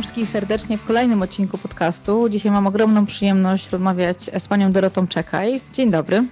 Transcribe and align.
Wszystkich 0.00 0.28
serdecznie 0.28 0.78
w 0.78 0.84
kolejnym 0.84 1.22
odcinku 1.22 1.58
podcastu. 1.58 2.28
Dzisiaj 2.28 2.52
mam 2.52 2.66
ogromną 2.66 3.06
przyjemność 3.06 3.70
rozmawiać 3.70 4.30
z 4.38 4.48
panią 4.48 4.72
Dorotą 4.72 5.06
Czekaj. 5.06 5.60
Dzień 5.72 5.90
dobry. 5.90 6.24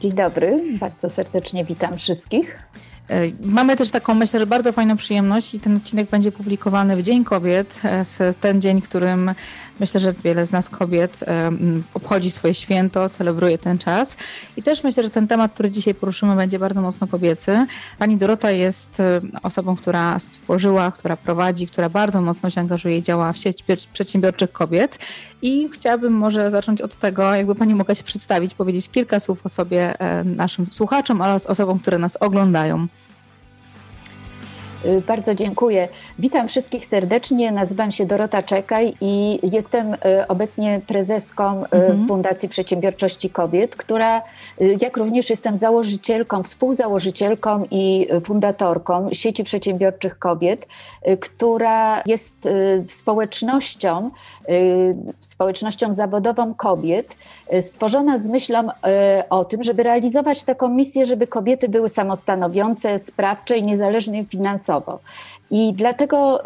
Dzień 0.00 0.12
dobry, 0.12 0.62
bardzo 0.80 1.08
serdecznie 1.08 1.64
witam 1.64 1.98
wszystkich. 1.98 2.58
E, 3.10 3.22
mamy 3.40 3.76
też 3.76 3.90
taką, 3.90 4.14
myślę, 4.14 4.38
że 4.38 4.46
bardzo 4.46 4.72
fajną 4.72 4.96
przyjemność 4.96 5.54
i 5.54 5.60
ten 5.60 5.76
odcinek 5.76 6.10
będzie 6.10 6.32
publikowany 6.32 6.96
w 6.96 7.02
Dzień 7.02 7.24
Kobiet, 7.24 7.80
e, 7.84 8.04
w 8.04 8.34
ten 8.40 8.60
dzień, 8.60 8.82
którym 8.82 9.34
myślę, 9.80 10.00
że 10.00 10.12
wiele 10.24 10.46
z 10.46 10.50
nas 10.50 10.68
kobiet 10.68 11.20
e, 11.22 11.52
obchodzi 11.94 12.30
swoje 12.30 12.54
święto, 12.54 13.08
celebruje 13.08 13.58
ten 13.58 13.78
czas. 13.78 14.16
I 14.56 14.62
też 14.62 14.84
myślę, 14.84 15.02
że 15.02 15.10
ten 15.10 15.28
temat, 15.28 15.52
który 15.52 15.70
dzisiaj 15.70 15.94
poruszymy, 15.94 16.36
będzie 16.36 16.58
bardzo 16.58 16.82
mocno 16.82 17.06
kobiecy. 17.06 17.66
Pani 17.98 18.16
Dorota 18.16 18.50
jest 18.50 19.02
osobą, 19.42 19.76
która 19.76 20.18
stworzyła, 20.18 20.90
która 20.90 21.16
prowadzi, 21.16 21.66
która 21.66 21.88
bardzo 21.88 22.22
mocno 22.22 22.50
się 22.50 22.60
angażuje 22.60 22.98
i 22.98 23.02
działa 23.02 23.32
w 23.32 23.38
sieci 23.38 23.64
przedsiębiorczych 23.92 24.52
kobiet. 24.52 24.98
I 25.42 25.68
chciałabym 25.72 26.12
może 26.12 26.50
zacząć 26.50 26.80
od 26.80 26.96
tego, 26.96 27.34
jakby 27.34 27.54
Pani 27.54 27.74
mogła 27.74 27.94
się 27.94 28.02
przedstawić, 28.02 28.54
powiedzieć 28.54 28.88
kilka 28.88 29.20
słów 29.20 29.46
o 29.46 29.48
sobie 29.48 29.94
naszym 30.24 30.66
słuchaczom 30.70 31.20
oraz 31.20 31.46
osobom, 31.46 31.78
które 31.78 31.98
nas 31.98 32.16
oglądają. 32.16 32.86
Y, 34.86 35.00
bardzo 35.06 35.34
dziękuję. 35.34 35.88
Witam 36.18 36.48
wszystkich 36.48 36.86
serdecznie. 36.86 37.52
Nazywam 37.52 37.92
się 37.92 38.06
Dorota 38.06 38.42
Czekaj 38.42 38.94
i 39.00 39.40
jestem 39.52 39.94
y, 39.94 39.98
obecnie 40.28 40.80
prezeską 40.86 41.64
y, 41.64 41.68
mhm. 41.72 42.08
Fundacji 42.08 42.48
Przedsiębiorczości 42.48 43.30
Kobiet, 43.30 43.76
która, 43.76 44.22
jak 44.80 44.96
również 44.96 45.30
jestem 45.30 45.56
założycielką, 45.56 46.42
współzałożycielką 46.42 47.64
i 47.70 48.08
fundatorką 48.24 49.08
sieci 49.12 49.44
przedsiębiorczych 49.44 50.18
kobiet, 50.18 50.66
która 51.20 52.02
jest 52.06 52.48
społecznością, 52.88 54.10
społecznością 55.20 55.94
zawodową 55.94 56.54
kobiet, 56.54 57.16
stworzona 57.60 58.18
z 58.18 58.28
myślą 58.28 58.68
o 59.30 59.44
tym, 59.44 59.62
żeby 59.62 59.82
realizować 59.82 60.44
taką 60.44 60.68
misję, 60.68 61.06
żeby 61.06 61.26
kobiety 61.26 61.68
były 61.68 61.88
samostanowiące, 61.88 62.98
sprawcze 62.98 63.58
i 63.58 63.62
niezależne 63.62 64.24
finansowo 64.24 64.67
I 65.50 65.74
dlatego 65.74 66.42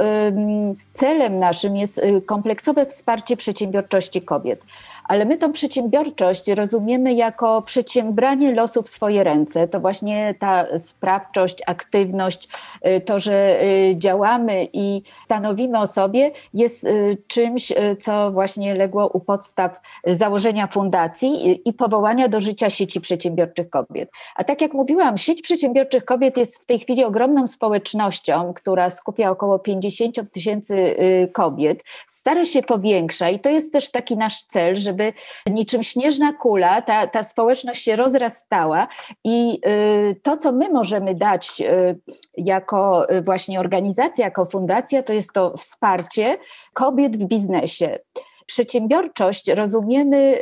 celem 0.93 1.39
naszym 1.39 1.77
jest 1.77 1.99
y, 1.99 2.23
kompleksowe 2.23 2.87
wsparcie 2.87 3.37
przedsiębiorczości 3.37 4.23
kobiet 4.23 4.61
ale 5.05 5.25
my 5.25 5.37
tą 5.37 5.53
przedsiębiorczość 5.53 6.49
rozumiemy 6.49 7.15
jako 7.15 7.63
przedsiębranie 7.63 8.55
losu 8.55 8.83
w 8.83 8.89
swoje 8.89 9.25
ręce. 9.25 9.69
To 9.69 9.81
właśnie 9.81 10.35
ta 10.39 10.79
sprawczość, 10.79 11.59
aktywność, 11.67 12.49
y, 12.87 13.01
to, 13.01 13.19
że 13.19 13.63
y, 13.63 13.95
działamy 13.97 14.69
i 14.73 15.03
stanowimy 15.25 15.79
o 15.79 15.87
sobie, 15.87 16.31
jest 16.55 16.85
y, 16.85 17.17
czymś, 17.27 17.73
co 18.01 18.33
właśnie 18.33 18.75
legło 18.75 19.09
u 19.09 19.21
podstaw 19.21 19.81
założenia 20.07 20.67
fundacji 20.67 21.61
i 21.69 21.73
powołania 21.73 22.29
do 22.29 22.41
życia 22.41 22.71
sieci 22.71 23.01
przedsiębiorczych 23.01 23.71
kobiet. 23.71 24.11
A 24.37 24.45
tak 24.45 24.61
jak 24.61 24.75
mówiłam, 24.75 25.19
sieć 25.19 25.43
przedsiębiorczych 25.43 26.05
kobiet 26.05 26.37
jest 26.37 26.63
w 26.63 26.67
tej 26.67 26.79
chwili 26.79 27.05
ogromną 27.05 27.47
społecznością, 27.47 28.55
która 28.55 28.91
skupia 28.91 29.31
około 29.31 29.59
50 29.59 30.31
tysięcy 30.33 30.97
kobiet. 31.33 31.83
Stara 32.09 32.45
się 32.45 32.63
powiększa 32.63 33.31
i 33.31 33.41
to 33.41 33.51
jest 33.51 33.73
też 33.73 33.91
taki 33.91 34.17
nasz 34.17 34.45
cel, 34.45 34.77
żeby 34.77 34.92
żeby 34.93 35.13
niczym 35.47 35.83
śnieżna 35.83 36.33
kula 36.33 36.83
ta, 36.83 37.07
ta 37.07 37.23
społeczność 37.23 37.85
się 37.85 37.97
rozrastała 37.97 38.89
i 39.25 39.61
y, 39.67 40.21
to, 40.23 40.37
co 40.37 40.53
my 40.53 40.69
możemy 40.69 41.15
dać 41.15 41.61
y, 41.61 41.99
jako 42.37 43.11
y, 43.11 43.23
właśnie 43.23 43.61
organizacja, 43.61 44.25
jako 44.25 44.45
fundacja, 44.45 45.03
to 45.03 45.13
jest 45.13 45.33
to 45.33 45.57
wsparcie 45.57 46.39
kobiet 46.73 47.17
w 47.17 47.25
biznesie. 47.25 47.99
Przedsiębiorczość 48.47 49.49
rozumiemy 49.49 50.39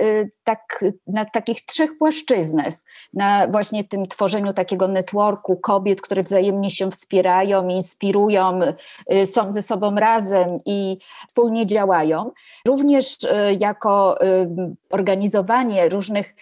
tak, 0.50 0.84
na 1.06 1.24
takich 1.24 1.66
trzech 1.66 1.98
płaszczyznach. 1.98 2.74
Na 3.14 3.46
właśnie 3.46 3.84
tym 3.84 4.06
tworzeniu 4.06 4.52
takiego 4.52 4.88
networku 4.88 5.56
kobiet, 5.56 6.02
które 6.02 6.22
wzajemnie 6.22 6.70
się 6.70 6.90
wspierają, 6.90 7.68
inspirują, 7.68 8.60
y, 9.12 9.26
są 9.26 9.52
ze 9.52 9.62
sobą 9.62 9.94
razem 9.94 10.58
i 10.66 10.98
wspólnie 11.28 11.66
działają. 11.66 12.30
Również 12.66 13.16
y, 13.24 13.28
jako 13.58 14.18
organizowanie 14.90 15.88
różnych 15.88 16.34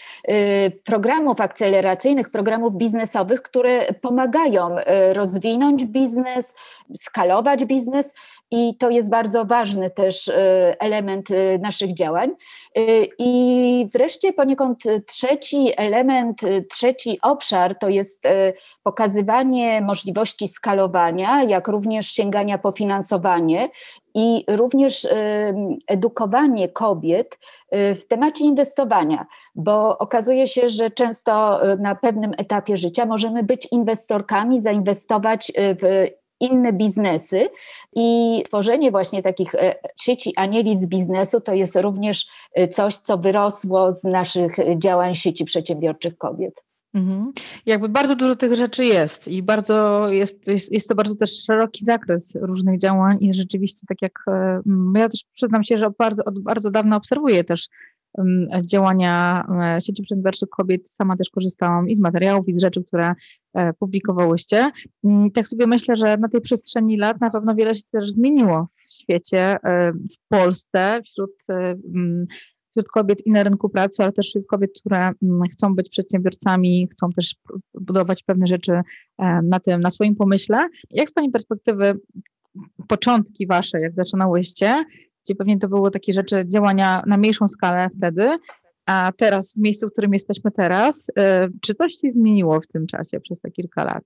programów 0.85 1.41
akceleracyjnych, 1.41 2.31
programów 2.31 2.77
biznesowych, 2.77 3.43
które 3.43 3.93
pomagają 3.93 4.77
rozwinąć 5.13 5.85
biznes, 5.85 6.55
skalować 6.97 7.65
biznes 7.65 8.15
i 8.51 8.77
to 8.79 8.91
jest 8.91 9.11
bardzo 9.11 9.45
ważny 9.45 9.91
też 9.91 10.31
element 10.79 11.29
naszych 11.61 11.95
działań. 11.95 12.31
Y, 12.79 13.09
I 13.19 13.89
wreszcie 13.99 14.33
poniekąd 14.33 14.83
trzeci 15.07 15.73
element, 15.77 16.41
trzeci 16.71 17.19
obszar 17.23 17.79
to 17.79 17.89
jest 17.89 18.27
y, 18.27 18.55
pokazywanie 18.83 19.81
możliwości 19.81 20.49
skalowania, 20.49 21.43
jak 21.43 21.69
również 21.69 22.07
sięgania 22.07 22.59
po 22.59 22.73
finansowanie 22.73 23.69
i 24.15 24.45
również 24.49 25.05
y, 25.05 25.11
edukowanie 25.87 26.69
kobiet 26.69 27.39
w 27.73 28.01
temacie 28.09 28.45
inwestowania, 28.45 29.27
bo 29.55 29.99
okazuje 29.99 30.47
się, 30.47 30.69
że 30.69 30.91
często 30.91 31.61
na 31.79 31.95
pewnym 31.95 32.33
etapie 32.39 32.77
życia 32.77 33.07
możemy 33.07 33.43
być 33.43 33.69
inwestorkami, 33.73 34.61
zainwestować 34.61 35.53
w 35.57 36.09
inne 36.41 36.72
biznesy 36.72 37.49
i 37.94 38.43
tworzenie 38.47 38.91
właśnie 38.91 39.22
takich 39.22 39.54
e, 39.54 39.75
sieci 40.00 40.32
anieli 40.37 40.78
z 40.78 40.87
biznesu 40.87 41.41
to 41.41 41.54
jest 41.54 41.76
również 41.76 42.26
e, 42.54 42.69
coś, 42.69 42.97
co 42.97 43.19
wyrosło 43.19 43.93
z 43.93 44.04
naszych 44.04 44.56
działań 44.78 45.15
sieci 45.15 45.44
przedsiębiorczych 45.44 46.19
kobiet. 46.19 46.54
Mhm. 46.94 47.32
Jakby 47.66 47.88
bardzo 47.88 48.16
dużo 48.16 48.37
tych 48.37 48.54
rzeczy 48.54 48.84
jest 48.84 49.28
i 49.28 49.43
bardzo 49.43 50.09
jest, 50.09 50.47
jest, 50.47 50.72
jest 50.72 50.88
to 50.88 50.94
bardzo 50.94 51.15
też 51.15 51.44
szeroki 51.44 51.84
zakres 51.84 52.34
różnych 52.41 52.81
działań 52.81 53.19
i 53.20 53.32
rzeczywiście 53.32 53.87
tak 53.88 54.03
jak 54.03 54.12
e, 54.28 54.60
ja 54.99 55.09
też 55.09 55.25
przyznam 55.34 55.65
się, 55.65 55.78
że 55.78 55.91
bardzo, 55.99 56.25
od 56.25 56.38
bardzo 56.38 56.70
dawna 56.70 56.97
obserwuję 56.97 57.44
też 57.44 57.69
działania 58.65 59.45
e, 59.77 59.81
sieci 59.81 60.03
przedsiębiorczych 60.03 60.49
kobiet. 60.49 60.91
Sama 60.91 61.17
też 61.17 61.31
korzystałam 61.31 61.89
i 61.89 61.97
z 61.97 62.01
materiałów, 62.01 62.49
i 62.49 62.53
z 62.53 62.61
rzeczy, 62.61 62.85
które 62.85 63.15
e, 63.55 63.73
publikowałyście. 63.73 64.71
Mm, 65.05 65.31
tak 65.31 65.49
sobie 65.49 65.67
myślę, 65.67 65.97
że 65.97 66.17
na 66.17 66.29
tej 66.29 66.41
przestrzeni 66.41 66.97
lat 66.97 67.21
na 67.21 67.31
pewno 67.31 67.55
wiele 67.55 67.75
się 67.75 67.83
też 67.93 68.11
zmieniło 68.11 68.69
w 68.91 68.95
świecie, 68.95 69.57
e, 69.65 69.93
w 69.93 70.29
Polsce, 70.29 71.01
wśród 71.05 71.31
wśród 72.71 72.89
kobiet 72.89 73.27
i 73.27 73.31
na 73.31 73.43
rynku 73.43 73.69
pracy, 73.69 74.03
ale 74.03 74.13
też 74.13 74.27
wśród 74.27 74.47
kobiet, 74.47 74.71
które 74.81 74.99
mm, 74.99 75.41
chcą 75.53 75.75
być 75.75 75.89
przedsiębiorcami, 75.89 76.89
chcą 76.93 77.11
też 77.11 77.37
budować 77.75 78.23
pewne 78.23 78.47
rzeczy 78.47 78.81
na 79.43 79.61
tym, 79.61 79.81
na 79.81 79.91
swoim 79.91 80.17
pomyśle. 80.17 80.59
Jak 80.91 81.09
z 81.09 81.13
Pani 81.13 81.31
perspektywy 81.31 82.01
początki 82.89 83.47
Wasze, 83.47 83.81
jak 83.81 83.95
zaczynałyście, 83.95 84.85
pewnie 85.37 85.59
to 85.59 85.69
były 85.69 85.91
takie 85.91 86.12
rzeczy, 86.12 86.44
działania 86.47 87.03
na 87.06 87.16
mniejszą 87.16 87.49
skalę 87.49 87.89
wtedy, 87.97 88.39
a 88.87 89.12
teraz 89.16 89.55
w 89.55 89.56
miejscu, 89.56 89.89
w 89.89 89.93
którym 89.93 90.15
jesteśmy 90.15 90.50
teraz, 90.50 91.09
y, 91.09 91.12
czy 91.61 91.75
coś 91.75 91.94
się 91.94 92.12
zmieniło 92.12 92.61
w 92.61 92.66
tym 92.66 92.87
czasie 92.87 93.21
przez 93.21 93.41
te 93.41 93.50
kilka 93.50 93.84
lat? 93.84 94.05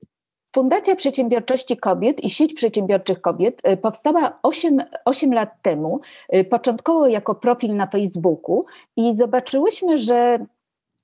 Fundacja 0.55 0.97
Przedsiębiorczości 0.97 1.77
Kobiet 1.77 2.25
i 2.25 2.31
Sieć 2.31 2.55
Przedsiębiorczych 2.55 3.21
Kobiet 3.21 3.69
y, 3.69 3.77
powstała 3.77 4.39
8, 4.43 4.79
8 5.05 5.33
lat 5.33 5.63
temu, 5.63 6.01
y, 6.37 6.45
początkowo 6.45 7.07
jako 7.07 7.35
profil 7.35 7.77
na 7.77 7.87
Facebooku 7.87 8.65
i 8.97 9.17
zobaczyłyśmy, 9.17 9.99
że 9.99 10.47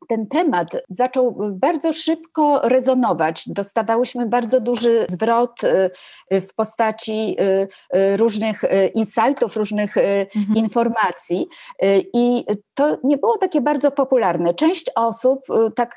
ten 0.08 0.26
temat 0.26 0.68
zaczął 0.88 1.36
bardzo 1.52 1.92
szybko 1.92 2.60
rezonować. 2.68 3.44
Dostawałyśmy 3.46 4.26
bardzo 4.26 4.60
duży 4.60 5.06
zwrot 5.08 5.64
y, 5.64 6.40
w 6.40 6.54
postaci 6.54 7.36
y, 7.40 7.98
y, 7.98 8.16
różnych 8.16 8.62
insightów, 8.94 9.56
różnych 9.56 9.96
mhm. 9.96 10.56
informacji 10.56 11.48
i 12.14 12.44
to 12.74 12.98
nie 13.04 13.16
było 13.16 13.38
takie 13.38 13.60
bardzo 13.60 13.90
popularne. 13.90 14.54
Część 14.54 14.90
osób 14.94 15.46
tak 15.76 15.96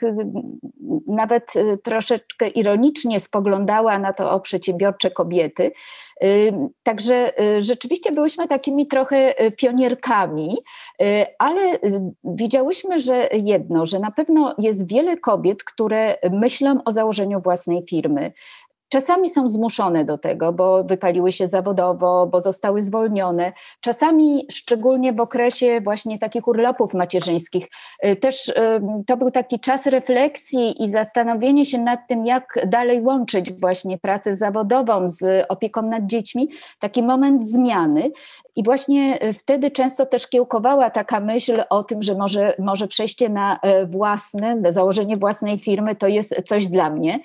nawet 1.08 1.54
troszeczkę 1.84 2.48
ironicznie 2.48 3.20
spoglądała 3.20 4.00
na 4.00 4.14
to 4.14 4.32
o 4.32 4.40
przedsiębiorcze 4.40 5.12
kobiety. 5.12 5.72
Także 6.84 7.34
rzeczywiście 7.60 8.12
byłyśmy 8.12 8.48
takimi 8.48 8.88
trochę 8.88 9.34
pionierkami, 9.58 10.58
ale 11.40 11.62
widziałyśmy, 12.24 13.00
że 13.00 13.30
jedno, 13.32 13.86
że 13.86 14.00
na 14.02 14.12
pewno 14.12 14.56
jest 14.58 14.88
wiele 14.88 15.18
kobiet, 15.18 15.64
które 15.64 16.18
myślą 16.32 16.84
o 16.86 16.92
założeniu 16.92 17.42
własnej 17.42 17.86
firmy. 17.90 18.32
Czasami 18.92 19.30
są 19.30 19.50
zmuszone 19.50 20.06
do 20.06 20.18
tego, 20.18 20.54
bo 20.54 20.84
wypaliły 20.84 21.32
się 21.32 21.48
zawodowo, 21.48 22.28
bo 22.28 22.42
zostały 22.42 22.82
zwolnione. 22.82 23.54
Czasami, 23.82 24.46
szczególnie 24.52 25.14
w 25.14 25.20
okresie 25.20 25.82
właśnie 25.82 26.20
takich 26.20 26.48
urlopów 26.48 26.94
macierzyńskich, 26.94 27.68
y, 28.06 28.16
też 28.16 28.48
y, 28.48 28.54
to 29.08 29.18
był 29.18 29.32
taki 29.32 29.60
czas 29.60 29.86
refleksji 29.86 30.84
i 30.84 30.92
zastanowienie 30.92 31.66
się 31.66 31.78
nad 31.78 32.00
tym, 32.08 32.26
jak 32.26 32.68
dalej 32.68 33.02
łączyć 33.02 33.54
właśnie 33.54 33.98
pracę 33.98 34.38
zawodową 34.38 35.10
z 35.10 35.46
opieką 35.50 35.82
nad 35.82 36.06
dziećmi, 36.06 36.50
taki 36.80 37.04
moment 37.04 37.48
zmiany. 37.48 38.12
I 38.56 38.64
właśnie 38.64 39.20
wtedy 39.34 39.72
często 39.72 40.06
też 40.06 40.28
kiełkowała 40.28 40.90
taka 40.90 41.20
myśl 41.20 41.64
o 41.70 41.84
tym, 41.84 42.04
że 42.04 42.16
może, 42.16 42.56
może 42.60 42.88
przejście 42.88 43.30
na 43.30 43.60
własne, 43.88 44.62
założenie 44.70 45.18
własnej 45.18 45.60
firmy 45.60 45.96
to 45.96 46.08
jest 46.08 46.42
coś 46.46 46.68
dla 46.68 46.90
mnie. 46.90 47.20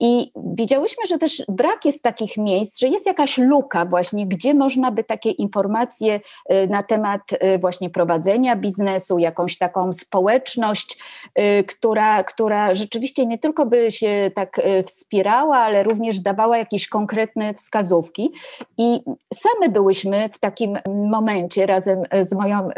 I 0.00 0.32
widziałyśmy, 0.36 1.06
że 1.06 1.18
też 1.18 1.42
brak 1.48 1.84
jest 1.84 2.02
takich 2.02 2.36
miejsc, 2.36 2.78
że 2.78 2.88
jest 2.88 3.06
jakaś 3.06 3.38
luka 3.38 3.84
właśnie, 3.84 4.26
gdzie 4.26 4.54
można 4.54 4.90
by 4.90 5.04
takie 5.04 5.30
informacje 5.30 6.20
y, 6.52 6.68
na 6.68 6.82
temat 6.82 7.20
y, 7.32 7.58
właśnie 7.58 7.90
prowadzenia 7.90 8.56
biznesu, 8.56 9.18
jakąś 9.18 9.58
taką 9.58 9.92
społeczność, 9.92 10.98
y, 11.38 11.64
która, 11.64 12.24
która 12.24 12.74
rzeczywiście 12.74 13.26
nie 13.26 13.38
tylko 13.38 13.66
by 13.66 13.90
się 13.90 14.30
tak 14.34 14.60
wspierała, 14.86 15.58
ale 15.58 15.82
również 15.82 16.20
dawała 16.20 16.58
jakieś 16.58 16.88
konkretne 16.88 17.54
wskazówki. 17.54 18.32
I 18.78 19.00
same 19.34 19.68
byłyśmy 19.68 20.28
w 20.32 20.38
takim 20.38 20.78
momencie 21.10 21.66
razem 21.66 22.02
z 22.20 22.34
moją 22.34 22.68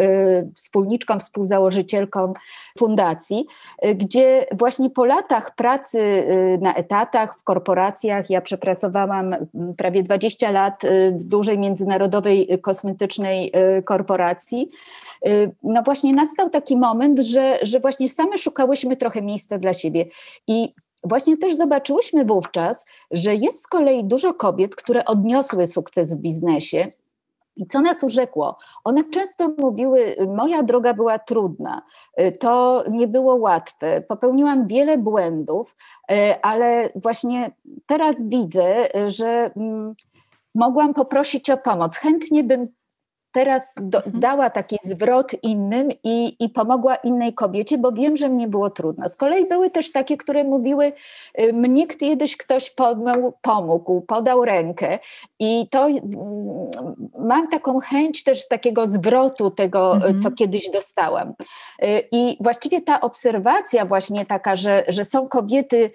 wspólniczką, 0.54 1.18
współzałożycielką 1.18 2.34
fundacji, 2.78 3.46
gdzie 3.94 4.46
właśnie 4.52 4.90
po 4.90 5.04
latach 5.04 5.54
pracy 5.54 6.24
na 6.60 6.74
etatach 6.74 7.38
w 7.38 7.44
korporacjach. 7.44 8.30
Ja 8.30 8.40
przepracowałam 8.40 9.34
mm, 9.34 9.74
prawie 9.76 10.02
20 10.02 10.50
lat 10.50 10.84
y, 10.84 11.12
w 11.18 11.24
dużej 11.24 11.58
międzynarodowej 11.58 12.58
kosmetycznej 12.62 13.52
y, 13.78 13.82
korporacji. 13.82 14.68
Y, 15.26 15.50
no 15.62 15.82
właśnie 15.82 16.14
nastał 16.14 16.50
taki 16.50 16.76
moment, 16.76 17.18
że, 17.18 17.58
że 17.62 17.80
właśnie 17.80 18.08
same 18.08 18.38
szukałyśmy 18.38 18.96
trochę 18.96 19.22
miejsca 19.22 19.58
dla 19.58 19.72
siebie. 19.72 20.06
I 20.46 20.68
Właśnie 21.06 21.36
też 21.36 21.56
zobaczyłyśmy 21.56 22.24
wówczas, 22.24 22.86
że 23.10 23.34
jest 23.34 23.62
z 23.62 23.66
kolei 23.66 24.04
dużo 24.04 24.34
kobiet, 24.34 24.76
które 24.76 25.04
odniosły 25.04 25.66
sukces 25.66 26.14
w 26.14 26.20
biznesie, 26.20 26.86
i 27.56 27.66
co 27.66 27.80
nas 27.80 28.02
urzekło? 28.02 28.58
One 28.84 29.04
często 29.04 29.48
mówiły: 29.58 30.16
Moja 30.36 30.62
droga 30.62 30.94
była 30.94 31.18
trudna, 31.18 31.82
y, 32.20 32.32
to 32.32 32.84
nie 32.90 33.08
było 33.08 33.34
łatwe, 33.34 34.00
popełniłam 34.00 34.66
wiele 34.66 34.98
błędów, 34.98 35.76
y, 36.10 36.42
ale 36.42 36.90
właśnie 36.94 37.50
teraz 37.86 38.24
widzę, 38.28 38.96
y, 38.96 39.10
że 39.10 39.50
mm, 39.56 39.94
mogłam 40.54 40.94
poprosić 40.94 41.50
o 41.50 41.56
pomoc. 41.56 41.96
Chętnie 41.96 42.44
bym 42.44 42.68
teraz 43.34 43.74
do, 43.76 43.98
mhm. 43.98 44.20
dała 44.20 44.50
taki 44.50 44.78
zwrot 44.84 45.32
innym 45.42 45.88
i, 46.04 46.44
i 46.44 46.48
pomogła 46.48 46.96
innej 46.96 47.34
kobiecie, 47.34 47.78
bo 47.78 47.92
wiem, 47.92 48.16
że 48.16 48.28
mnie 48.28 48.48
było 48.48 48.70
trudno. 48.70 49.08
Z 49.08 49.16
kolei 49.16 49.48
były 49.48 49.70
też 49.70 49.92
takie, 49.92 50.16
które 50.16 50.44
mówiły, 50.44 50.92
y, 51.40 51.52
mnie 51.52 51.86
kiedyś 51.86 52.36
ktoś 52.36 52.70
pomógł, 52.70 53.32
pomógł 53.42 54.00
podał 54.00 54.44
rękę 54.44 54.98
i 55.38 55.68
to 55.70 55.86
mm, 55.86 56.00
mam 57.18 57.48
taką 57.48 57.80
chęć 57.80 58.24
też 58.24 58.48
takiego 58.48 58.86
zwrotu 58.86 59.50
tego, 59.50 59.94
mhm. 59.94 60.18
co 60.18 60.30
kiedyś 60.30 60.70
dostałam. 60.70 61.28
Y, 61.82 62.08
I 62.12 62.36
właściwie 62.40 62.82
ta 62.82 63.00
obserwacja 63.00 63.86
właśnie 63.86 64.26
taka, 64.26 64.56
że, 64.56 64.84
że 64.88 65.04
są 65.04 65.28
kobiety, 65.28 65.90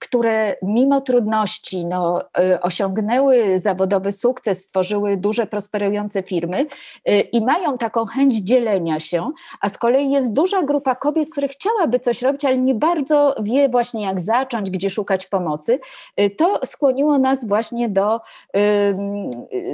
które 0.00 0.56
mimo 0.62 1.00
trudności 1.00 1.86
no, 1.86 2.22
y, 2.38 2.60
osiągnęły 2.60 3.58
zawodowy 3.58 4.12
sukces, 4.12 4.62
stworzyły 4.62 5.16
duże, 5.16 5.46
prosperujące 5.46 6.22
firmy 6.22 6.66
y, 7.08 7.20
i 7.20 7.40
mają 7.40 7.78
taką 7.78 8.06
chęć 8.06 8.34
dzielenia 8.34 9.00
się, 9.00 9.30
a 9.60 9.68
z 9.68 9.78
kolei 9.78 10.10
jest 10.10 10.32
duża 10.32 10.62
grupa 10.62 10.94
kobiet, 10.94 11.30
które 11.30 11.48
chciałaby 11.48 12.00
coś 12.00 12.22
robić, 12.22 12.44
ale 12.44 12.58
nie 12.58 12.74
bardzo 12.74 13.34
wie 13.42 13.68
właśnie 13.68 14.02
jak 14.02 14.20
zacząć, 14.20 14.70
gdzie 14.70 14.90
szukać 14.90 15.26
pomocy, 15.26 15.80
y, 16.20 16.30
to 16.30 16.60
skłoniło 16.64 17.18
nas 17.18 17.48
właśnie 17.48 17.88
do 17.88 18.20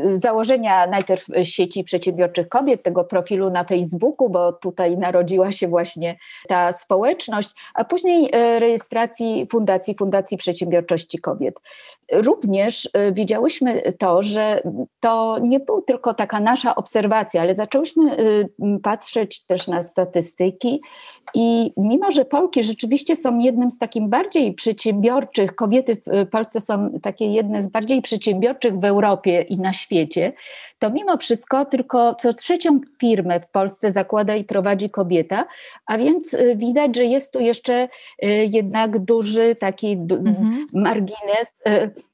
założenia 0.08 0.86
najpierw 0.86 1.26
sieci 1.42 1.84
przedsiębiorczych 1.84 2.48
kobiet, 2.48 2.82
tego 2.82 3.04
profilu 3.04 3.50
na 3.50 3.64
Facebooku, 3.64 4.30
bo 4.30 4.52
tutaj 4.52 4.98
narodziła 4.98 5.52
się 5.52 5.68
właśnie 5.68 6.16
ta 6.48 6.72
społeczność, 6.72 7.54
a 7.74 7.84
później 7.84 8.30
rejestracji 8.58 9.46
Fundacji 9.50 9.65
Fundacji 9.98 10.36
Przedsiębiorczości 10.36 11.18
Kobiet. 11.18 11.60
Również 12.12 12.84
y, 12.84 13.12
widziałyśmy 13.12 13.92
to, 13.98 14.22
że 14.22 14.62
to 15.00 15.38
nie 15.38 15.60
był 15.60 15.82
tylko 15.82 16.14
taka 16.14 16.40
nasza 16.40 16.74
obserwacja, 16.74 17.42
ale 17.42 17.54
zaczęłyśmy 17.54 18.20
y, 18.20 18.48
patrzeć 18.82 19.46
też 19.46 19.68
na 19.68 19.82
statystyki 19.82 20.80
i 21.34 21.72
mimo, 21.76 22.12
że 22.12 22.24
Polki 22.24 22.62
rzeczywiście 22.62 23.16
są 23.16 23.38
jednym 23.38 23.70
z 23.70 23.78
takich 23.78 24.08
bardziej 24.08 24.54
przedsiębiorczych, 24.54 25.54
kobiety 25.54 25.96
w 26.06 26.28
Polsce 26.30 26.60
są 26.60 26.98
takie 27.02 27.26
jedne 27.26 27.62
z 27.62 27.68
bardziej 27.68 28.02
przedsiębiorczych 28.02 28.78
w 28.78 28.84
Europie 28.84 29.40
i 29.40 29.56
na 29.56 29.72
świecie, 29.72 30.32
to 30.78 30.90
mimo 30.90 31.16
wszystko 31.16 31.64
tylko 31.64 32.14
co 32.14 32.34
trzecią 32.34 32.80
firmę 33.00 33.40
w 33.40 33.50
Polsce 33.50 33.92
zakłada 33.92 34.36
i 34.36 34.44
prowadzi 34.44 34.90
kobieta, 34.90 35.46
a 35.86 35.98
więc 35.98 36.34
y, 36.34 36.56
widać, 36.56 36.96
że 36.96 37.04
jest 37.04 37.32
tu 37.32 37.40
jeszcze 37.40 37.88
jednak 38.48 38.98
duży 38.98 39.56
taki 39.60 39.92
mhm. 39.92 40.66
margines 40.72 41.52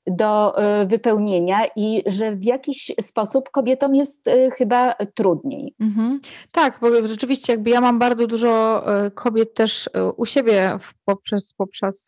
do 0.06 0.58
e, 0.58 0.86
wypełnienia 0.86 1.58
i 1.76 2.02
że 2.06 2.36
w 2.36 2.44
jakiś 2.44 2.92
sposób 3.00 3.50
kobietom 3.50 3.94
jest 3.94 4.30
chyba 4.56 4.94
trudniej. 5.14 5.74
Mhm. 5.80 6.20
Tak, 6.50 6.78
bo 6.80 7.06
rzeczywiście 7.06 7.52
jakby 7.52 7.70
ja 7.70 7.80
mam 7.80 7.98
bardzo 7.98 8.26
dużo 8.26 8.84
kobiet 9.14 9.54
też 9.54 9.90
u 10.16 10.26
siebie 10.26 10.78
poprzez, 11.04 11.54
poprzez 11.54 12.06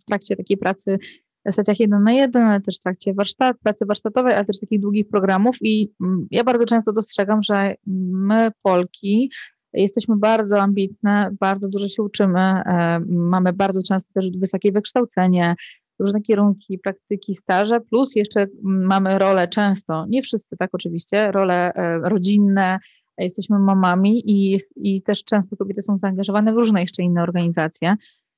w 0.00 0.04
trakcie 0.04 0.36
takiej 0.36 0.56
pracy 0.56 0.98
w 1.46 1.52
stacjach 1.52 1.80
jeden 1.80 2.02
na 2.02 2.12
jeden, 2.12 2.42
ale 2.42 2.60
też 2.60 2.76
w 2.76 2.82
trakcie 2.82 3.14
warsztat, 3.14 3.56
pracy 3.62 3.86
warsztatowej, 3.86 4.34
ale 4.34 4.44
też 4.44 4.60
takich 4.60 4.80
długich 4.80 5.08
programów 5.08 5.56
i 5.60 5.92
mm, 6.00 6.26
ja 6.30 6.44
bardzo 6.44 6.64
często 6.64 6.92
dostrzegam, 6.92 7.42
że 7.42 7.74
my 7.86 8.50
Polki 8.62 9.30
jesteśmy 9.72 10.16
bardzo 10.16 10.60
ambitne, 10.60 11.30
bardzo 11.40 11.68
dużo 11.68 11.88
się 11.88 12.02
uczymy, 12.02 12.62
mamy 13.08 13.52
bardzo 13.52 13.82
często 13.82 14.12
też 14.14 14.30
wysokie 14.38 14.72
wykształcenie, 14.72 15.54
różne 15.98 16.20
kierunki, 16.20 16.78
praktyki, 16.78 17.34
staże, 17.34 17.80
plus 17.80 18.16
jeszcze 18.16 18.46
mamy 18.62 19.18
role 19.18 19.48
często, 19.48 20.06
nie 20.08 20.22
wszyscy 20.22 20.56
tak 20.56 20.70
oczywiście, 20.72 21.32
role 21.32 21.72
e, 21.74 21.98
rodzinne, 21.98 22.78
jesteśmy 23.18 23.58
mamami 23.58 24.22
i, 24.30 24.58
i 24.76 25.02
też 25.02 25.24
często 25.24 25.56
kobiety 25.56 25.82
są 25.82 25.98
zaangażowane 25.98 26.52
w 26.52 26.56
różne 26.56 26.80
jeszcze 26.80 27.02
inne 27.02 27.22
organizacje. 27.22 27.96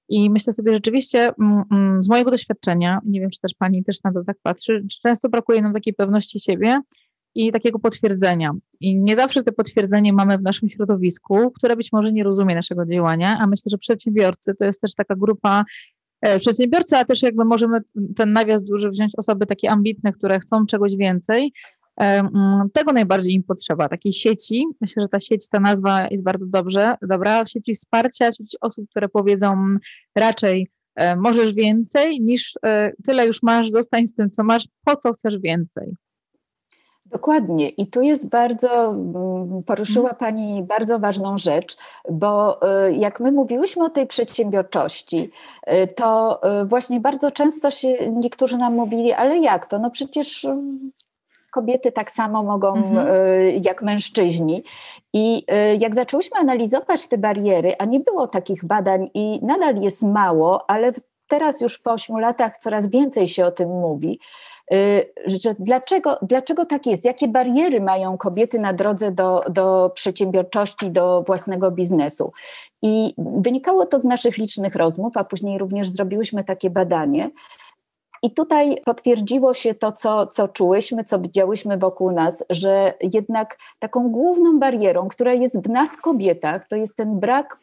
I 0.08 0.30
myślę 0.30 0.52
sobie 0.52 0.74
rzeczywiście 0.74 1.32
z 2.00 2.08
mojego 2.08 2.30
doświadczenia, 2.30 3.00
nie 3.04 3.20
wiem, 3.20 3.30
czy 3.30 3.40
też 3.40 3.52
pani 3.58 3.84
też 3.84 4.02
na 4.02 4.12
to 4.12 4.24
tak 4.24 4.36
patrzy, 4.42 4.86
często 5.02 5.28
brakuje 5.28 5.62
nam 5.62 5.72
takiej 5.72 5.94
pewności 5.94 6.40
siebie 6.40 6.80
i 7.34 7.52
takiego 7.52 7.78
potwierdzenia. 7.78 8.50
I 8.80 8.96
nie 8.96 9.16
zawsze 9.16 9.42
te 9.42 9.52
potwierdzenie 9.52 10.12
mamy 10.12 10.38
w 10.38 10.42
naszym 10.42 10.68
środowisku, 10.68 11.50
które 11.50 11.76
być 11.76 11.92
może 11.92 12.12
nie 12.12 12.24
rozumie 12.24 12.54
naszego 12.54 12.86
działania, 12.86 13.38
a 13.40 13.46
myślę, 13.46 13.70
że 13.70 13.78
przedsiębiorcy 13.78 14.54
to 14.54 14.64
jest 14.64 14.80
też 14.80 14.94
taka 14.94 15.16
grupa 15.16 15.64
E, 16.24 16.38
przedsiębiorcy, 16.38 16.96
a 16.96 17.04
też 17.04 17.22
jakby 17.22 17.44
możemy 17.44 17.78
ten 18.16 18.32
nawias 18.32 18.62
duży 18.62 18.90
wziąć 18.90 19.12
osoby 19.16 19.46
takie 19.46 19.70
ambitne, 19.70 20.12
które 20.12 20.38
chcą 20.38 20.66
czegoś 20.66 20.96
więcej. 20.96 21.52
E, 22.00 22.04
mm, 22.18 22.70
tego 22.72 22.92
najbardziej 22.92 23.34
im 23.34 23.42
potrzeba, 23.42 23.88
takiej 23.88 24.12
sieci. 24.12 24.66
Myślę, 24.80 25.02
że 25.02 25.08
ta 25.08 25.20
sieć, 25.20 25.48
ta 25.48 25.60
nazwa 25.60 26.06
jest 26.10 26.22
bardzo 26.22 26.46
dobrze, 26.46 26.96
dobra, 27.02 27.46
sieci 27.46 27.74
wsparcia, 27.74 28.32
sieci 28.32 28.56
osób, 28.60 28.90
które 28.90 29.08
powiedzą 29.08 29.76
raczej 30.16 30.68
e, 30.96 31.16
możesz 31.16 31.54
więcej 31.54 32.20
niż 32.20 32.58
tyle 33.06 33.26
już 33.26 33.42
masz, 33.42 33.70
zostań 33.70 34.06
z 34.06 34.14
tym, 34.14 34.30
co 34.30 34.44
masz, 34.44 34.68
po 34.84 34.96
co 34.96 35.12
chcesz 35.12 35.38
więcej. 35.38 35.94
Dokładnie. 37.06 37.68
I 37.68 37.86
tu 37.86 38.02
jest 38.02 38.28
bardzo, 38.28 38.90
mm, 38.90 39.62
poruszyła 39.62 40.10
mhm. 40.10 40.18
Pani 40.18 40.62
bardzo 40.62 40.98
ważną 40.98 41.38
rzecz, 41.38 41.76
bo 42.10 42.60
y, 42.88 42.94
jak 42.94 43.20
my 43.20 43.32
mówiłyśmy 43.32 43.84
o 43.84 43.90
tej 43.90 44.06
przedsiębiorczości, 44.06 45.30
to 45.96 46.40
właśnie 46.66 47.00
bardzo 47.00 47.30
często 47.30 47.70
się 47.70 48.10
niektórzy 48.10 48.58
nam 48.58 48.74
mówili, 48.74 49.12
ale 49.12 49.38
jak 49.38 49.66
to? 49.66 49.78
No 49.78 49.90
przecież 49.90 50.46
kobiety 51.54 51.92
tak 51.92 52.10
samo 52.10 52.42
mogą 52.42 52.74
mhm. 52.74 53.06
jak 53.62 53.82
mężczyźni. 53.82 54.62
I 55.12 55.46
jak 55.78 55.94
zaczęłyśmy 55.94 56.38
analizować 56.38 57.08
te 57.08 57.18
bariery, 57.18 57.74
a 57.78 57.84
nie 57.84 58.00
było 58.00 58.26
takich 58.26 58.64
badań 58.64 59.10
i 59.14 59.40
nadal 59.42 59.76
jest 59.76 60.02
mało, 60.02 60.70
ale 60.70 60.92
teraz 61.28 61.60
już 61.60 61.78
po 61.78 61.92
ośmiu 61.92 62.18
latach 62.18 62.58
coraz 62.58 62.88
więcej 62.88 63.28
się 63.28 63.44
o 63.44 63.50
tym 63.50 63.68
mówi, 63.68 64.20
Y, 64.72 65.12
że 65.26 65.54
dlaczego, 65.58 66.18
dlaczego 66.22 66.66
tak 66.66 66.86
jest? 66.86 67.04
Jakie 67.04 67.28
bariery 67.28 67.80
mają 67.80 68.18
kobiety 68.18 68.58
na 68.58 68.72
drodze 68.72 69.12
do, 69.12 69.42
do 69.50 69.90
przedsiębiorczości, 69.94 70.90
do 70.90 71.22
własnego 71.26 71.70
biznesu? 71.70 72.32
I 72.82 73.14
wynikało 73.18 73.86
to 73.86 73.98
z 74.00 74.04
naszych 74.04 74.38
licznych 74.38 74.74
rozmów, 74.74 75.16
a 75.16 75.24
później 75.24 75.58
również 75.58 75.88
zrobiłyśmy 75.88 76.44
takie 76.44 76.70
badanie. 76.70 77.30
I 78.24 78.30
tutaj 78.30 78.76
potwierdziło 78.84 79.54
się 79.54 79.74
to, 79.74 79.92
co, 79.92 80.26
co 80.26 80.48
czułyśmy, 80.48 81.04
co 81.04 81.18
widziałyśmy 81.18 81.78
wokół 81.78 82.12
nas, 82.12 82.44
że 82.50 82.94
jednak 83.00 83.58
taką 83.78 84.08
główną 84.08 84.58
barierą, 84.58 85.08
która 85.08 85.32
jest 85.32 85.62
w 85.62 85.70
nas 85.70 85.96
kobietach, 85.96 86.68
to 86.68 86.76
jest 86.76 86.96
ten 86.96 87.20
brak 87.20 87.58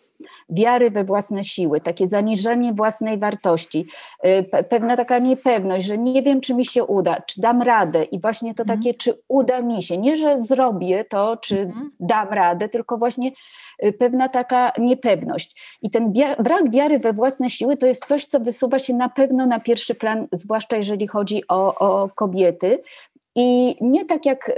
wiary 0.49 0.91
we 0.91 1.03
własne 1.03 1.43
siły, 1.43 1.81
takie 1.81 2.07
zaniżenie 2.07 2.73
własnej 2.73 3.17
wartości, 3.17 3.87
y, 4.25 4.63
pewna 4.69 4.97
taka 4.97 5.19
niepewność, 5.19 5.85
że 5.85 5.97
nie 5.97 6.23
wiem, 6.23 6.41
czy 6.41 6.53
mi 6.53 6.65
się 6.65 6.83
uda, 6.83 7.21
czy 7.21 7.41
dam 7.41 7.61
radę 7.61 8.03
i 8.03 8.21
właśnie 8.21 8.55
to 8.55 8.63
mhm. 8.63 8.79
takie, 8.79 8.93
czy 8.93 9.13
uda 9.27 9.61
mi 9.61 9.83
się, 9.83 9.97
nie, 9.97 10.15
że 10.15 10.39
zrobię 10.39 11.05
to, 11.05 11.37
czy 11.37 11.59
mhm. 11.59 11.91
dam 11.99 12.29
radę, 12.29 12.69
tylko 12.69 12.97
właśnie 12.97 13.31
y, 13.85 13.93
pewna 13.93 14.29
taka 14.29 14.71
niepewność. 14.77 15.77
I 15.81 15.91
ten 15.91 16.13
brak 16.39 16.71
wiary 16.71 16.99
we 16.99 17.13
własne 17.13 17.49
siły 17.49 17.77
to 17.77 17.85
jest 17.85 18.05
coś, 18.05 18.25
co 18.25 18.39
wysuwa 18.39 18.79
się 18.79 18.93
na 18.93 19.09
pewno 19.09 19.45
na 19.45 19.59
pierwszy 19.59 19.95
plan, 19.95 20.27
zwłaszcza 20.31 20.77
jeżeli 20.77 21.07
chodzi 21.07 21.43
o, 21.47 21.75
o 21.75 22.09
kobiety, 22.09 22.81
i 23.35 23.75
nie 23.81 24.05
tak 24.05 24.25
jak 24.25 24.49
y, 24.49 24.53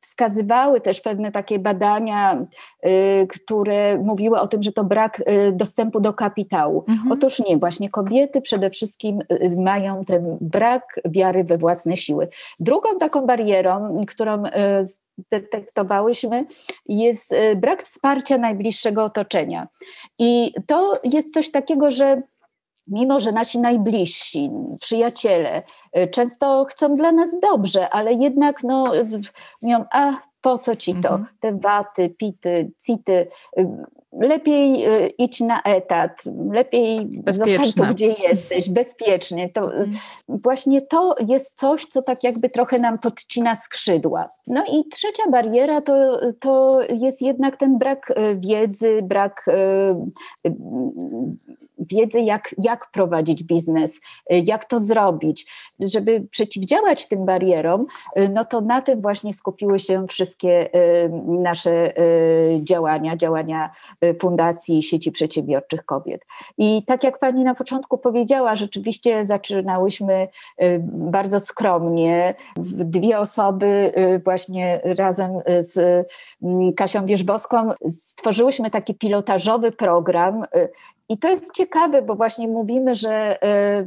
wskazywały 0.00 0.80
też 0.80 1.00
pewne 1.00 1.32
takie 1.32 1.58
badania, 1.58 2.46
y, 2.86 3.26
które 3.26 3.98
mówiły 3.98 4.40
o 4.40 4.46
tym, 4.46 4.62
że 4.62 4.72
to 4.72 4.84
brak 4.84 5.20
y, 5.20 5.52
dostępu 5.52 6.00
do 6.00 6.12
kapitału. 6.12 6.84
Mhm. 6.88 7.12
Otóż 7.12 7.38
nie, 7.48 7.56
właśnie 7.56 7.90
kobiety 7.90 8.40
przede 8.40 8.70
wszystkim 8.70 9.18
mają 9.56 10.04
ten 10.04 10.38
brak 10.40 11.00
wiary 11.04 11.44
we 11.44 11.58
własne 11.58 11.96
siły. 11.96 12.28
Drugą 12.60 12.98
taką 12.98 13.26
barierą, 13.26 14.04
którą 14.06 14.42
detektowałyśmy, 15.30 16.44
jest 16.86 17.34
brak 17.56 17.82
wsparcia 17.82 18.38
najbliższego 18.38 19.04
otoczenia. 19.04 19.68
I 20.18 20.52
to 20.66 21.00
jest 21.04 21.34
coś 21.34 21.50
takiego, 21.50 21.90
że 21.90 22.22
mimo 22.92 23.20
że 23.20 23.32
nasi 23.32 23.58
najbliżsi, 23.58 24.50
przyjaciele 24.80 25.62
y, 25.96 26.08
często 26.08 26.64
chcą 26.64 26.96
dla 26.96 27.12
nas 27.12 27.40
dobrze, 27.40 27.90
ale 27.90 28.12
jednak 28.12 28.62
no, 28.62 28.96
y, 28.96 29.20
mówią, 29.62 29.84
a 29.90 30.12
po 30.40 30.58
co 30.58 30.76
ci 30.76 30.94
to? 30.94 31.08
Mhm. 31.08 31.26
Te 31.40 31.58
waty, 31.58 32.10
pity, 32.10 32.72
city. 32.86 33.26
Y, 34.12 34.26
lepiej 34.26 34.84
idź 35.18 35.40
na 35.40 35.62
etat, 35.62 36.22
lepiej 36.50 37.22
zostań 37.26 37.86
tu, 37.88 37.94
gdzie 37.94 38.06
jesteś, 38.06 38.70
bezpiecznie. 38.80 39.48
To, 39.48 39.60
mhm. 39.60 39.90
Właśnie 40.28 40.82
to 40.82 41.14
jest 41.28 41.58
coś, 41.58 41.86
co 41.86 42.02
tak 42.02 42.24
jakby 42.24 42.48
trochę 42.48 42.78
nam 42.78 42.98
podcina 42.98 43.56
skrzydła. 43.56 44.28
No 44.46 44.64
i 44.72 44.88
trzecia 44.88 45.22
bariera 45.30 45.80
to, 45.80 46.20
to 46.40 46.80
jest 46.90 47.22
jednak 47.22 47.56
ten 47.56 47.78
brak 47.78 48.12
wiedzy, 48.36 49.02
brak 49.02 49.46
wiedzy, 51.90 52.20
jak, 52.20 52.54
jak 52.58 52.90
prowadzić 52.90 53.44
biznes, 53.44 53.96
y, 53.96 54.42
jak 54.46 54.64
to 54.64 54.80
zrobić. 54.80 55.52
Żeby 55.80 56.26
przeciwdziałać 56.30 57.08
tym 57.08 57.26
barierom, 57.26 57.86
y, 58.18 58.28
no 58.28 58.44
to 58.44 58.60
na 58.60 58.82
tym 58.82 59.00
właśnie 59.00 59.32
skupiły 59.32 59.78
się 59.78 60.06
wszystkie 60.06 60.74
y, 60.76 61.10
nasze 61.26 61.92
działania, 62.62 63.16
działania 63.16 63.70
Fundacji 64.20 64.82
Sieci 64.82 65.12
Przedsiębiorczych 65.12 65.84
Kobiet. 65.84 66.24
I 66.58 66.82
tak 66.86 67.04
jak 67.04 67.18
Pani 67.18 67.44
na 67.44 67.54
początku 67.54 67.98
powiedziała, 67.98 68.56
rzeczywiście 68.56 69.26
zaczynałyśmy 69.26 70.28
bardzo 70.86 71.40
skromnie, 71.40 72.34
dwie 72.84 73.18
osoby 73.18 73.92
właśnie 74.24 74.80
razem 74.84 75.30
z 75.60 76.06
Kasią 76.76 77.06
Wierzbowską 77.06 77.70
stworzyłyśmy 77.88 78.70
taki 78.70 78.94
pilotażowy 78.94 79.72
program 79.72 80.44
i 81.08 81.18
to 81.18 81.28
jest 81.28 81.54
ciekawe, 81.54 82.02
bo 82.02 82.14
właśnie 82.14 82.48
mówimy, 82.48 82.94
że 82.94 83.38
y, 83.80 83.86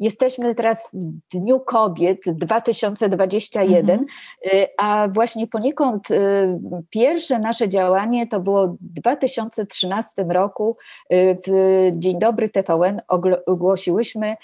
jesteśmy 0.00 0.54
teraz 0.54 0.88
w 0.92 1.38
Dniu 1.38 1.60
Kobiet 1.60 2.18
2021, 2.26 3.90
mhm. 3.90 4.06
y, 4.46 4.66
a 4.78 5.08
właśnie 5.08 5.46
poniekąd 5.46 6.10
y, 6.10 6.16
pierwsze 6.90 7.38
nasze 7.38 7.68
działanie 7.68 8.26
to 8.26 8.40
było 8.40 8.66
w 8.66 8.76
2013 8.80 10.24
roku. 10.28 10.76
Y, 11.12 11.38
w 11.46 11.90
Dzień 11.92 12.18
Dobry 12.18 12.48
TVN 12.48 13.00
ogłosiłyśmy, 13.46 14.36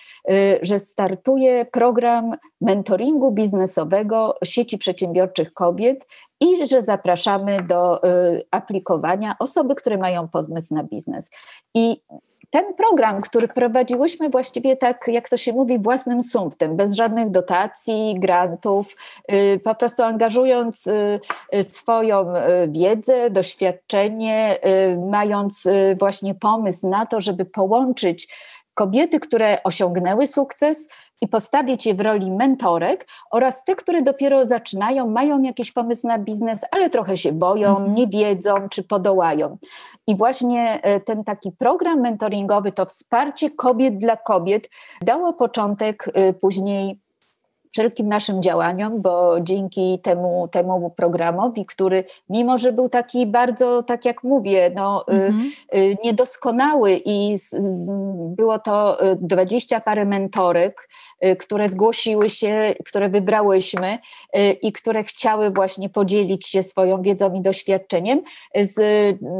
że 0.62 0.78
startuje 0.78 1.64
program 1.64 2.32
mentoringu 2.60 3.32
biznesowego 3.32 4.34
sieci 4.44 4.78
przedsiębiorczych 4.78 5.52
kobiet 5.52 6.06
i 6.40 6.66
że 6.66 6.82
zapraszamy 6.82 7.62
do 7.62 8.00
aplikowania 8.50 9.34
osoby, 9.38 9.74
które 9.74 9.98
mają 9.98 10.28
pomysł 10.28 10.74
na 10.74 10.84
biznes. 10.84 11.30
I 11.74 12.02
ten 12.50 12.74
program, 12.74 13.20
który 13.20 13.48
prowadziłyśmy 13.48 14.30
właściwie 14.30 14.76
tak, 14.76 15.04
jak 15.08 15.28
to 15.28 15.36
się 15.36 15.52
mówi, 15.52 15.78
własnym 15.78 16.22
sumptem, 16.22 16.76
bez 16.76 16.94
żadnych 16.94 17.30
dotacji, 17.30 18.14
grantów, 18.18 18.96
y, 19.32 19.60
po 19.64 19.74
prostu 19.74 20.02
angażując 20.02 20.86
y, 20.86 21.20
swoją 21.64 22.26
wiedzę, 22.68 23.30
doświadczenie, 23.30 24.58
mając 25.10 25.68
właśnie 25.98 26.34
pomysł 26.34 26.88
na 26.88 27.06
to, 27.06 27.20
żeby 27.20 27.44
połączyć 27.44 28.28
kobiety, 28.80 29.20
które 29.20 29.62
osiągnęły 29.64 30.26
sukces 30.26 30.88
i 31.20 31.28
postawić 31.28 31.86
je 31.86 31.94
w 31.94 32.00
roli 32.00 32.30
mentorek 32.30 33.06
oraz 33.30 33.64
te, 33.64 33.76
które 33.76 34.02
dopiero 34.02 34.46
zaczynają, 34.46 35.10
mają 35.10 35.42
jakiś 35.42 35.72
pomysł 35.72 36.08
na 36.08 36.18
biznes, 36.18 36.64
ale 36.70 36.90
trochę 36.90 37.16
się 37.16 37.32
boją, 37.32 37.68
mhm. 37.68 37.94
nie 37.94 38.06
wiedzą 38.06 38.54
czy 38.70 38.82
podołają. 38.82 39.58
I 40.06 40.16
właśnie 40.16 40.80
e, 40.82 41.00
ten 41.00 41.24
taki 41.24 41.52
program 41.52 42.00
mentoringowy, 42.00 42.72
to 42.72 42.86
wsparcie 42.86 43.50
kobiet 43.50 43.98
dla 43.98 44.16
kobiet 44.16 44.68
dało 45.02 45.32
początek 45.32 46.10
e, 46.14 46.32
później 46.32 47.00
wszelkim 47.70 48.08
naszym 48.08 48.42
działaniom, 48.42 49.02
bo 49.02 49.40
dzięki 49.40 49.98
temu, 50.02 50.48
temu 50.48 50.90
programowi, 50.90 51.66
który 51.66 52.04
mimo, 52.28 52.58
że 52.58 52.72
był 52.72 52.88
taki 52.88 53.26
bardzo, 53.26 53.82
tak 53.82 54.04
jak 54.04 54.24
mówię, 54.24 54.72
no, 54.74 55.04
y, 55.08 55.12
mhm. 55.12 55.52
y, 55.74 55.96
niedoskonały 56.04 57.00
i 57.04 57.36
było 58.36 58.58
to 58.58 59.04
y, 59.12 59.16
dwadzieścia 59.20 59.80
parę 59.80 60.04
mentorek, 60.04 60.88
które 61.38 61.68
zgłosiły 61.68 62.30
się, 62.30 62.74
które 62.86 63.08
wybrałyśmy 63.08 63.98
i 64.62 64.72
które 64.72 65.04
chciały 65.04 65.50
właśnie 65.50 65.88
podzielić 65.88 66.46
się 66.46 66.62
swoją 66.62 67.02
wiedzą 67.02 67.34
i 67.34 67.40
doświadczeniem 67.40 68.22
z 68.54 68.78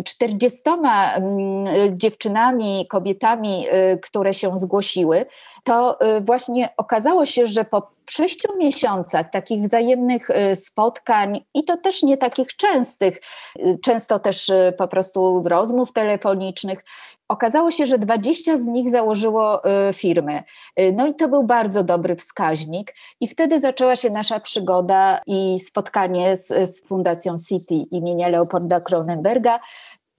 czterdziestoma 0.05 1.15
mm, 1.15 1.99
dziewczynami, 1.99 2.87
kobietami, 2.89 3.67
które 4.03 4.35
się 4.35 4.57
zgłosiły, 4.57 5.27
to 5.65 5.99
właśnie 6.21 6.69
okazało 6.77 7.27
się, 7.27 7.47
że 7.47 7.65
po 7.65 7.83
sześciu 8.13 8.57
miesiącach 8.59 9.31
takich 9.31 9.63
wzajemnych 9.63 10.31
y, 10.31 10.57
spotkań 10.57 11.45
i 11.55 11.65
to 11.65 11.77
też 11.77 12.03
nie 12.03 12.17
takich 12.17 12.57
częstych, 12.57 13.21
y, 13.59 13.79
często 13.85 14.19
też 14.19 14.49
y, 14.49 14.75
po 14.79 14.89
prostu 14.89 15.43
rozmów 15.47 15.93
telefonicznych, 15.93 16.85
okazało 17.29 17.71
się, 17.71 17.87
że 17.87 17.99
20 17.99 18.59
z 18.59 18.67
nich 18.67 18.91
założyło 18.91 19.63
firmy. 19.93 20.43
No 20.93 21.07
i 21.07 21.15
to 21.15 21.29
był 21.29 21.43
bardzo 21.43 21.85
dobry 21.85 22.17
wskaźnik. 22.17 22.95
I 23.21 23.29
wtedy 23.29 23.61
zaczęła 23.61 23.97
się 23.97 24.11
nasza 24.11 24.41
przygoda 24.41 25.21
i 25.27 25.59
spotkanie 25.61 26.37
z, 26.37 26.47
z 26.47 26.87
Fundacją 26.87 27.35
City 27.49 27.75
imienia 27.75 28.29
Leopolda 28.29 28.81
Kronenberga. 28.81 29.61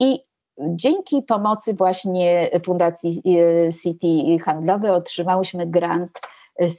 I 0.00 0.20
dzięki 0.60 1.22
pomocy 1.22 1.74
właśnie 1.74 2.50
Fundacji 2.64 3.22
City 3.82 4.38
Handlowej 4.44 4.90
otrzymałyśmy 4.90 5.66
grant 5.66 6.20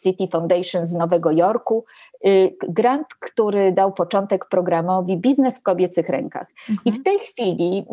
City 0.04 0.28
Foundation 0.28 0.86
z 0.86 0.94
Nowego 0.94 1.32
Jorku, 1.32 1.86
y, 2.26 2.56
grant, 2.70 3.08
który 3.20 3.72
dał 3.72 3.94
początek 3.94 4.46
programowi 4.50 5.18
Biznes 5.18 5.60
w 5.60 5.64
kobiecych 5.64 6.10
rękach. 6.10 6.48
Mhm. 6.70 6.80
I 6.86 6.92
w 6.92 7.04
tej 7.04 7.20
chwili, 7.20 7.86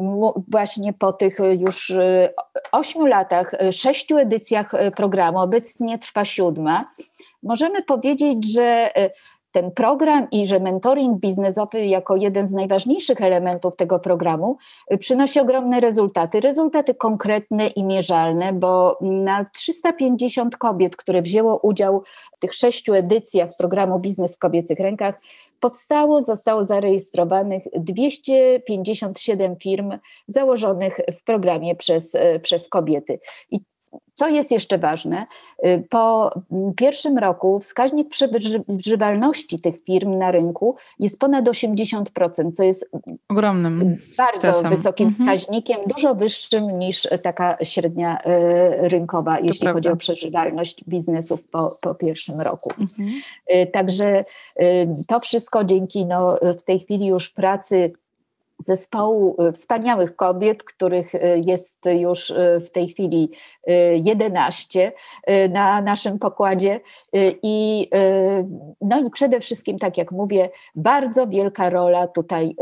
właśnie 0.49 0.93
po 0.93 1.13
tych 1.13 1.39
już 1.59 1.91
y, 1.91 2.35
ośmiu 2.73 3.07
latach, 3.07 3.55
y, 3.63 3.73
sześciu 3.73 4.19
edycjach 4.19 4.73
programu, 4.97 5.39
obecnie 5.39 5.99
trwa 5.99 6.25
siódma, 6.25 6.85
możemy 7.43 7.83
powiedzieć, 7.83 8.53
że 8.53 8.91
ten 9.52 9.71
program 9.71 10.30
i 10.30 10.47
że 10.47 10.61
mentoring 10.61 11.21
biznesowy 11.21 11.87
jako 11.87 12.16
jeden 12.16 12.47
z 12.47 12.52
najważniejszych 12.52 13.21
elementów 13.21 13.76
tego 13.76 13.99
programu 13.99 14.57
y, 14.92 14.99
przynosi 14.99 15.40
ogromne 15.40 15.80
rezultaty. 15.80 16.40
Rezultaty 16.40 16.95
konkretne 16.95 17.66
i 17.66 17.85
mierzalne, 17.85 18.52
bo 18.52 18.99
na 19.00 19.45
350 19.45 20.57
kobiet, 20.57 20.97
które 20.97 21.23
wzięło 21.23 21.59
udział 21.59 22.02
w 22.37 22.38
tych 22.38 22.54
sześciu 22.54 22.95
edycjach 22.95 23.49
programu 23.59 23.99
Biznes 23.99 24.37
w 24.37 24.38
kobiecych 24.38 24.78
rękach, 24.78 25.21
powstało, 25.61 26.23
zostało 26.23 26.64
zarejestrowanych 26.64 27.62
257 27.76 29.57
firm 29.57 29.99
założonych 30.28 31.00
w 31.12 31.25
programie 31.25 31.75
przez, 31.75 32.14
y, 32.14 32.40
przez 32.42 32.69
kobiety. 32.69 33.21
I 33.50 33.61
Co 34.21 34.29
jest 34.29 34.50
jeszcze 34.50 34.79
ważne? 34.79 35.27
Y, 35.67 35.85
po 35.91 36.31
pierwszym 36.77 37.19
roku 37.19 37.59
wskaźnik 37.59 38.09
przeżywalności 38.09 39.61
tych 39.61 39.85
firm 39.85 40.19
na 40.19 40.31
rynku 40.31 40.77
jest 40.99 41.19
ponad 41.19 41.45
80%, 41.45 42.53
co 42.53 42.62
jest 42.62 42.91
ogromnym, 43.29 43.97
bardzo 44.17 44.41
czasem. 44.41 44.71
wysokim 44.71 45.09
mhm. 45.09 45.29
wskaźnikiem, 45.29 45.77
dużo 45.87 46.15
wyższym 46.15 46.79
niż 46.79 47.09
taka 47.23 47.57
średnia 47.62 48.19
y, 48.19 48.89
rynkowa, 48.89 49.37
to 49.37 49.45
jeśli 49.45 49.61
prawda. 49.61 49.79
chodzi 49.79 49.89
o 49.89 49.97
przeżywalność 49.97 50.85
biznesów 50.85 51.43
po, 51.50 51.77
po 51.81 51.95
pierwszym 51.95 52.41
roku. 52.41 52.71
Mhm. 52.81 53.21
Y, 53.55 53.67
także 53.67 54.25
to 55.07 55.21
wszystko 55.21 55.65
dzięki 55.65 56.07
no, 56.07 56.37
w 56.59 56.62
tej 56.62 56.81
chwili 56.81 57.07
już 57.07 57.31
pracy 57.31 57.93
zespołu 58.64 59.37
y, 59.49 59.52
wspaniałych 59.52 60.17
kobiet, 60.17 60.64
których 60.64 61.14
y, 61.14 61.43
jest 61.47 61.87
już 61.99 62.31
y, 62.31 62.62
w 62.67 62.71
tej 62.71 62.88
chwili 62.88 63.31
11 63.93 64.93
na 65.50 65.83
naszym 65.83 66.19
pokładzie. 66.19 66.81
I, 67.43 67.90
no 68.81 69.00
i 69.00 69.11
przede 69.11 69.40
wszystkim, 69.40 69.79
tak 69.79 69.99
jak 69.99 70.12
mówię, 70.12 70.50
bardzo 70.75 71.26
wielka 71.26 71.71
rola 71.71 72.09
tutaj 72.09 72.57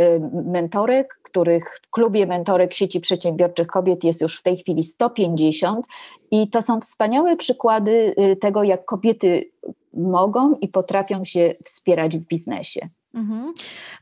mentorek, 0.44 1.20
których 1.22 1.80
w 1.82 1.90
klubie 1.90 2.26
mentorek 2.26 2.74
sieci 2.74 3.00
przedsiębiorczych 3.00 3.66
kobiet 3.66 4.04
jest 4.04 4.20
już 4.20 4.38
w 4.38 4.42
tej 4.42 4.56
chwili 4.56 4.84
150 4.84 5.86
i 6.30 6.50
to 6.50 6.62
są 6.62 6.80
wspaniałe 6.80 7.36
przykłady 7.36 8.14
tego, 8.40 8.62
jak 8.62 8.84
kobiety 8.84 9.50
mogą 9.92 10.54
i 10.54 10.68
potrafią 10.68 11.24
się 11.24 11.54
wspierać 11.64 12.18
w 12.18 12.26
biznesie. 12.26 12.88
Mhm. 13.18 13.52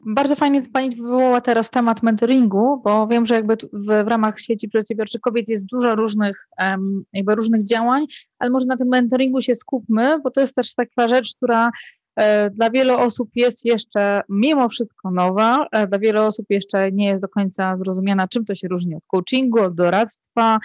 Bardzo 0.07 0.37
fajnie 0.37 0.63
Pani 0.73 0.91
wywołała 0.91 1.41
teraz 1.41 1.71
temat 1.71 2.03
mentoringu, 2.03 2.81
bo 2.85 3.07
wiem, 3.07 3.27
że 3.27 3.35
jakby 3.35 3.57
w, 3.73 4.05
w 4.05 4.09
ramach 4.09 4.41
sieci 4.41 4.69
przedsiębiorczych 4.69 5.21
kobiet 5.21 5.49
jest 5.49 5.67
dużo 5.67 5.95
różnych, 5.95 6.49
um, 6.59 7.05
jakby 7.13 7.35
różnych 7.35 7.67
działań, 7.67 8.07
ale 8.39 8.51
może 8.51 8.67
na 8.67 8.77
tym 8.77 8.89
mentoringu 8.89 9.41
się 9.43 9.55
skupmy, 9.55 10.19
bo 10.25 10.31
to 10.31 10.41
jest 10.41 10.55
też 10.55 10.75
taka 10.75 11.09
rzecz, 11.09 11.35
która 11.37 11.71
e, 12.17 12.51
dla 12.51 12.71
wielu 12.71 12.95
osób 12.95 13.31
jest 13.35 13.65
jeszcze 13.65 14.21
mimo 14.29 14.69
wszystko 14.69 15.11
nowa, 15.11 15.67
e, 15.73 15.87
dla 15.87 15.99
wielu 15.99 16.23
osób 16.23 16.47
jeszcze 16.51 16.93
nie 16.93 17.07
jest 17.07 17.25
do 17.25 17.29
końca 17.29 17.77
zrozumiana, 17.77 18.29
czym 18.29 18.45
to 18.45 18.55
się 18.55 18.69
różni 18.69 18.95
od 18.95 19.03
coachingu, 19.07 19.61
od 19.61 19.75
doradztwa, 19.75 20.59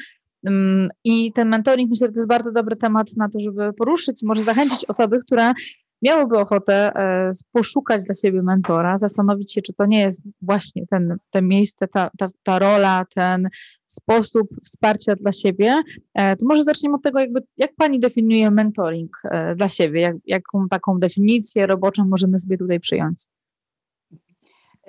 um, 0.43 0.87
i 1.03 1.33
ten 1.33 1.49
mentoring 1.49 1.89
myślę, 1.89 2.07
że 2.07 2.13
to 2.13 2.19
jest 2.19 2.29
bardzo 2.29 2.51
dobry 2.51 2.75
temat 2.75 3.07
na 3.17 3.29
to, 3.29 3.39
żeby 3.39 3.73
poruszyć, 3.73 4.23
może 4.23 4.43
zachęcić 4.43 4.85
osoby, 4.85 5.19
które 5.19 5.53
miałoby 6.01 6.37
ochotę 6.39 6.91
e, 6.95 7.29
poszukać 7.51 8.03
dla 8.03 8.15
siebie 8.15 8.43
mentora, 8.43 8.97
zastanowić 8.97 9.53
się, 9.53 9.61
czy 9.61 9.73
to 9.73 9.85
nie 9.85 9.99
jest 9.99 10.21
właśnie 10.41 10.87
ten, 10.87 11.17
te 11.29 11.41
miejsce, 11.41 11.87
ta, 11.87 12.09
ta, 12.17 12.29
ta 12.43 12.59
rola, 12.59 13.05
ten 13.15 13.49
sposób 13.87 14.49
wsparcia 14.65 15.15
dla 15.15 15.31
siebie, 15.31 15.81
e, 16.13 16.35
to 16.35 16.45
może 16.45 16.63
zaczniemy 16.63 16.95
od 16.95 17.03
tego, 17.03 17.19
jakby, 17.19 17.41
jak 17.57 17.75
Pani 17.75 17.99
definiuje 17.99 18.51
mentoring 18.51 19.17
e, 19.23 19.55
dla 19.55 19.69
siebie, 19.69 20.01
jak, 20.01 20.15
jaką 20.25 20.67
taką 20.69 20.99
definicję 20.99 21.67
roboczą 21.67 22.05
możemy 22.05 22.39
sobie 22.39 22.57
tutaj 22.57 22.79
przyjąć? 22.79 23.27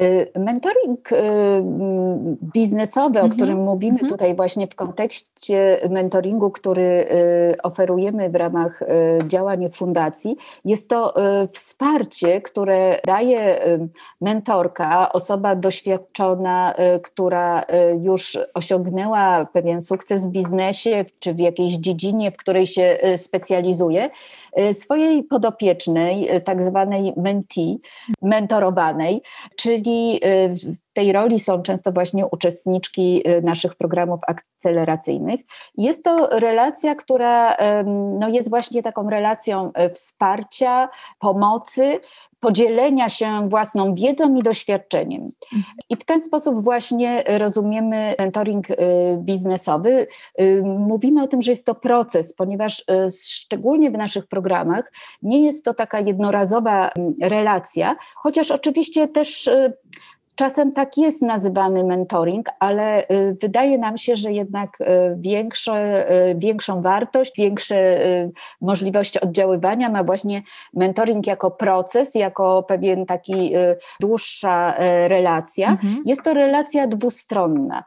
Y, 0.02 0.30
mentoring 0.38 1.12
y, 1.12 1.16
biznesowy, 2.54 3.20
o 3.20 3.28
którym 3.28 3.58
mhm. 3.58 3.64
mówimy 3.64 3.92
mhm. 3.92 4.10
tutaj 4.10 4.34
właśnie 4.34 4.66
w 4.66 4.74
kontekście 4.74 5.88
mentoringu, 5.90 6.50
który 6.50 6.82
y, 6.82 7.62
oferujemy 7.62 8.30
w 8.30 8.34
ramach 8.34 8.80
działań 9.26 9.70
fundacji, 9.72 10.36
jest 10.64 10.88
to 10.88 11.14
wsparcie, 11.52 12.40
które 12.40 13.00
daje 13.06 13.60
mentorka, 14.20 15.12
osoba 15.12 15.56
doświadczona, 15.56 16.74
która 17.02 17.64
już 18.02 18.38
osiągnęła 18.54 19.46
pewien 19.52 19.80
sukces 19.80 20.26
w 20.26 20.30
biznesie 20.30 21.04
czy 21.18 21.34
w 21.34 21.40
jakiejś 21.40 21.72
dziedzinie, 21.72 22.30
w 22.30 22.36
której 22.36 22.66
się 22.66 22.98
specjalizuje, 23.16 24.10
swojej 24.72 25.24
podopiecznej, 25.24 26.28
tak 26.44 26.62
zwanej 26.62 27.12
mentee, 27.16 27.78
mentorowanej, 28.22 29.22
czyli 29.56 29.91
i 29.92 30.20
y, 30.22 30.48
w 30.91 30.91
tej 30.92 31.12
roli 31.12 31.38
są 31.38 31.62
często 31.62 31.92
właśnie 31.92 32.26
uczestniczki 32.26 33.28
y, 33.28 33.42
naszych 33.42 33.74
programów 33.74 34.20
akceleracyjnych. 34.26 35.40
Jest 35.76 36.04
to 36.04 36.38
relacja, 36.38 36.94
która 36.94 37.56
no, 38.18 38.28
jest 38.28 38.50
właśnie 38.50 38.82
taką 38.82 39.10
relacją 39.10 39.68
y, 39.68 39.90
wsparcia, 39.90 40.88
pomocy, 41.18 42.00
podzielenia 42.40 43.08
się 43.08 43.48
własną 43.48 43.94
wiedzą 43.94 44.34
i 44.34 44.42
doświadczeniem. 44.42 45.30
I 45.88 45.96
w 45.96 46.04
ten 46.04 46.20
sposób 46.20 46.64
właśnie 46.64 47.24
rozumiemy 47.26 48.14
mentoring 48.18 48.66
biznesowy. 49.16 50.06
Mówimy 50.62 51.22
o 51.22 51.28
tym, 51.28 51.42
że 51.42 51.52
jest 51.52 51.66
to 51.66 51.74
proces, 51.74 52.34
ponieważ 52.34 52.84
szczególnie 53.22 53.90
w 53.90 53.98
naszych 53.98 54.26
programach 54.26 54.92
nie 55.22 55.44
jest 55.44 55.64
to 55.64 55.74
taka 55.74 56.00
jednorazowa 56.00 56.90
relacja, 57.22 57.96
chociaż 58.16 58.50
oczywiście 58.50 59.08
też 59.08 59.50
Czasem 60.34 60.72
tak 60.72 60.96
jest 60.96 61.22
nazywany 61.22 61.84
mentoring, 61.84 62.48
ale 62.58 63.02
y, 63.02 63.36
wydaje 63.40 63.78
nam 63.78 63.96
się, 63.96 64.14
że 64.14 64.32
jednak 64.32 64.80
y, 64.80 64.84
większe, 65.16 66.10
y, 66.30 66.34
większą 66.38 66.82
wartość, 66.82 67.32
większe 67.36 67.98
możliwości 68.60 69.20
oddziaływania 69.20 69.88
ma 69.88 70.04
właśnie 70.04 70.42
mentoring 70.74 71.26
jako 71.26 71.50
proces, 71.50 72.14
jako 72.14 72.62
pewien 72.62 73.06
taki 73.06 73.52
dłuższa 74.00 74.74
relacja. 75.08 75.68
Mhm. 75.68 76.02
Jest 76.04 76.22
to 76.22 76.34
relacja 76.34 76.86
dwustronna. 76.86 77.84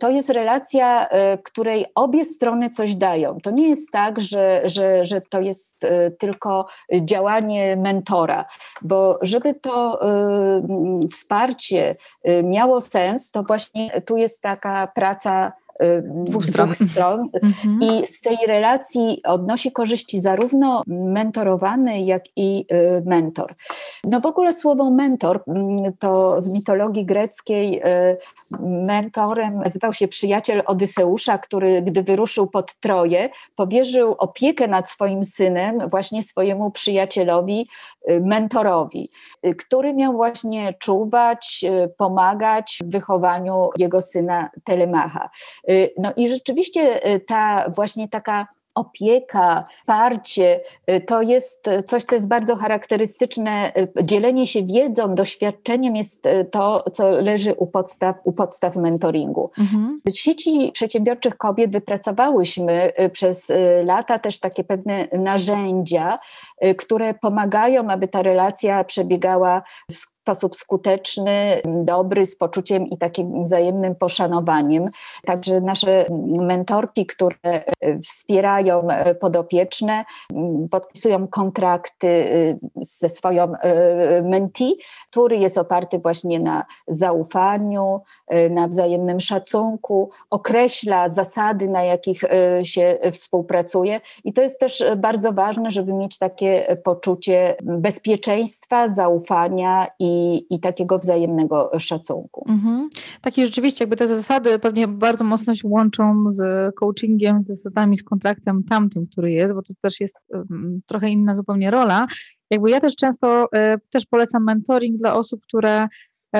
To 0.00 0.10
jest 0.10 0.30
relacja, 0.30 1.08
w 1.12 1.42
której 1.42 1.86
obie 1.94 2.24
strony 2.24 2.70
coś 2.70 2.94
dają. 2.94 3.38
To 3.42 3.50
nie 3.50 3.68
jest 3.68 3.90
tak, 3.92 4.20
że, 4.20 4.62
że, 4.64 5.04
że 5.04 5.20
to 5.20 5.40
jest 5.40 5.86
tylko 6.18 6.66
działanie 7.00 7.76
mentora, 7.76 8.44
bo 8.82 9.18
żeby 9.22 9.54
to 9.54 10.00
wsparcie 11.10 11.83
miało 12.42 12.80
sens, 12.80 13.30
to 13.30 13.42
właśnie 13.42 14.00
tu 14.00 14.16
jest 14.16 14.42
taka 14.42 14.86
praca 14.86 15.48
y, 15.48 15.63
dwóch 16.02 16.44
stron, 16.44 16.72
dwóch 16.72 16.88
stron. 16.88 17.28
Mhm. 17.42 17.78
i 17.82 18.06
z 18.06 18.20
tej 18.20 18.36
relacji 18.46 19.20
odnosi 19.24 19.72
korzyści 19.72 20.20
zarówno 20.20 20.82
mentorowany, 20.86 22.02
jak 22.02 22.22
i 22.36 22.66
y, 22.72 23.02
mentor. 23.06 23.54
No 24.04 24.20
w 24.20 24.26
ogóle 24.26 24.52
słowo 24.52 24.90
mentor 24.90 25.42
mm, 25.46 25.92
to 25.98 26.40
z 26.40 26.52
mitologii 26.52 27.06
greckiej 27.06 27.82
mentorem 28.60 29.58
nazywał 29.58 29.92
się 29.92 30.08
przyjaciel 30.08 30.62
Odyseusza, 30.66 31.38
który 31.38 31.82
gdy 31.82 32.02
wyruszył 32.02 32.46
pod 32.46 32.74
Troję, 32.74 33.30
powierzył 33.56 34.14
opiekę 34.18 34.68
nad 34.68 34.90
swoim 34.90 35.24
synem 35.24 35.78
właśnie 35.88 36.22
swojemu 36.22 36.70
przyjacielowi 36.70 37.66
Y, 38.10 38.20
mentorowi, 38.20 39.08
y, 39.46 39.54
który 39.54 39.94
miał 39.94 40.12
właśnie 40.12 40.74
czuwać, 40.74 41.64
y, 41.64 41.88
pomagać 41.96 42.78
w 42.84 42.90
wychowaniu 42.90 43.70
jego 43.78 44.02
syna 44.02 44.50
Telemacha. 44.64 45.30
No 45.98 46.12
i 46.16 46.28
rzeczywiście 46.28 47.00
ta 47.26 47.70
właśnie 47.76 48.08
taka 48.08 48.46
opieka, 48.74 49.68
wsparcie 49.78 50.60
to 51.06 51.22
jest 51.22 51.64
coś, 51.86 52.04
co 52.04 52.14
jest 52.14 52.28
bardzo 52.28 52.56
charakterystyczne. 52.56 53.72
Dzielenie 54.02 54.46
się 54.46 54.62
wiedzą, 54.62 55.14
doświadczeniem 55.14 55.96
jest 55.96 56.28
to, 56.50 56.84
co 56.92 57.10
leży 57.10 57.54
u 57.54 57.66
podstaw, 57.66 58.16
u 58.24 58.32
podstaw 58.32 58.76
mentoringu. 58.76 59.50
Mhm. 59.58 60.00
W 60.06 60.18
sieci 60.18 60.70
przedsiębiorczych 60.72 61.36
kobiet 61.36 61.72
wypracowałyśmy 61.72 62.92
przez 63.12 63.52
lata 63.84 64.18
też 64.18 64.40
takie 64.40 64.64
pewne 64.64 65.08
narzędzia, 65.12 66.18
które 66.78 67.14
pomagają, 67.14 67.90
aby 67.90 68.08
ta 68.08 68.22
relacja 68.22 68.84
przebiegała 68.84 69.62
w 69.90 70.14
sposób 70.24 70.56
skuteczny, 70.56 71.60
dobry, 71.64 72.26
z 72.26 72.36
poczuciem 72.36 72.86
i 72.86 72.98
takim 72.98 73.44
wzajemnym 73.44 73.94
poszanowaniem. 73.94 74.84
Także 75.24 75.60
nasze 75.60 76.06
mentorki, 76.38 77.06
które 77.06 77.36
e, 77.44 77.64
wspierają 78.00 78.88
e, 78.88 79.14
podopieczne, 79.14 80.04
podpisują 80.70 81.28
kontrakty 81.28 82.04
ze 82.76 83.08
swoją 83.08 83.52
mentee, 84.22 84.74
który 85.10 85.36
jest 85.36 85.58
oparty 85.58 85.98
właśnie 85.98 86.40
na 86.40 86.64
zaufaniu, 86.88 88.00
na 88.50 88.68
wzajemnym 88.68 89.20
szacunku, 89.20 90.10
określa 90.30 91.08
zasady, 91.08 91.68
na 91.68 91.82
jakich 91.82 92.24
się 92.62 92.98
współpracuje. 93.12 94.00
I 94.24 94.32
to 94.32 94.42
jest 94.42 94.60
też 94.60 94.84
bardzo 94.96 95.32
ważne, 95.32 95.70
żeby 95.70 95.92
mieć 95.92 96.18
takie 96.18 96.43
poczucie 96.84 97.56
bezpieczeństwa, 97.62 98.88
zaufania 98.88 99.86
i 99.98 100.34
i, 100.50 100.60
takiego 100.60 100.98
wzajemnego 100.98 101.70
szacunku. 101.78 102.44
Mhm. 102.48 102.90
Takie 103.20 103.46
rzeczywiście, 103.46 103.84
jakby 103.84 103.96
te 103.96 104.06
zasady 104.06 104.58
pewnie 104.58 104.88
bardzo 104.88 105.24
mocno 105.24 105.54
się 105.56 105.68
łączą 105.68 106.24
z 106.28 106.74
coachingiem, 106.74 107.44
z 107.44 107.46
zasadami, 107.46 107.96
z 107.96 108.02
kontraktem 108.02 108.64
tamtym, 108.64 109.06
który 109.06 109.32
jest, 109.32 109.54
bo 109.54 109.62
to 109.62 109.74
też 109.82 110.00
jest 110.00 110.16
trochę 110.86 111.10
inna 111.10 111.34
zupełnie 111.34 111.70
rola. 111.70 112.06
Jakby 112.50 112.70
ja 112.70 112.80
też 112.80 112.96
często 112.96 113.44
y, 113.44 113.48
też 113.90 114.06
polecam 114.06 114.44
mentoring 114.44 114.96
dla 114.96 115.14
osób, 115.14 115.40
które 115.42 115.88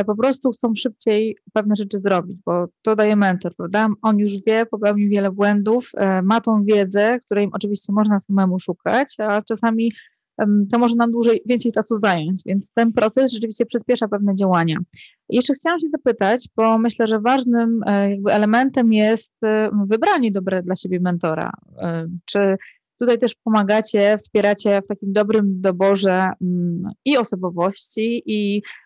po 0.06 0.16
prostu 0.16 0.50
chcą 0.50 0.74
szybciej 0.74 1.36
pewne 1.52 1.74
rzeczy 1.74 1.98
zrobić, 1.98 2.38
bo 2.46 2.66
to 2.82 2.96
daje 2.96 3.16
mentor, 3.16 3.56
prawda? 3.56 3.88
On 4.02 4.18
już 4.18 4.32
wie, 4.46 4.66
popełnił 4.66 5.10
wiele 5.10 5.30
błędów, 5.30 5.92
ma 6.22 6.40
tą 6.40 6.64
wiedzę, 6.64 7.20
której 7.20 7.48
oczywiście 7.52 7.92
można 7.92 8.20
samemu 8.20 8.60
szukać, 8.60 9.14
a 9.18 9.42
czasami 9.42 9.90
to 10.72 10.78
może 10.78 10.96
nam 10.96 11.10
dłużej, 11.10 11.42
więcej 11.46 11.72
czasu 11.72 11.96
zająć, 11.96 12.42
więc 12.46 12.72
ten 12.72 12.92
proces 12.92 13.32
rzeczywiście 13.32 13.66
przyspiesza 13.66 14.08
pewne 14.08 14.34
działania. 14.34 14.78
Jeszcze 15.28 15.54
chciałam 15.54 15.80
się 15.80 15.88
zapytać, 15.88 16.48
bo 16.56 16.78
myślę, 16.78 17.06
że 17.06 17.20
ważnym 17.20 17.80
e, 17.86 18.10
jakby 18.10 18.32
elementem 18.32 18.92
jest 18.92 19.32
e, 19.44 19.70
wybranie 19.86 20.32
dobre 20.32 20.62
dla 20.62 20.74
siebie 20.74 21.00
mentora. 21.00 21.50
E, 21.78 22.06
czy 22.24 22.56
tutaj 22.98 23.18
też 23.18 23.34
pomagacie, 23.34 24.16
wspieracie 24.18 24.82
w 24.82 24.86
takim 24.86 25.12
dobrym 25.12 25.60
doborze 25.60 26.28
mm, 26.42 26.82
i 27.04 27.16
osobowości, 27.16 28.22
i 28.26 28.62
E, 28.62 28.83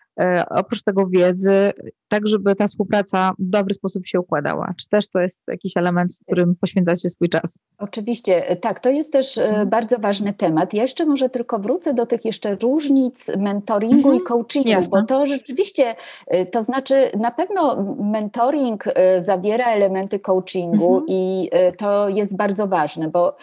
oprócz 0.49 0.83
tego 0.83 1.07
wiedzy, 1.07 1.73
tak 2.07 2.27
żeby 2.27 2.55
ta 2.55 2.67
współpraca 2.67 3.33
w 3.39 3.51
dobry 3.51 3.73
sposób 3.73 4.07
się 4.07 4.19
układała? 4.19 4.73
Czy 4.77 4.89
też 4.89 5.09
to 5.09 5.19
jest 5.19 5.43
jakiś 5.47 5.77
element, 5.77 6.15
w 6.15 6.25
którym 6.25 6.55
poświęcacie 6.61 7.09
swój 7.09 7.29
czas? 7.29 7.59
Oczywiście, 7.77 8.55
tak, 8.61 8.79
to 8.79 8.89
jest 8.89 9.13
też 9.13 9.37
e, 9.37 9.47
mhm. 9.47 9.69
bardzo 9.69 9.97
ważny 9.99 10.33
temat. 10.33 10.73
Ja 10.73 10.81
jeszcze 10.81 11.05
może 11.05 11.29
tylko 11.29 11.59
wrócę 11.59 11.93
do 11.93 12.05
tych 12.05 12.25
jeszcze 12.25 12.55
różnic 12.55 13.27
mentoringu 13.37 13.97
mhm. 13.97 14.17
i 14.17 14.21
coachingu, 14.21 14.69
Jasne. 14.69 14.89
bo 14.89 15.07
to 15.07 15.25
rzeczywiście, 15.25 15.95
e, 16.27 16.45
to 16.45 16.61
znaczy 16.61 17.11
na 17.19 17.31
pewno 17.31 17.95
mentoring 17.99 18.83
zawiera 19.19 19.65
elementy 19.65 20.19
coachingu 20.19 20.97
mhm. 20.97 21.05
i 21.07 21.49
to 21.77 22.09
jest 22.09 22.37
bardzo 22.37 22.67
ważne, 22.67 23.07
bo 23.09 23.35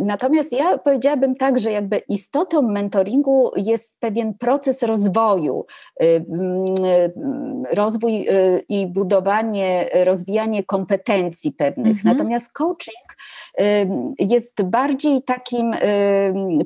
natomiast 0.00 0.52
ja 0.52 0.78
powiedziałabym 0.78 1.36
tak, 1.36 1.60
że 1.60 1.72
jakby 1.72 1.98
istotą 1.98 2.62
mentoringu 2.62 3.50
jest 3.56 4.00
pewien 4.00 4.34
proces 4.34 4.82
rozwoju, 4.82 5.66
rozwój 7.72 8.28
y, 8.28 8.64
i 8.68 8.86
budowanie, 8.86 9.90
rozwijanie 10.04 10.64
kompetencji 10.64 11.52
pewnych. 11.52 11.96
Mhm. 11.96 12.16
Natomiast 12.16 12.52
coaching 12.52 13.08
jest 14.18 14.62
bardziej 14.62 15.22
takim 15.22 15.74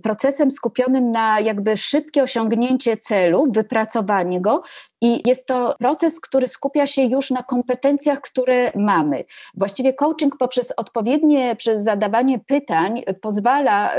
procesem 0.02 0.50
skupionym 0.50 1.10
na 1.10 1.40
jakby 1.40 1.76
szybkie 1.76 2.22
osiągnięcie 2.22 2.96
celu, 2.96 3.46
wypracowanie 3.50 4.40
go 4.40 4.62
i 5.02 5.28
jest 5.28 5.46
to 5.46 5.74
proces, 5.78 6.20
który 6.20 6.46
skupia 6.46 6.86
się 6.86 7.02
już 7.02 7.30
na 7.30 7.42
kompetencjach, 7.42 8.20
które 8.20 8.72
mamy. 8.74 9.24
Właściwie 9.54 9.92
coaching 9.92 10.36
poprzez 10.36 10.72
odpowiednie, 10.76 11.56
przez 11.56 11.84
zadawanie 11.84 12.38
pytań 12.38 13.02
pozwala 13.20 13.94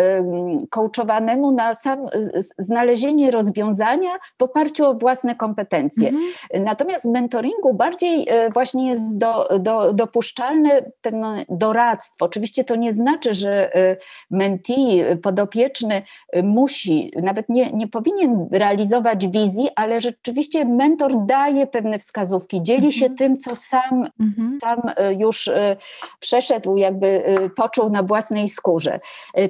coachowanemu 0.70 1.52
na 1.52 1.76
sam 1.76 2.06
znalezienie 2.60 3.32
rozwiązania 3.32 4.10
w 4.40 4.44
oparciu 4.44 4.86
o 4.86 4.94
własne 4.94 5.36
kompetencje. 5.36 6.10
Mhm. 6.10 6.64
Natomiast 6.64 7.06
w 7.06 7.12
mentoringu 7.12 7.74
bardziej 7.74 8.26
e, 8.30 8.50
właśnie 8.50 8.90
jest 8.90 9.18
do, 9.18 9.48
do, 9.60 9.94
dopuszczalne 9.94 10.92
pewne 11.02 11.46
doradztwo. 11.50 12.26
Oczywiście 12.26 12.64
to 12.64 12.76
nie 12.76 12.94
znaczy, 12.94 13.34
że 13.34 13.76
e, 13.76 13.98
mentee, 14.32 15.18
podopieczny 15.24 16.02
musi, 16.44 17.12
nawet 17.22 17.50
nie, 17.50 17.72
nie 17.72 17.88
powinien 17.88 18.48
realizować 18.52 19.28
wizji, 19.28 19.70
ale 19.76 20.00
rzeczywiście 20.00 20.66
mentor 20.66 20.93
daje 21.26 21.68
pewne 21.68 22.00
wskazówki, 22.00 22.62
dzieli 22.62 22.94
się 22.94 23.06
mhm. 23.06 23.18
tym, 23.18 23.38
co 23.38 23.56
sam, 23.56 24.06
mhm. 24.20 24.58
sam 24.62 24.82
e, 24.98 25.14
już 25.14 25.50
przeszedł, 26.20 26.78
jakby 26.78 27.24
poczuł 27.56 27.90
na 27.90 28.04
własnej 28.04 28.50
skórze. 28.50 29.00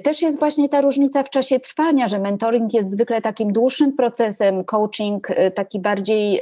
Też 0.04 0.22
jest 0.22 0.40
właśnie 0.40 0.70
ta 0.70 0.82
różnica 0.82 1.24
w 1.24 1.30
czasie 1.30 1.60
trwania, 1.60 2.08
że 2.08 2.20
mentoring 2.20 2.74
jest 2.74 2.92
zwykle 2.92 3.22
takim 3.22 3.54
dłuższym 3.54 3.94
procesem, 3.94 4.64
coaching 4.64 5.28
taki 5.56 5.80
bardziej 5.80 6.42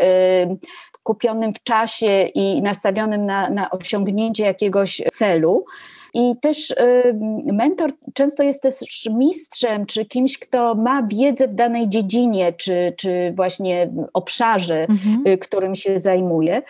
kupionym 1.04 1.54
w 1.54 1.64
czasie 1.64 2.24
i 2.24 2.62
nastawionym 2.62 3.26
na, 3.26 3.50
na 3.50 3.70
osiągnięcie 3.70 4.44
jakiegoś 4.44 5.02
celu. 5.14 5.66
I 6.14 6.36
też 6.42 6.72
y, 6.72 6.76
mentor 7.54 7.94
często 8.14 8.44
jest 8.44 8.62
też 8.62 9.10
mistrzem, 9.12 9.86
czy 9.86 10.06
kimś, 10.06 10.38
kto 10.38 10.76
ma 10.76 11.04
wiedzę 11.04 11.48
w 11.48 11.54
danej 11.54 11.90
dziedzinie, 11.90 12.54
czy, 12.54 12.94
czy 12.98 13.34
właśnie 13.36 13.92
obszarze, 14.14 14.82
mhm. 14.82 15.28
Y, 15.28 15.38
którym 15.38 15.76
się 15.76 16.00
zajmuje. 16.00 16.62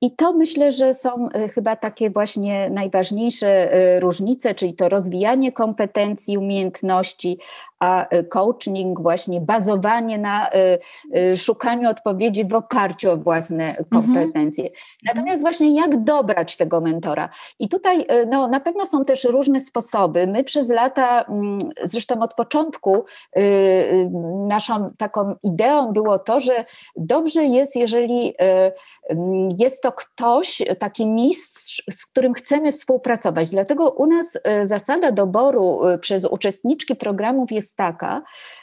I 0.00 0.16
to 0.16 0.32
myślę, 0.32 0.72
że 0.72 0.94
są 0.94 1.28
y, 1.28 1.48
chyba 1.48 1.76
takie 1.76 2.10
właśnie 2.10 2.70
najważniejsze 2.70 3.74
y, 3.74 4.00
różnice, 4.00 4.54
czyli 4.54 4.74
to 4.74 4.88
rozwijanie 4.88 5.52
kompetencji, 5.52 6.38
umiejętności, 6.38 7.38
a 7.78 8.14
y, 8.16 8.24
coaching, 8.24 9.00
właśnie 9.00 9.40
bazowanie 9.40 10.18
na 10.18 10.50
szukaniu 11.36 11.90
odpowiedzi 11.90 12.44
w 12.44 12.54
oparciu 12.54 13.10
o 13.10 13.16
własne 13.16 13.68
mhm. 13.68 13.86
kompetencje. 13.90 14.64
Mhm. 14.64 14.82
Natomiast 15.04 15.42
właśnie 15.42 15.74
jak 15.74 16.04
dobrać 16.04 16.56
tego 16.56 16.80
mentora? 16.80 17.28
I 17.58 17.68
tutaj 17.68 18.06
no, 18.26 18.48
na 18.48 18.60
pewno 18.60 18.86
są 18.86 19.04
też 19.04 19.24
różne 19.24 19.60
sposoby. 19.60 20.26
My 20.26 20.44
przez 20.44 20.70
lata, 20.70 21.22
mm, 21.22 21.58
zresztą 21.84 22.22
od 22.22 22.34
początku, 22.34 23.04
naszą 24.48 24.90
taką 24.98 25.34
ideą 25.42 25.92
było 25.92 26.18
to, 26.18 26.40
że 26.40 26.64
dobrze 26.96 27.44
jest, 27.44 27.76
jeżeli 27.76 28.34
jest 29.58 29.82
to 29.82 29.92
ktoś, 29.92 30.62
taki 30.78 31.06
mistrz, 31.06 31.82
z 31.90 32.06
którym 32.06 32.34
chcemy 32.34 32.72
współpracować. 32.72 33.50
Dlatego 33.50 33.90
u 33.90 34.06
nas 34.06 34.38
e, 34.44 34.66
zasada 34.66 35.12
doboru 35.12 35.86
e, 35.86 35.98
przez 35.98 36.24
uczestniczki 36.24 36.96
programów 36.96 37.52
jest 37.52 37.76
taka, 37.76 38.22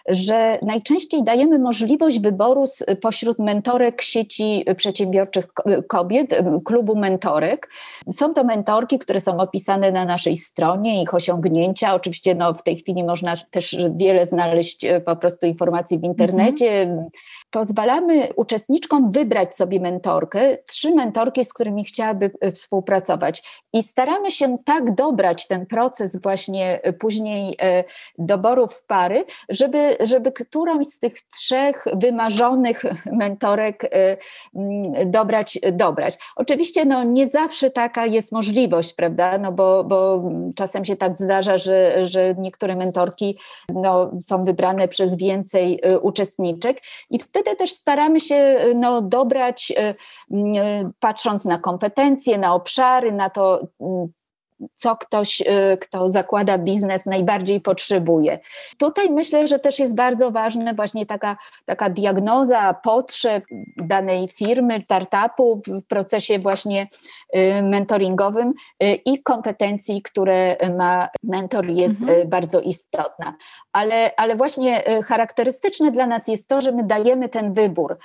że 0.10 0.60
najczęściej 0.62 1.24
dajemy 1.24 1.60
możliwość 1.60 2.20
wyboru 2.20 2.64
pośród 3.02 3.40
mentorek 3.40 4.02
sieci 4.02 4.66
przedsiębiorczych 4.78 5.48
kobiet, 5.88 6.36
klubu 6.66 6.96
mentorek. 6.96 7.70
Są 8.12 8.34
to 8.34 8.44
mentorki, 8.44 9.00
które 9.00 9.20
są 9.20 9.38
opisane 9.38 9.92
na 9.92 10.06
naszej 10.06 10.38
stronie, 10.38 11.04
ich 11.04 11.14
osiągnięcia. 11.14 11.94
Oczywiście 11.94 12.36
no, 12.36 12.54
w 12.54 12.64
tej 12.64 12.78
chwili 12.78 13.04
można 13.04 13.34
też 13.52 13.78
wiele 13.96 14.26
znaleźć 14.26 14.86
po 15.06 15.16
prostu 15.16 15.48
informacji 15.48 16.00
w 16.00 16.04
internecie. 16.04 16.82
Mhm 16.82 17.10
pozwalamy 17.52 18.34
uczestniczkom 18.36 19.12
wybrać 19.12 19.56
sobie 19.56 19.80
mentorkę, 19.80 20.58
trzy 20.68 20.96
mentorki, 20.96 21.46
z 21.46 21.54
którymi 21.54 21.84
chciałaby 21.84 22.32
e, 22.42 22.52
współpracować. 22.52 23.64
I 23.74 23.84
staramy 23.84 24.32
się 24.32 24.58
tak 24.66 24.96
dobrać 24.96 25.48
ten 25.48 25.66
proces 25.66 26.22
właśnie 26.22 26.80
e, 26.84 26.94
później 26.94 27.56
e, 27.62 27.84
doborów 28.18 28.84
pary, 28.88 29.26
żeby, 29.50 29.98
żeby 30.00 30.32
którąś 30.32 30.88
z 30.88 31.00
tych 31.00 31.14
trzech 31.22 31.86
wymarzonych 31.94 32.84
mentorek 33.06 33.92
dobrać. 35.06 35.60
dobrać. 35.72 36.18
Oczywiście 36.36 36.86
no, 36.86 37.04
nie 37.04 37.28
zawsze 37.28 37.72
taka 37.72 38.06
jest 38.06 38.32
możliwość, 38.32 38.94
prawda, 38.94 39.38
no 39.38 39.52
bo, 39.52 39.84
bo 39.84 40.24
czasem 40.56 40.86
się 40.86 40.96
tak 40.96 41.18
zdarza, 41.18 41.58
że, 41.58 42.06
że 42.06 42.36
niektóre 42.38 42.76
mentorki 42.76 43.38
no, 43.74 44.12
są 44.22 44.46
wybrane 44.46 44.88
przez 44.88 45.16
więcej 45.16 45.82
uczestniczek 46.02 46.82
i 47.10 47.20
wtedy 47.20 47.39
wtedy 47.42 47.56
też 47.56 47.72
staramy 47.72 48.20
się 48.20 48.36
y, 48.36 48.76
no, 48.76 49.02
dobrać, 49.02 49.72
y, 49.72 50.36
y, 50.36 50.92
patrząc 51.00 51.46
na 51.46 51.58
kompetencje, 51.58 52.38
na 52.38 52.54
obszary, 52.54 53.12
na 53.12 53.30
to, 53.30 53.68
co 54.76 54.96
ktoś, 54.96 55.44
kto 55.82 56.10
zakłada 56.10 56.58
biznes, 56.58 57.06
najbardziej 57.06 57.62
potrzebuje. 57.62 58.40
Tutaj 58.78 59.10
myślę, 59.10 59.48
że 59.48 59.60
też 59.60 59.80
jest 59.80 59.96
bardzo 59.96 60.32
ważna 60.32 60.74
właśnie 60.74 61.06
taka, 61.06 61.38
taka 61.66 61.90
diagnoza 61.90 62.74
potrzeb 62.74 63.44
danej 63.78 64.28
firmy, 64.28 64.84
startupu 64.86 65.62
w 65.68 65.88
procesie 65.88 66.40
właśnie 66.40 66.88
mentoringowym 67.64 68.54
i 69.06 69.24
kompetencji, 69.24 70.02
które 70.02 70.58
ma 70.78 71.10
mentor 71.24 71.70
jest 71.70 72.02
mhm. 72.02 72.30
bardzo 72.30 72.60
istotna. 72.60 73.36
Ale, 73.74 74.12
ale 74.18 74.36
właśnie 74.36 74.84
charakterystyczne 75.06 75.92
dla 75.92 76.08
nas 76.08 76.28
jest 76.28 76.48
to, 76.48 76.62
że 76.62 76.72
my 76.72 76.84
dajemy 76.84 77.30
ten 77.30 77.54
wybór. 77.54 77.98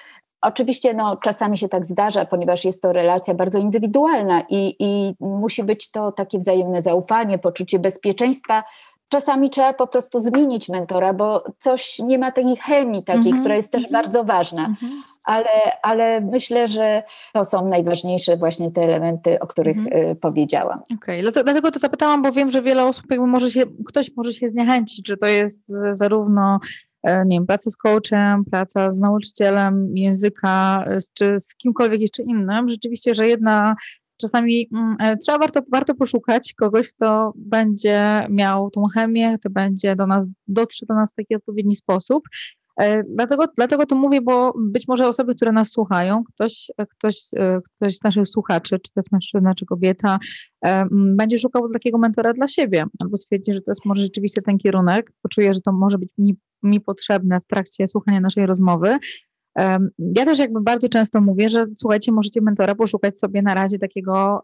Oczywiście 0.44 0.94
no, 0.94 1.16
czasami 1.16 1.58
się 1.58 1.68
tak 1.68 1.84
zdarza, 1.84 2.24
ponieważ 2.24 2.64
jest 2.64 2.82
to 2.82 2.92
relacja 2.92 3.34
bardzo 3.34 3.58
indywidualna 3.58 4.42
i, 4.48 4.76
i 4.78 5.14
musi 5.20 5.64
być 5.64 5.90
to 5.90 6.12
takie 6.12 6.38
wzajemne 6.38 6.82
zaufanie, 6.82 7.38
poczucie 7.38 7.78
bezpieczeństwa. 7.78 8.64
Czasami 9.08 9.50
trzeba 9.50 9.72
po 9.72 9.86
prostu 9.86 10.20
zmienić 10.20 10.68
mentora, 10.68 11.14
bo 11.14 11.44
coś 11.58 11.98
nie 11.98 12.18
ma 12.18 12.32
takiej 12.32 12.56
chemii 12.56 13.04
takiej, 13.04 13.22
mm 13.22 13.36
-hmm. 13.36 13.40
która 13.40 13.56
jest 13.56 13.72
też 13.72 13.80
mm 13.80 13.88
-hmm. 13.88 13.92
bardzo 13.92 14.24
ważna. 14.24 14.64
Mm 14.64 14.74
-hmm. 14.74 15.02
Ale, 15.24 15.48
ale 15.82 16.20
myślę, 16.20 16.68
że 16.68 17.02
to 17.32 17.44
są 17.44 17.68
najważniejsze 17.68 18.36
właśnie 18.36 18.70
te 18.70 18.82
elementy, 18.82 19.40
o 19.40 19.46
których 19.46 19.76
y, 19.76 20.16
powiedziałam. 20.20 20.80
Okej, 20.94 21.28
okay. 21.28 21.44
dlatego 21.44 21.70
to 21.70 21.78
zapytałam, 21.78 22.22
bo 22.22 22.32
wiem, 22.32 22.50
że 22.50 22.62
wiele 22.62 22.84
osób 22.84 23.04
jakby 23.10 23.26
może 23.26 23.50
się, 23.50 23.62
ktoś 23.86 24.10
może 24.16 24.32
się 24.32 24.50
zniechęcić, 24.50 25.08
że 25.08 25.16
to 25.16 25.26
jest 25.26 25.66
zarówno 25.92 26.58
nie 27.04 27.36
wiem, 27.36 27.46
praca 27.46 27.70
z 27.70 27.76
coachem, 27.76 28.44
praca 28.50 28.90
z 28.90 29.00
nauczycielem 29.00 29.96
języka, 29.96 30.84
czy 31.14 31.40
z 31.40 31.54
kimkolwiek 31.54 32.00
jeszcze 32.00 32.22
innym, 32.22 32.68
rzeczywiście, 32.68 33.14
że 33.14 33.28
jedna 33.28 33.76
czasami 34.16 34.68
mm, 34.74 34.92
e, 35.00 35.16
trzeba 35.16 35.38
warto, 35.38 35.60
warto 35.72 35.94
poszukać 35.94 36.54
kogoś, 36.54 36.88
kto 36.88 37.32
będzie 37.36 38.26
miał 38.30 38.70
tą 38.70 38.86
chemię, 38.94 39.38
kto 39.38 39.50
będzie 39.50 39.96
do 39.96 40.06
nas, 40.06 40.28
dotrze 40.46 40.86
do 40.86 40.94
nas 40.94 41.12
w 41.12 41.14
taki 41.14 41.34
odpowiedni 41.34 41.76
sposób. 41.76 42.24
E, 42.80 43.04
dlatego, 43.04 43.44
dlatego 43.56 43.86
to 43.86 43.96
mówię, 43.96 44.20
bo 44.20 44.52
być 44.58 44.88
może 44.88 45.08
osoby, 45.08 45.34
które 45.34 45.52
nas 45.52 45.70
słuchają, 45.70 46.24
ktoś, 46.24 46.70
ktoś, 46.90 47.20
e, 47.36 47.60
ktoś 47.64 47.96
z 47.96 48.02
naszych 48.02 48.28
słuchaczy, 48.28 48.78
czy 48.78 48.92
to 48.92 49.00
jest 49.00 49.12
mężczyzna, 49.12 49.54
czy 49.54 49.66
kobieta, 49.66 50.18
będzie 50.90 51.38
szukał 51.38 51.70
takiego 51.72 51.98
mentora 51.98 52.32
dla 52.32 52.48
siebie, 52.48 52.84
albo 53.00 53.16
stwierdzi, 53.16 53.52
że 53.52 53.60
to 53.60 53.70
jest 53.70 53.84
może 53.84 54.02
rzeczywiście 54.02 54.42
ten 54.42 54.58
kierunek, 54.58 55.12
poczuje, 55.22 55.54
że 55.54 55.60
to 55.60 55.72
może 55.72 55.98
być 55.98 56.08
mi, 56.18 56.36
mi 56.64 56.80
potrzebne 56.80 57.40
w 57.40 57.46
trakcie 57.46 57.88
słuchania 57.88 58.20
naszej 58.20 58.46
rozmowy, 58.46 58.98
ja 59.98 60.24
też 60.24 60.38
jakby 60.38 60.60
bardzo 60.60 60.88
często 60.88 61.20
mówię, 61.20 61.48
że 61.48 61.66
słuchajcie, 61.80 62.12
możecie 62.12 62.40
mentora 62.40 62.74
poszukać 62.74 63.18
sobie 63.18 63.42
na 63.42 63.54
razie 63.54 63.78
takiego 63.78 64.42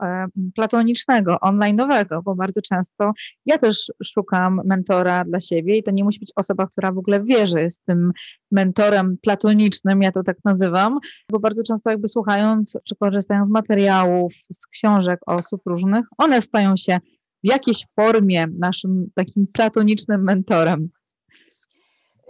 platonicznego, 0.55 1.37
online'owego, 1.37 2.23
bo 2.25 2.35
bardzo 2.35 2.63
często 2.63 3.13
ja 3.47 3.59
też 3.59 3.93
szukam 4.05 4.61
mentora 4.65 5.25
dla 5.25 5.41
siebie 5.41 5.79
i 5.79 5.83
to 5.83 5.91
nie 5.91 6.05
musi 6.05 6.21
być 6.21 6.33
osoba, 6.37 6.67
która 6.67 6.93
w 6.93 6.99
ogóle 6.99 7.23
wie, 7.23 7.47
że 7.47 7.63
jest 7.63 7.83
tym 7.85 8.13
mentorem 8.51 9.17
platonicznym, 9.23 10.03
ja 10.03 10.13
to 10.13 10.23
tak 10.23 10.37
nazywam, 10.45 10.99
bo 11.31 11.41
bardzo 11.41 11.63
często 11.63 11.91
jakby 11.91 12.09
słuchając 12.09 12.79
czy 12.85 12.97
korzystając 12.97 13.49
z 13.49 13.53
materiałów, 13.53 14.35
z 14.53 14.67
książek 14.67 15.21
osób 15.27 15.63
różnych, 15.67 16.07
one 16.19 16.43
stają 16.43 16.77
się 16.77 16.99
w 17.45 17.49
jakiejś 17.49 17.87
formie 18.01 18.47
naszym 18.59 19.11
takim 19.15 19.47
platonicznym 19.55 20.23
mentorem. 20.23 20.89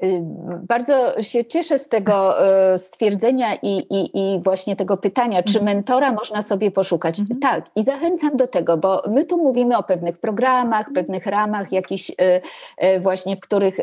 Y, 0.05 0.21
bardzo 0.69 1.23
się 1.23 1.45
cieszę 1.45 1.79
z 1.79 1.89
tego 1.89 2.45
y, 2.75 2.79
stwierdzenia 2.79 3.55
i, 3.55 3.77
i, 3.79 4.19
i 4.19 4.41
właśnie 4.43 4.77
tego 4.77 4.97
pytania, 4.97 5.43
czy 5.43 5.59
mhm. 5.59 5.77
mentora 5.77 6.13
można 6.13 6.43
sobie 6.43 6.71
poszukać. 6.71 7.21
Mhm. 7.21 7.41
Tak, 7.41 7.65
i 7.77 7.83
zachęcam 7.83 8.37
do 8.37 8.47
tego, 8.47 8.77
bo 8.77 9.03
my 9.11 9.25
tu 9.25 9.39
mówimy 9.39 9.77
o 9.77 9.83
pewnych 9.83 10.19
programach, 10.19 10.89
mhm. 10.89 10.95
pewnych 10.95 11.27
ramach, 11.27 11.73
jakichś 11.73 12.11
y, 12.11 13.01
właśnie, 13.01 13.37
w 13.37 13.41
których 13.41 13.77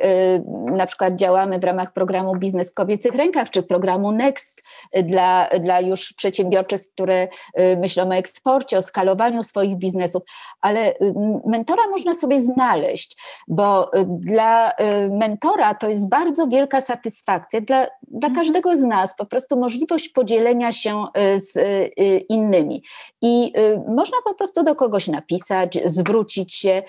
na 0.76 0.86
przykład 0.86 1.16
działamy 1.16 1.60
w 1.60 1.64
ramach 1.64 1.94
programu 1.94 2.36
Biznes 2.36 2.72
w 2.72 2.74
kobiecych 2.74 3.16
rękach, 3.16 3.50
czy 3.50 3.64
programu 3.64 4.12
Next 4.12 4.64
dla, 5.04 5.50
dla 5.60 5.82
już 5.82 6.14
przedsiębiorczych, 6.14 6.82
które 6.82 7.28
myślą 7.78 8.10
o 8.10 8.16
eksporcie, 8.16 8.78
o 8.78 8.82
skalowaniu 8.82 9.44
swoich 9.44 9.78
biznesów, 9.78 10.24
ale 10.62 10.94
mentora 11.46 11.88
można 11.90 12.14
sobie 12.14 12.40
znaleźć, 12.40 13.18
bo 13.48 13.92
dla 14.08 14.72
mentora 15.10 15.76
to 15.76 15.90
jest 15.90 16.07
bardzo 16.10 16.48
wielka 16.48 16.82
satysfakcja 16.82 17.62
dla, 17.62 17.88
dla 18.08 18.28
mhm. 18.28 18.36
każdego 18.36 18.78
z 18.78 18.84
nas, 18.84 19.16
po 19.16 19.26
prostu 19.26 19.60
możliwość 19.60 20.10
podzielenia 20.10 20.72
się 20.72 21.06
y, 21.36 21.40
z 21.40 21.56
y, 21.56 21.62
y, 22.00 22.18
innymi. 22.30 22.84
I 23.22 23.54
można 23.88 24.18
po 24.26 24.34
prostu 24.34 24.64
do 24.64 24.76
kogoś 24.76 25.08
napisać, 25.08 25.80
zwrócić 25.86 26.54
się 26.54 26.84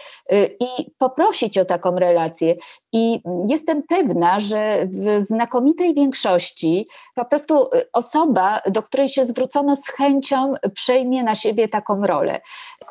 i 0.61 0.91
poprosić 0.99 1.59
o 1.59 1.65
taką 1.65 1.99
relację. 1.99 2.57
I 2.93 3.21
jestem 3.49 3.83
pewna, 3.83 4.41
że 4.41 4.87
w 4.87 5.23
znakomitej 5.23 5.95
większości 5.95 6.89
po 7.15 7.25
prostu 7.25 7.69
osoba, 7.93 8.61
do 8.71 8.83
której 8.83 9.09
się 9.09 9.25
zwrócono 9.25 9.77
z 9.77 9.89
chęcią, 9.89 10.55
przejmie 10.75 11.23
na 11.23 11.35
siebie 11.35 11.69
taką 11.69 12.07
rolę. 12.07 12.41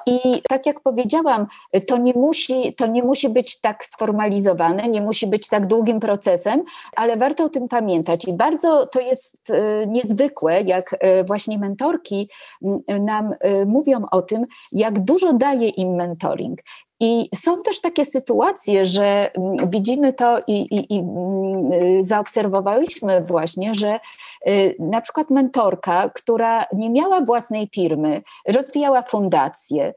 I 0.06 0.42
tak 0.50 0.66
jak 0.66 0.82
powiedziałam, 0.82 1.48
to 1.88 1.98
nie 1.98 2.13
musi, 2.13 2.76
to 2.76 2.88
nie 2.88 3.04
musi 3.04 3.30
być 3.30 3.62
tak 3.62 3.86
sformalizowane, 3.86 4.88
nie 4.88 5.02
musi 5.02 5.28
być 5.28 5.48
tak 5.48 5.68
długim 5.68 6.00
procesem, 6.00 6.16
ale 6.95 7.17
warto 7.17 7.43
o 7.43 7.49
tym 7.49 7.67
pamiętać. 7.67 8.27
I 8.27 8.34
bardzo 8.34 8.86
to 8.86 8.99
jest 8.99 9.49
e, 9.49 9.88
niezwykłe, 9.88 10.62
jak 10.62 10.95
e, 10.99 11.23
właśnie 11.23 11.60
mentorki 11.60 12.30
nam 12.99 13.34
e, 13.39 13.65
mówią 13.65 14.01
o 14.12 14.21
tym, 14.21 14.45
jak 14.71 14.99
dużo 14.99 15.34
daje 15.34 15.69
im 15.69 15.95
mentoring. 15.95 16.60
I 16.99 17.30
są 17.36 17.63
też 17.63 17.82
takie 17.82 18.06
sytuacje, 18.06 18.86
że 18.86 19.32
widzimy 19.67 20.13
to 20.13 20.39
i, 20.47 20.53
i, 20.53 20.95
i, 20.95 21.03
zaobserwowałyśmy 22.01 23.21
właśnie, 23.21 23.73
że 23.73 23.99
na 24.80 25.01
przykład 25.01 25.30
mentorka, 25.30 26.10
która 26.10 26.65
nie 26.73 26.89
miała 26.89 27.21
własnej 27.21 27.69
firmy, 27.75 28.21
rozwijała 28.47 29.01
fundację, 29.01 29.93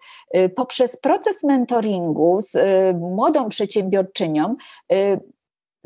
poprzez 0.56 0.96
proces 0.96 1.44
mentoringu 1.44 2.40
z 2.40 2.56
młodą 2.96 3.48
przedsiębiorczynią, 3.48 4.56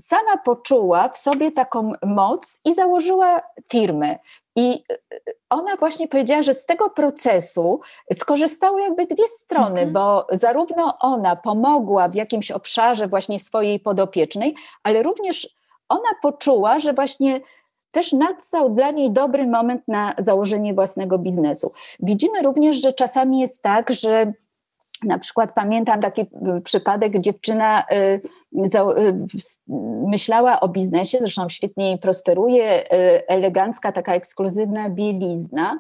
sama 0.00 0.36
poczuła 0.36 1.08
w 1.08 1.18
sobie 1.18 1.52
taką 1.52 1.92
moc 2.06 2.60
i 2.64 2.74
założyła 2.74 3.40
firmę. 3.72 4.18
I 4.56 4.84
y, 4.92 4.94
y, 5.14 5.34
ona 5.50 5.76
właśnie 5.76 6.08
powiedziała, 6.08 6.42
że 6.42 6.54
z 6.54 6.66
tego 6.66 6.90
procesu 6.90 7.80
skorzystały 8.12 8.82
jakby 8.82 9.06
dwie 9.06 9.28
strony, 9.28 9.80
mhm. 9.80 9.92
bo 9.92 10.26
zarówno 10.32 10.98
ona 10.98 11.36
pomogła 11.36 12.08
w 12.08 12.14
jakimś 12.14 12.50
obszarze 12.50 13.08
właśnie 13.08 13.38
swojej 13.38 13.80
podopiecznej, 13.80 14.54
ale 14.82 15.02
również 15.02 15.48
ona 15.88 16.08
poczuła, 16.22 16.78
że 16.78 16.92
właśnie 16.92 17.40
też 17.90 18.12
nastał 18.12 18.70
dla 18.70 18.90
niej 18.90 19.10
dobry 19.10 19.46
moment 19.46 19.82
na 19.88 20.14
założenie 20.18 20.74
własnego 20.74 21.18
biznesu. 21.18 21.72
Widzimy 22.00 22.42
również, 22.42 22.76
że 22.76 22.92
czasami 22.92 23.40
jest 23.40 23.62
tak, 23.62 23.90
że 23.90 24.32
na 25.02 25.18
przykład 25.18 25.52
pamiętam 25.54 26.00
taki 26.00 26.20
y, 26.20 26.60
przypadek, 26.64 27.18
dziewczyna 27.18 27.84
myślała 30.06 30.60
o 30.60 30.68
biznesie, 30.68 31.18
zresztą 31.20 31.48
świetnie 31.48 31.98
prosperuje, 31.98 32.88
elegancka, 33.28 33.92
taka 33.92 34.14
ekskluzywna 34.14 34.90
bielizna 34.90 35.78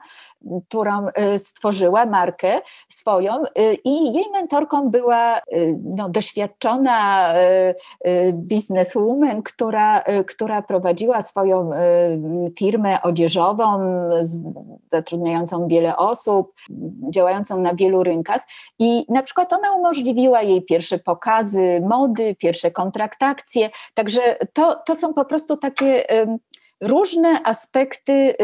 którą 0.68 1.06
y, 1.08 1.38
stworzyła, 1.38 2.06
markę 2.06 2.60
swoją 2.88 3.42
y, 3.44 3.74
i 3.84 4.12
jej 4.12 4.24
mentorką 4.32 4.90
była 4.90 5.38
y, 5.38 5.80
no, 5.84 6.08
doświadczona 6.08 7.34
bizneswoman, 8.32 9.42
która, 9.42 10.04
która 10.26 10.62
prowadziła 10.62 11.22
swoją 11.22 11.70
firmę 12.58 13.02
odzieżową, 13.02 13.80
zatrudniającą 14.88 15.68
wiele 15.68 15.96
osób, 15.96 16.54
działającą 17.10 17.60
na 17.60 17.74
wielu 17.74 18.02
rynkach. 18.02 18.40
I 18.78 19.06
na 19.08 19.22
przykład 19.22 19.52
ona 19.52 19.72
umożliwiła 19.72 20.42
jej 20.42 20.62
pierwsze 20.62 20.98
pokazy 20.98 21.80
mody, 21.88 22.36
pierwsze 22.38 22.63
kontraktacje, 22.70 23.70
także 23.94 24.36
to, 24.52 24.74
to 24.86 24.94
są 24.94 25.14
po 25.14 25.24
prostu 25.24 25.56
takie 25.56 26.04
różne 26.80 27.42
aspekty, 27.42 28.12
y, 28.12 28.34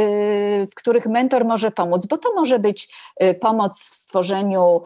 w 0.72 0.74
których 0.74 1.06
mentor 1.06 1.44
może 1.44 1.70
pomóc, 1.70 2.06
bo 2.06 2.18
to 2.18 2.34
może 2.34 2.58
być 2.58 2.94
y, 3.22 3.34
pomoc 3.34 3.80
w 3.80 3.94
stworzeniu 3.94 4.82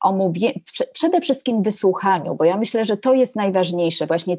omówienia, 0.00 0.54
przede 0.92 1.20
wszystkim 1.20 1.62
wysłuchaniu, 1.62 2.34
bo 2.34 2.44
ja 2.44 2.56
myślę, 2.56 2.84
że 2.84 2.96
to 2.96 3.14
jest 3.14 3.36
najważniejsze, 3.36 4.06
właśnie 4.06 4.36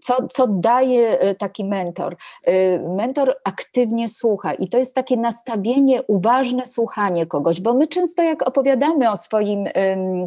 co, 0.00 0.26
co 0.28 0.46
daje 0.46 1.18
e, 1.20 1.34
taki 1.34 1.64
mentor? 1.64 2.16
E, 2.44 2.78
mentor 2.78 3.34
aktywnie 3.44 4.08
słucha 4.08 4.54
i 4.54 4.68
to 4.68 4.78
jest 4.78 4.94
takie 4.94 5.16
nastawienie, 5.16 6.02
uważne 6.02 6.66
słuchanie 6.66 7.26
kogoś, 7.26 7.60
bo 7.60 7.74
my 7.74 7.88
często 7.88 8.22
jak 8.22 8.48
opowiadamy 8.48 9.10
o 9.10 9.16
swoim 9.16 9.64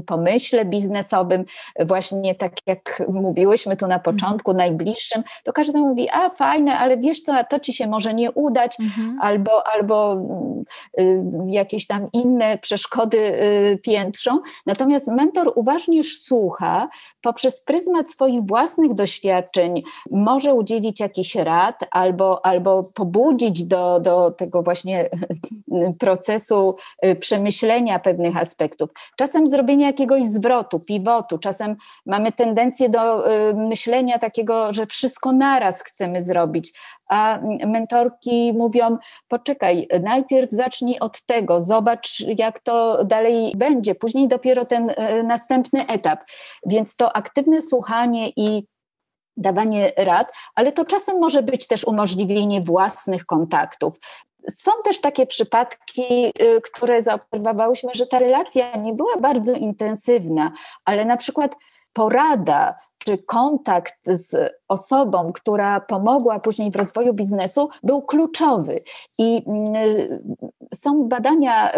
pomyśle 0.05 0.65
biznesowym, 0.65 1.45
właśnie 1.85 2.35
tak 2.35 2.53
jak 2.67 3.03
mówiłyśmy 3.13 3.77
tu 3.77 3.87
na 3.87 3.95
mhm. 3.95 4.15
początku, 4.15 4.51
mhm. 4.51 4.69
najbliższym, 4.69 5.23
to 5.43 5.53
każdy 5.53 5.79
mówi, 5.79 6.09
a 6.09 6.29
fajne, 6.29 6.77
ale 6.77 6.97
wiesz 6.97 7.21
co, 7.21 7.33
to 7.49 7.59
ci 7.59 7.73
się 7.73 7.87
może 7.87 8.13
nie 8.13 8.31
udać, 8.31 8.77
mhm. 8.79 9.17
albo, 9.21 9.67
albo 9.67 10.21
y, 10.99 11.23
jakieś 11.47 11.87
tam 11.87 12.07
inne 12.13 12.57
przeszkody 12.57 13.17
y, 13.17 13.79
piętrzą. 13.83 14.39
Natomiast 14.65 15.07
mentor 15.07 15.51
uważnie 15.55 16.03
słucha 16.03 16.89
poprzez 17.21 17.61
pryzmat 17.61 18.11
swoich 18.11 18.41
własnych 18.41 18.67
własnych 18.67 18.93
doświadczeń 19.47 19.83
może 20.11 20.53
udzielić 20.53 20.99
jakiś 20.99 21.35
rad 21.35 21.75
albo, 21.91 22.45
albo 22.45 22.83
pobudzić 22.93 23.65
do, 23.65 23.99
do 23.99 24.31
tego 24.31 24.63
właśnie 24.63 25.09
procesu 25.99 26.75
y, 27.05 27.15
przemyślenia 27.15 27.99
pewnych 27.99 28.37
aspektów. 28.37 28.89
Czasem 29.17 29.47
zrobienia 29.47 29.87
jakiegoś 29.87 30.23
zwrotu, 30.23 30.79
pivotu, 30.79 31.37
czasem 31.37 31.75
mamy 32.05 32.31
tendencję 32.31 32.89
do 32.89 33.31
y, 33.49 33.53
myślenia 33.53 34.19
takiego, 34.19 34.73
że 34.73 34.85
wszystko 34.85 35.31
naraz 35.31 35.83
chcemy 35.83 36.23
zrobić, 36.23 36.73
a 37.09 37.39
mentorki 37.67 38.53
mówią: 38.53 38.97
poczekaj, 39.27 39.87
najpierw 40.03 40.51
zacznij 40.51 40.99
od 40.99 41.21
tego, 41.21 41.61
zobacz, 41.61 42.19
jak 42.37 42.59
to 42.59 43.05
dalej 43.05 43.53
będzie, 43.57 43.95
później 43.95 44.27
dopiero 44.27 44.65
ten 44.65 44.89
e, 44.95 45.23
następny 45.23 45.87
etap. 45.87 46.19
Więc 46.65 46.95
to 46.95 47.15
aktywne 47.15 47.61
słuchanie 47.61 48.29
i 48.35 48.67
dawanie 49.37 49.93
rad, 49.97 50.31
ale 50.55 50.71
to 50.71 50.85
czasem 50.85 51.19
może 51.19 51.43
być 51.43 51.67
też 51.67 51.83
umożliwienie 51.85 52.61
własnych 52.61 53.25
kontaktów. 53.25 53.99
Są 54.55 54.71
też 54.83 55.01
takie 55.01 55.25
przypadki, 55.25 56.33
y, 56.41 56.61
które 56.61 57.03
zaobserwowałyśmy, 57.03 57.89
że 57.93 58.07
ta 58.07 58.19
relacja 58.19 58.75
nie 58.77 58.93
była 58.93 59.17
bardzo 59.17 59.53
intensywna, 59.53 60.51
ale 60.85 61.05
na 61.05 61.17
przykład 61.17 61.55
porada 61.93 62.75
czy 63.07 63.17
kontakt 63.17 63.95
z 64.05 64.53
osobą, 64.67 65.31
która 65.33 65.79
pomogła 65.79 66.39
później 66.39 66.71
w 66.71 66.75
rozwoju 66.75 67.13
biznesu, 67.13 67.69
był 67.83 68.01
kluczowy. 68.01 68.83
I 69.17 69.43
mm, 69.47 69.73
są 70.73 71.03
badania, 71.03 71.71
y, 71.71 71.75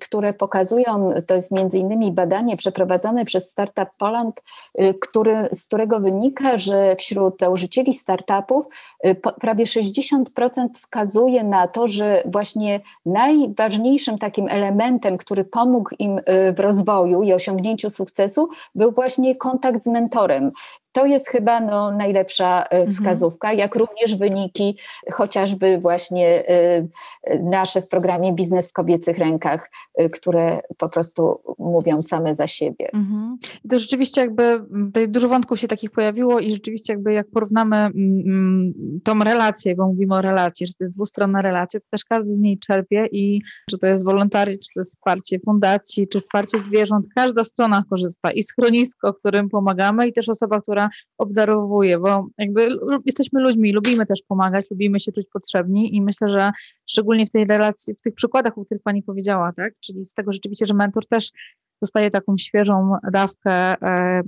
które 0.00 0.32
pokazują, 0.32 1.10
to 1.26 1.34
jest 1.34 1.52
między 1.52 1.78
innymi 1.78 2.12
badanie 2.12 2.56
przeprowadzone 2.56 3.24
przez 3.24 3.50
Startup 3.50 3.88
Poland, 3.98 4.42
y, 4.80 4.94
który, 4.94 5.48
z 5.52 5.66
którego 5.66 6.00
wynika, 6.00 6.58
że 6.58 6.96
wśród 6.96 7.40
założycieli 7.40 7.94
startupów 7.94 8.66
y, 9.06 9.14
prawie 9.14 9.64
60% 9.64 10.68
wskazuje 10.74 11.44
na 11.44 11.68
to, 11.68 11.86
że 11.86 12.22
właśnie 12.26 12.80
najważniejszym 13.06 14.18
takim 14.18 14.48
elementem, 14.48 15.16
który 15.16 15.44
pomógł 15.44 15.90
im 15.98 16.20
w 16.56 16.60
rozwoju 16.60 17.22
i 17.22 17.32
osiągnięciu 17.32 17.90
sukcesu, 17.90 18.48
był 18.74 18.92
właśnie 18.92 19.36
kontakt 19.36 19.82
z 19.82 19.86
mentorem. 19.86 20.45
To 20.96 21.06
jest 21.06 21.28
chyba 21.28 21.60
no, 21.60 21.90
najlepsza 21.92 22.62
e, 22.62 22.70
mhm. 22.70 22.90
wskazówka, 22.90 23.52
jak 23.52 23.74
również 23.74 24.16
wyniki 24.16 24.78
chociażby 25.12 25.78
właśnie 25.78 26.48
e, 26.48 26.88
nasze 27.42 27.82
w 27.82 27.88
programie 27.88 28.32
Biznes 28.32 28.68
w 28.68 28.72
kobiecych 28.72 29.18
rękach, 29.18 29.70
e, 29.94 30.10
które 30.10 30.60
po 30.78 30.88
prostu 30.88 31.40
mówią 31.58 32.02
same 32.02 32.34
za 32.34 32.48
siebie. 32.48 32.92
Mhm. 32.92 33.38
To 33.70 33.78
rzeczywiście 33.78 34.20
jakby 34.20 34.64
tutaj 34.86 35.08
dużo 35.08 35.28
wątków 35.28 35.60
się 35.60 35.68
takich 35.68 35.90
pojawiło 35.90 36.40
i 36.40 36.52
rzeczywiście 36.52 36.92
jakby 36.92 37.12
jak 37.12 37.26
porównamy 37.30 37.76
mm, 37.76 37.92
mm, 38.26 39.00
tą 39.04 39.18
relację, 39.18 39.74
bo 39.74 39.86
mówimy 39.86 40.14
o 40.14 40.22
relacji, 40.22 40.66
że 40.66 40.72
to 40.72 40.84
jest 40.84 40.94
dwustronna 40.94 41.42
relacja, 41.42 41.80
to 41.80 41.86
też 41.90 42.04
każdy 42.04 42.30
z 42.30 42.40
niej 42.40 42.58
czerpie 42.58 43.06
i 43.12 43.40
czy 43.70 43.78
to 43.78 43.86
jest 43.86 44.04
wolontariat, 44.04 44.60
czy 44.60 44.74
to 44.74 44.80
jest 44.80 44.94
wsparcie 44.94 45.38
fundacji, 45.40 46.08
czy 46.08 46.20
wsparcie 46.20 46.58
zwierząt, 46.58 47.06
każda 47.14 47.44
strona 47.44 47.84
korzysta 47.90 48.32
i 48.32 48.42
schronisko, 48.42 49.14
którym 49.14 49.48
pomagamy 49.48 50.08
i 50.08 50.12
też 50.12 50.25
osoba, 50.28 50.60
która 50.60 50.88
obdarowuje, 51.18 51.98
bo 51.98 52.26
jakby 52.38 52.68
jesteśmy 53.04 53.40
ludźmi, 53.40 53.72
lubimy 53.72 54.06
też 54.06 54.22
pomagać, 54.28 54.70
lubimy 54.70 55.00
się 55.00 55.12
czuć 55.12 55.26
potrzebni 55.32 55.96
i 55.96 56.02
myślę, 56.02 56.28
że 56.28 56.50
szczególnie 56.86 57.26
w 57.26 57.30
tej 57.30 57.44
relacji, 57.44 57.94
w 57.94 58.00
tych 58.00 58.14
przykładach, 58.14 58.58
o 58.58 58.64
których 58.64 58.82
Pani 58.82 59.02
powiedziała, 59.02 59.50
tak, 59.56 59.72
czyli 59.80 60.04
z 60.04 60.14
tego 60.14 60.32
rzeczywiście, 60.32 60.66
że 60.66 60.74
mentor 60.74 61.06
też 61.06 61.30
dostaje 61.82 62.10
taką 62.10 62.38
świeżą 62.38 62.96
dawkę 63.12 63.52
e, 63.52 64.22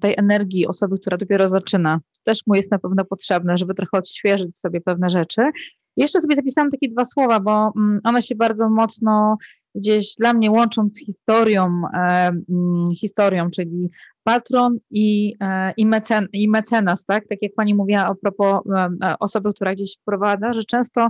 tej 0.00 0.14
energii 0.16 0.66
osoby, 0.66 0.98
która 0.98 1.16
dopiero 1.16 1.48
zaczyna. 1.48 2.00
To 2.12 2.20
też 2.24 2.40
mu 2.46 2.54
jest 2.54 2.70
na 2.70 2.78
pewno 2.78 3.04
potrzebne, 3.04 3.58
żeby 3.58 3.74
trochę 3.74 3.98
odświeżyć 3.98 4.58
sobie 4.58 4.80
pewne 4.80 5.10
rzeczy. 5.10 5.42
Jeszcze 5.96 6.20
sobie 6.20 6.36
zapisałam 6.36 6.70
takie 6.70 6.88
dwa 6.88 7.04
słowa, 7.04 7.40
bo 7.40 7.72
one 8.04 8.22
się 8.22 8.34
bardzo 8.34 8.70
mocno 8.70 9.36
gdzieś 9.74 10.14
dla 10.18 10.32
mnie 10.32 10.50
łączą 10.50 10.88
z 10.94 11.06
historią, 11.06 11.82
e, 11.94 12.30
historią, 12.96 13.50
czyli 13.50 13.90
patron 14.24 14.78
i, 14.90 15.34
e, 15.40 15.72
i, 15.76 15.86
mecen, 15.86 16.28
i 16.32 16.48
mecenas, 16.48 17.04
tak? 17.04 17.28
Tak 17.28 17.38
jak 17.42 17.54
pani 17.54 17.74
mówiła 17.74 18.06
a 18.06 18.14
propos 18.14 18.60
e, 18.76 18.88
e, 19.02 19.18
osoby, 19.18 19.52
która 19.52 19.74
gdzieś 19.74 19.96
wprowadza, 20.02 20.52
że 20.52 20.64
często 20.64 21.08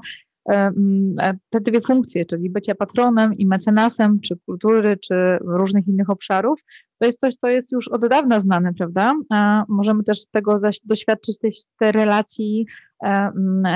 te 1.50 1.61
dwie 1.61 1.81
funkcje, 1.81 2.24
czyli 2.24 2.50
bycia 2.50 2.74
patronem 2.74 3.35
i 3.35 3.46
mecenasem, 3.46 4.20
czy 4.20 4.37
kultury, 4.46 4.96
czy 4.96 5.14
różnych 5.40 5.88
innych 5.88 6.11
obszarów, 6.11 6.61
to 6.98 7.07
jest 7.07 7.20
coś, 7.20 7.37
co 7.37 7.48
jest 7.48 7.72
już 7.72 7.88
od 7.88 8.09
dawna 8.09 8.40
znane, 8.40 8.74
prawda? 8.74 9.14
A 9.31 9.64
możemy 9.68 10.03
też 10.03 10.26
tego 10.26 10.57
doświadczyć 10.85 11.38
tej, 11.38 11.53
tej 11.79 11.92
relacji 11.92 12.66
E, 13.05 13.33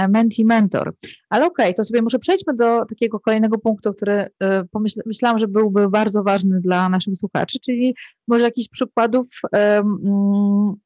menti-mentor. 0.08 0.92
Ale 1.30 1.46
okej, 1.46 1.66
okay, 1.66 1.74
to 1.74 1.84
sobie 1.84 2.02
może 2.02 2.18
przejdźmy 2.18 2.54
do 2.54 2.84
takiego 2.84 3.20
kolejnego 3.20 3.58
punktu, 3.58 3.94
który 3.94 4.26
e, 4.40 4.64
pomyśl, 4.64 5.00
myślałam, 5.06 5.38
że 5.38 5.48
byłby 5.48 5.90
bardzo 5.90 6.22
ważny 6.22 6.60
dla 6.60 6.88
naszych 6.88 7.16
słuchaczy, 7.16 7.58
czyli 7.64 7.94
może 8.28 8.44
jakichś 8.44 8.68
przykładów 8.68 9.26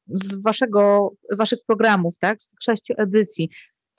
z 0.07 0.35
waszego, 0.41 1.11
waszych 1.37 1.59
programów, 1.67 2.17
tak, 2.19 2.41
z 2.41 2.49
sześciu 2.63 2.93
edycji. 2.97 3.49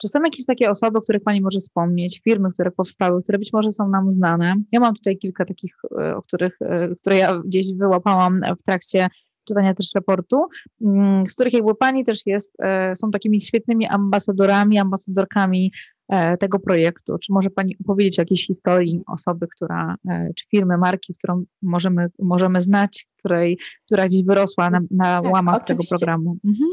Czy 0.01 0.07
są 0.07 0.23
jakieś 0.23 0.45
takie 0.45 0.71
osoby, 0.71 0.97
o 0.97 1.01
których 1.01 1.23
Pani 1.23 1.41
może 1.41 1.59
wspomnieć, 1.59 2.21
firmy, 2.23 2.51
które 2.53 2.71
powstały, 2.71 3.23
które 3.23 3.37
być 3.37 3.53
może 3.53 3.71
są 3.71 3.89
nam 3.89 4.09
znane? 4.09 4.55
Ja 4.71 4.79
mam 4.79 4.95
tutaj 4.95 5.17
kilka 5.17 5.45
takich, 5.45 5.75
e, 5.99 6.15
o 6.15 6.21
których, 6.21 6.57
które 6.99 7.17
ja 7.17 7.41
gdzieś 7.45 7.73
wyłapałam 7.73 8.41
w 8.59 8.63
trakcie 8.63 9.09
czytania 9.47 9.73
też 9.73 9.87
raportu, 9.95 10.45
mm, 10.81 11.27
z 11.27 11.33
których 11.33 11.53
jakby 11.53 11.75
pani 11.75 12.03
też 12.03 12.25
jest, 12.25 12.53
e, 12.59 12.95
są 12.95 13.11
takimi 13.11 13.41
świetnymi 13.41 13.87
ambasadorami, 13.87 14.77
ambasadorkami 14.77 15.71
e, 16.09 16.37
tego 16.37 16.59
projektu. 16.59 17.17
Czy 17.17 17.33
może 17.33 17.49
pani 17.49 17.75
opowiedzieć 17.83 18.19
o 18.19 18.21
jakiejś 18.21 18.47
historii 18.47 19.01
osoby, 19.07 19.47
która, 19.55 19.95
e, 20.09 20.29
czy 20.35 20.45
firmy, 20.47 20.77
marki, 20.77 21.13
którą 21.13 21.43
możemy, 21.61 22.07
możemy 22.19 22.61
znać, 22.61 23.07
której, 23.19 23.57
która 23.85 24.07
gdzieś 24.07 24.23
wyrosła 24.23 24.69
na, 24.69 24.79
na 24.91 25.21
tak, 25.21 25.33
łamach 25.33 25.55
oczywiście. 25.55 25.75
tego 25.75 25.97
programu? 25.97 26.37
Mhm. 26.45 26.69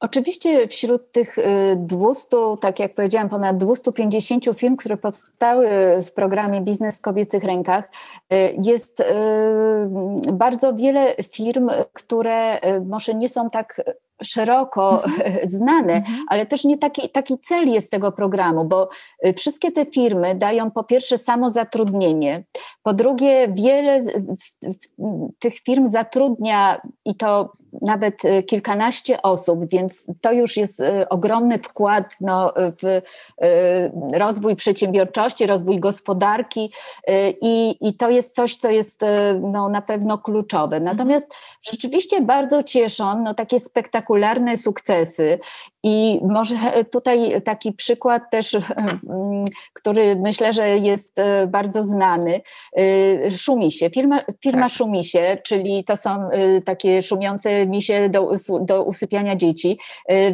Oczywiście 0.00 0.68
wśród 0.68 1.12
tych 1.12 1.36
200, 1.76 2.36
y, 2.36 2.56
tak 2.60 2.78
jak 2.78 2.94
powiedziałam, 2.94 3.28
ponad 3.28 3.56
250 3.56 4.44
firm, 4.54 4.76
które 4.76 4.96
powstały 4.96 5.68
w 6.02 6.12
programie 6.12 6.60
Biznes 6.60 6.98
w 6.98 7.00
kobiecych 7.00 7.44
rękach, 7.44 7.90
y, 8.32 8.56
jest 8.62 9.00
y, 9.00 9.04
bardzo 10.32 10.74
wiele 10.74 11.14
firm, 11.32 11.70
które 11.92 12.60
może 12.84 13.14
nie 13.14 13.28
są 13.28 13.50
tak 13.50 13.82
szeroko 14.22 15.04
mhm. 15.04 15.48
znane, 15.48 15.92
mhm. 15.92 16.24
ale 16.28 16.46
też 16.46 16.64
nie 16.64 16.78
taki, 16.78 17.08
taki 17.08 17.38
cel 17.38 17.68
jest 17.68 17.90
tego 17.90 18.12
programu, 18.12 18.64
bo 18.64 18.88
wszystkie 19.36 19.72
te 19.72 19.86
firmy 19.86 20.34
dają 20.34 20.70
po 20.70 20.84
pierwsze 20.84 21.18
samo 21.18 21.50
zatrudnienie, 21.50 22.44
po 22.82 22.94
drugie 22.94 23.48
wiele 23.48 24.00
tych 25.38 25.54
firm 25.58 25.86
zatrudnia 25.86 26.80
i 27.04 27.14
to 27.14 27.52
nawet 27.82 28.24
y, 28.24 28.42
kilkanaście 28.42 29.22
osób, 29.22 29.68
więc 29.70 30.06
to 30.20 30.32
już 30.32 30.56
jest 30.56 30.80
y, 30.80 31.08
ogromny 31.08 31.58
wkład 31.58 32.16
no, 32.20 32.52
w 32.82 32.84
y, 32.84 33.02
rozwój 34.18 34.56
przedsiębiorczości, 34.56 35.46
rozwój 35.46 35.80
gospodarki 35.80 36.72
i, 37.40 37.76
i 37.80 37.94
to 37.94 38.10
jest 38.10 38.34
coś, 38.34 38.56
co 38.56 38.70
jest 38.70 39.04
no, 39.40 39.68
na 39.68 39.82
pewno 39.82 40.18
kluczowe. 40.18 40.80
Natomiast 40.80 41.34
rzeczywiście 41.62 42.20
bardzo 42.20 42.62
cieszą 42.62 43.22
no, 43.22 43.34
takie 43.34 43.60
spektakularne 43.60 44.56
sukcesy 44.56 45.38
i 45.88 46.20
może 46.22 46.54
tutaj 46.92 47.42
taki 47.42 47.72
przykład 47.72 48.22
też, 48.30 48.56
który 49.72 50.16
myślę, 50.16 50.52
że 50.52 50.68
jest 50.68 51.16
bardzo 51.48 51.82
znany, 51.82 52.40
szumi 53.36 53.72
się, 53.72 53.90
firma, 53.90 54.20
firma 54.42 54.62
tak. 54.68 54.72
szumi 54.72 55.04
się, 55.04 55.38
czyli 55.44 55.84
to 55.84 55.96
są 55.96 56.28
takie 56.64 57.02
szumiące 57.02 57.66
misie 57.66 58.08
do, 58.08 58.30
do 58.60 58.82
usypiania 58.82 59.36
dzieci. 59.36 59.78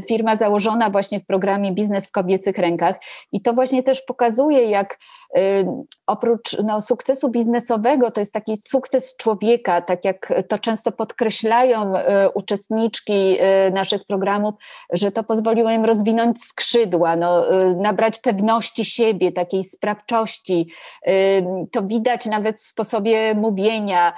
Firma 0.09 0.37
założona 0.37 0.91
właśnie 0.91 1.21
w 1.21 1.27
programie 1.27 1.73
Biznes 1.73 2.07
w 2.07 2.13
kobiecych 2.13 2.59
rękach 2.59 2.97
i 3.33 3.43
to 3.43 3.53
właśnie 3.53 3.83
też 3.83 4.03
pokazuje, 4.03 4.65
jak 4.65 4.99
oprócz 6.07 6.59
no, 6.65 6.81
sukcesu 6.81 7.31
biznesowego, 7.31 8.11
to 8.11 8.21
jest 8.21 8.33
taki 8.33 8.57
sukces 8.57 9.17
człowieka, 9.17 9.81
tak 9.81 10.05
jak 10.05 10.33
to 10.49 10.59
często 10.59 10.93
podkreślają 10.93 11.93
uczestniczki 12.35 13.37
naszych 13.73 14.05
programów, 14.05 14.55
że 14.93 15.13
to 15.13 15.25
pozwoliło 15.43 15.71
im 15.71 15.85
rozwinąć 15.85 16.45
skrzydła, 16.45 17.17
no, 17.17 17.45
nabrać 17.77 18.19
pewności 18.19 18.85
siebie, 18.85 19.33
takiej 19.33 19.65
sprawczości. 19.65 20.69
To 21.71 21.83
widać 21.83 22.27
nawet 22.27 22.57
w 22.57 22.61
sposobie 22.61 23.35
mówienia, 23.35 24.13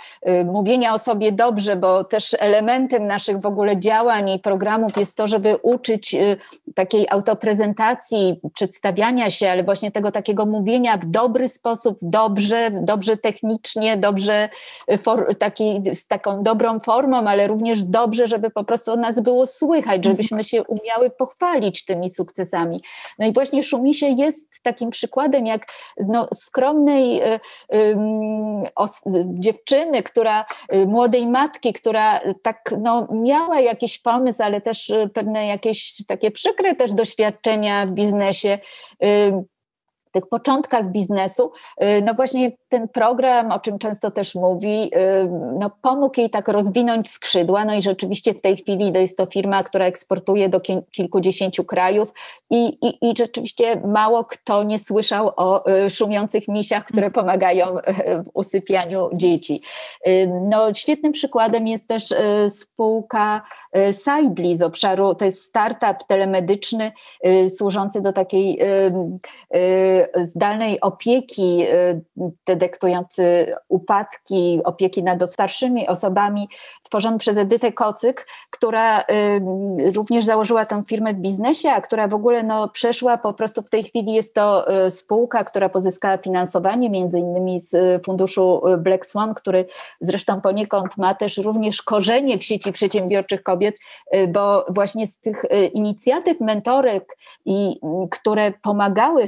mówienia 0.45 0.95
o 0.95 0.99
sobie 0.99 1.33
dobrze, 1.33 1.77
bo 1.77 2.05
też 2.05 2.37
elementem 2.39 3.07
naszych 3.07 3.41
w 3.41 3.47
ogóle 3.47 3.79
działań 3.79 4.31
i 4.31 4.39
programów 4.39 4.97
jest 4.97 5.17
to, 5.17 5.27
żeby 5.27 5.57
uczyć 5.57 6.15
y, 6.15 6.37
takiej 6.75 7.07
autoprezentacji, 7.11 8.41
przedstawiania 8.55 9.31
się, 9.31 9.51
ale 9.51 9.63
właśnie 9.63 9.91
tego 9.91 10.11
takiego 10.11 10.47
mówienia 10.47 10.97
w 10.97 11.07
dobry 11.07 11.49
sposób, 11.49 11.99
dobrze, 12.03 12.71
dobrze 12.71 13.17
technicznie, 13.17 13.97
dobrze 13.97 14.49
y, 14.93 14.99
for, 14.99 15.35
taki, 15.39 15.83
z 15.93 16.09
taką 16.09 16.43
dobrą 16.43 16.81
formą, 16.81 17.17
ale 17.17 17.47
również 17.47 17.83
dobrze, 17.83 18.27
żeby 18.27 18.51
po 18.51 18.65
prostu 18.65 18.93
o 18.93 18.97
nas 18.97 19.21
było 19.21 19.47
słychać, 19.47 19.97
mhm. 19.97 20.03
żebyśmy 20.03 20.45
się 20.45 20.65
umiały 20.65 21.11
pochwalić 21.19 21.85
tymi 21.85 22.09
sukcesami. 22.09 22.83
No 23.19 23.27
i 23.27 23.33
właśnie 23.33 23.63
Szumisie 23.63 24.07
jest 24.07 24.63
takim 24.63 24.91
przykładem, 24.91 25.47
jak 25.47 25.67
no, 26.09 26.29
skromnej 26.35 27.23
y, 27.23 27.41
y, 27.75 27.97
os, 28.77 29.03
dziewczyny, 29.25 30.03
która, 30.03 30.45
y, 30.75 30.87
młodej 30.87 31.27
matki, 31.27 31.73
która 31.73 32.21
tak 32.43 32.75
no, 32.83 33.09
miała 33.11 33.61
jakiś 33.61 33.99
pomysł, 33.99 34.43
ale 34.43 34.61
też 34.61 34.91
y, 34.91 35.11
pewne 35.15 35.47
jakieś 35.47 36.07
takie 36.07 36.31
przykre 36.31 36.75
też 36.75 36.93
doświadczenia 36.93 37.87
w 37.87 37.91
biznesie 37.91 38.59
tych 40.15 40.29
początkach 40.29 40.91
biznesu, 40.91 41.53
y, 41.83 42.03
no 42.03 42.15
właśnie 42.15 42.53
ten 42.69 42.89
program, 42.89 43.53
o 43.53 43.61
czym 43.61 43.79
często 43.79 44.11
też 44.11 44.35
mówi, 44.35 44.91
y, 44.97 45.29
no 45.59 45.71
pomógł 45.83 46.21
jej 46.21 46.31
tak 46.31 46.49
rozwinąć 46.49 47.11
skrzydła, 47.11 47.65
no 47.65 47.75
i 47.75 47.83
rzeczywiście 47.83 48.35
w 48.35 48.41
tej 48.41 48.57
chwili 48.57 48.93
to 48.93 48.99
jest 48.99 49.19
to 49.19 49.27
firma, 49.27 49.63
która 49.63 49.87
eksportuje 49.87 50.49
do 50.49 50.61
kilkudziesięciu 50.91 51.65
krajów 51.65 52.13
i, 52.51 52.67
i, 52.67 53.11
i 53.11 53.15
rzeczywiście 53.19 53.81
mało 53.87 54.25
kto 54.25 54.63
nie 54.63 54.79
słyszał 54.79 55.31
o 55.37 55.71
y, 55.71 55.91
szumiących 55.91 56.49
misiach, 56.49 56.85
które 56.85 57.11
pomagają 57.11 57.77
w 58.25 58.31
usypianiu 58.35 59.11
dzieci. 59.13 59.63
No 60.51 60.75
świetnym 60.75 61.13
przykładem 61.13 61.67
jest 61.67 61.89
też 61.89 62.15
spółka 62.49 63.43
Sidely 63.93 64.57
z 64.57 64.63
obszaru, 64.63 65.15
to 65.15 65.25
jest 65.25 65.43
startup 65.43 66.07
telemedyczny 66.09 66.93
służący 67.49 68.01
do 68.01 68.13
takiej 68.13 68.59
zdalnej 70.23 70.81
opieki 70.81 71.67
y, 71.67 72.01
detektujący 72.47 73.55
upadki, 73.69 74.61
opieki 74.65 75.03
nad 75.03 75.31
starszymi 75.31 75.89
osobami, 75.89 76.49
tworzony 76.83 77.19
przez 77.19 77.37
Edytę 77.37 77.73
Kocyk, 77.73 78.27
która 78.51 79.01
y, 79.01 79.05
również 79.95 80.25
założyła 80.25 80.67
tę 80.67 80.83
firmę 80.87 81.15
w 81.15 81.17
biznesie, 81.17 81.71
a 81.71 81.81
która 81.81 82.09
w 82.09 82.15
ogóle 82.15 82.43
no, 82.43 82.69
przeszła 82.69 83.19
po 83.19 83.33
prostu 83.33 83.63
w 83.63 83.71
tej 83.71 83.85
chwili 83.85 84.13
jest 84.13 84.35
to 84.35 84.77
y, 84.87 84.91
spółka, 84.91 85.45
która 85.45 85.69
pozyskała 85.69 86.17
finansowanie 86.17 86.91
między 86.91 87.19
innymi 87.19 87.61
z 87.61 88.05
funduszu 88.05 88.63
Black 88.79 89.07
Swan, 89.07 89.35
który 89.35 89.67
zresztą 90.01 90.41
poniekąd 90.41 90.97
ma 90.97 91.15
też 91.15 91.39
również 91.39 91.83
korzenie 91.83 92.39
w 92.39 92.45
sieci 92.45 92.73
przedsiębiorczych 92.73 93.43
kobiet, 93.43 93.77
bo 94.29 94.65
właśnie 94.69 95.07
z 95.07 95.19
tych 95.19 95.43
inicjatyw 95.73 96.41
mentorek, 96.41 97.17
i, 97.45 97.81
które 98.11 98.53
pomagały 98.63 99.27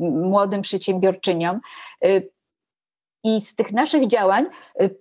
młodym 0.00 0.62
przedsiębiorczyniom. 0.62 1.60
Y, 2.04 2.30
I 3.24 3.40
z 3.40 3.54
tych 3.54 3.72
naszych 3.72 4.06
działań 4.06 4.46
y, 4.80 4.96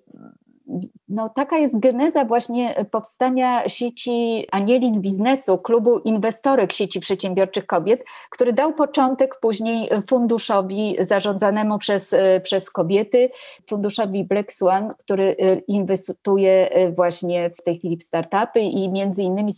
no, 1.10 1.30
taka 1.30 1.58
jest 1.58 1.80
geneza 1.80 2.26
właśnie 2.26 2.86
powstania 2.92 3.70
sieci 3.70 4.48
Anieli 4.52 4.96
z 4.96 5.00
biznesu, 5.00 5.58
klubu 5.58 6.00
inwestorek 6.00 6.72
sieci 6.72 7.00
przedsiębiorczych 7.00 7.66
kobiet, 7.66 8.04
który 8.30 8.54
dał 8.54 8.74
początek 8.74 9.40
później 9.42 9.90
funduszowi 10.08 10.96
zarządzanemu 11.00 11.78
przez, 11.78 12.16
przez 12.44 12.72
kobiety, 12.72 13.30
funduszowi 13.68 14.24
Black 14.24 14.52
Swan, 14.52 14.94
który 15.00 15.36
inwestuje 15.68 16.70
właśnie 16.96 17.50
w 17.50 17.64
tej 17.64 17.78
chwili 17.78 17.98
w 17.98 18.04
startupy 18.04 18.60
i 18.60 18.90
między 18.90 19.24
innymi 19.24 19.54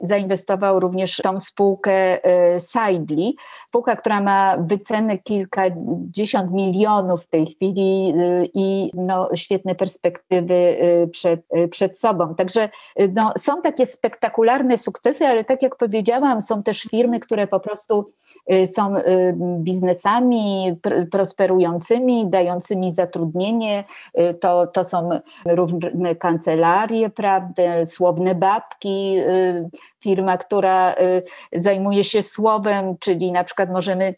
zainwestował 0.00 0.80
również 0.80 1.16
w 1.16 1.22
tą 1.22 1.40
spółkę 1.40 2.20
Sidely, 2.58 3.32
spółka, 3.68 3.96
która 3.96 4.20
ma 4.20 4.56
wycenę 4.60 5.18
kilkadziesiąt 5.18 6.52
milionów 6.52 7.24
w 7.24 7.28
tej 7.28 7.46
chwili 7.46 8.14
i 8.54 8.90
no, 8.94 9.28
świetne 9.34 9.74
perspektywy 9.74 10.57
przed, 11.12 11.40
y, 11.56 11.68
przed 11.68 11.98
sobą. 11.98 12.34
Także 12.34 12.68
y, 13.00 13.12
no, 13.14 13.32
są 13.38 13.62
takie 13.62 13.86
spektakularne 13.86 14.78
sukcesy, 14.78 15.26
ale 15.26 15.44
tak 15.44 15.62
jak 15.62 15.76
powiedziałam, 15.76 16.42
są 16.42 16.62
też 16.62 16.82
firmy, 16.82 17.20
które 17.20 17.46
po 17.46 17.60
prostu 17.60 18.06
są 18.66 18.94
biznesami 19.58 20.76
prosperującymi, 21.10 22.30
dającymi 22.30 22.92
zatrudnienie. 22.92 23.84
To, 24.40 24.66
to 24.66 24.84
są 24.84 25.10
różne 25.46 26.16
kancelarie, 26.16 27.10
prawda, 27.10 27.86
słowne 27.86 28.34
babki, 28.34 29.16
firma, 30.02 30.38
która 30.38 30.94
zajmuje 31.52 32.04
się 32.04 32.22
słowem, 32.22 32.96
czyli 33.00 33.32
na 33.32 33.44
przykład 33.44 33.72
możemy 33.72 34.14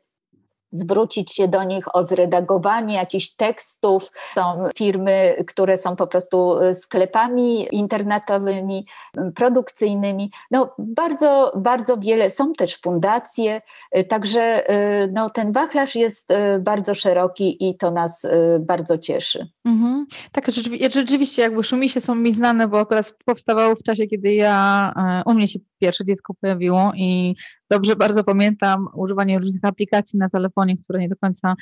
zwrócić 0.73 1.35
się 1.35 1.49
do 1.49 1.65
nich 1.65 1.95
o 1.95 2.05
zredagowanie 2.05 2.95
jakichś 2.95 3.31
tekstów. 3.31 4.13
Są 4.35 4.65
firmy, 4.77 5.45
które 5.47 5.77
są 5.77 5.97
po 5.97 6.07
prostu 6.07 6.59
e, 6.59 6.75
sklepami 6.75 7.75
internetowymi, 7.75 8.87
produkcyjnymi. 9.35 10.31
No, 10.51 10.75
bardzo, 10.79 11.53
bardzo 11.57 11.97
wiele. 11.97 12.31
Są 12.31 12.53
też 12.53 12.81
fundacje, 12.81 13.63
e, 13.91 14.05
także 14.05 14.69
e, 14.69 15.09
no, 15.09 15.31
ten 15.31 15.53
wachlarz 15.53 15.95
jest 15.95 16.29
bardzo 16.61 16.95
szeroki 16.95 17.69
i 17.69 17.77
to 17.77 17.91
nas 17.91 18.27
bardzo 18.61 18.99
cieszy. 18.99 19.49
Mhm. 19.65 20.07
Tak, 20.33 20.47
rzeczywiście 20.91 21.43
jakby 21.43 21.65
Szumisie 21.65 22.01
są 22.01 22.15
mi 22.15 22.33
znane, 22.33 22.69
bo 22.69 22.81
akurat 22.81 23.15
powstawało 23.25 23.75
w 23.75 23.83
czasie, 23.83 24.07
kiedy 24.07 24.35
ja, 24.35 24.93
u 25.27 25.35
mnie 25.35 25.49
się 25.49 25.59
pierwsze 25.79 26.05
dziecko 26.05 26.35
pojawiło 26.41 26.93
i 26.97 27.35
dobrze 27.71 27.97
bardzo 27.97 28.25
pamiętam 28.25 28.89
używanie 28.95 29.39
różnych 29.39 29.65
aplikacji 29.65 30.19
na 30.19 30.29
telefonie, 30.29 30.77
które 30.77 31.01
nie 31.01 31.09
do 31.09 31.17
końca 31.17 31.55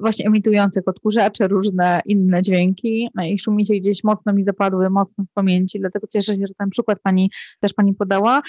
właśnie 0.00 0.26
emitujących 0.26 0.82
odkurzacze, 0.86 1.48
różne 1.48 2.00
inne 2.06 2.42
dźwięki 2.42 3.08
no 3.14 3.24
i 3.24 3.38
szumi 3.38 3.66
się 3.66 3.74
gdzieś 3.74 4.04
mocno 4.04 4.32
mi 4.32 4.42
zapadły, 4.42 4.90
mocno 4.90 5.24
w 5.24 5.32
pamięci, 5.34 5.80
dlatego 5.80 6.06
cieszę 6.06 6.36
się, 6.36 6.46
że 6.46 6.54
ten 6.58 6.70
przykład 6.70 6.98
pani 7.02 7.30
też 7.60 7.72
pani 7.72 7.94
podała. 7.94 8.42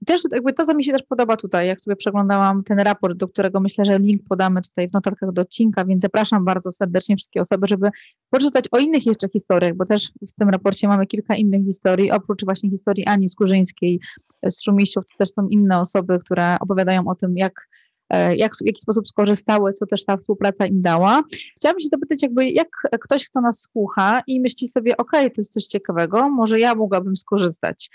Mm, 0.00 0.06
też 0.06 0.22
jakby 0.32 0.52
to, 0.52 0.66
co 0.66 0.74
mi 0.74 0.84
się 0.84 0.92
też 0.92 1.02
podoba 1.02 1.36
tutaj, 1.36 1.66
jak 1.66 1.80
sobie 1.80 1.96
przeglądałam 1.96 2.64
ten 2.64 2.78
raport, 2.78 3.16
do 3.16 3.28
którego 3.28 3.60
myślę, 3.60 3.84
że 3.84 3.98
link 3.98 4.22
podamy 4.28 4.62
tutaj 4.62 4.88
w 4.88 4.92
notatkach 4.92 5.32
do 5.32 5.42
odcinka, 5.42 5.84
więc 5.84 6.02
zapraszam 6.02 6.44
bardzo 6.44 6.72
serdecznie 6.72 7.16
wszystkie 7.16 7.40
osoby, 7.40 7.66
żeby 7.68 7.90
poczytać 8.30 8.64
o 8.72 8.78
innych 8.78 9.06
jeszcze 9.06 9.28
historiach, 9.28 9.74
bo 9.74 9.86
też 9.86 10.10
w 10.28 10.32
tym 10.32 10.48
raporcie 10.48 10.88
mamy 10.88 11.06
kilka 11.06 11.36
innych 11.36 11.64
historii, 11.64 12.10
oprócz 12.10 12.44
właśnie 12.44 12.70
historii 12.70 13.06
Ani 13.06 13.28
Skurzyńskiej 13.28 14.00
z 14.48 14.62
Szumisiów, 14.62 15.04
to 15.06 15.18
też 15.18 15.28
są 15.28 15.48
inne 15.48 15.80
osoby, 15.80 16.18
które 16.18 16.56
opowiadają 16.60 17.08
o 17.08 17.14
tym, 17.14 17.36
jak 17.36 17.68
e, 18.10 18.36
jak, 18.36 18.52
w 18.56 18.66
jaki 18.66 18.80
sposób 18.80 19.08
skorzystały, 19.08 19.72
co 19.72 19.86
też 19.86 20.04
ta 20.04 20.16
współpraca 20.16 20.66
im 20.66 20.82
dała. 20.82 21.22
Chciałabym 21.56 21.80
się 21.80 21.88
zapytać, 21.88 22.22
jakby 22.22 22.50
jak 22.50 22.68
ktoś, 23.00 23.28
kto 23.28 23.40
nas 23.40 23.60
słucha 23.60 24.22
i 24.26 24.40
myśli 24.40 24.68
sobie, 24.68 24.96
ok, 24.96 25.10
to 25.10 25.34
jest 25.36 25.52
coś 25.52 25.64
ciekawego, 25.64 26.28
może 26.28 26.60
ja 26.60 26.74
mogłabym 26.74 27.16
skorzystać 27.16 27.90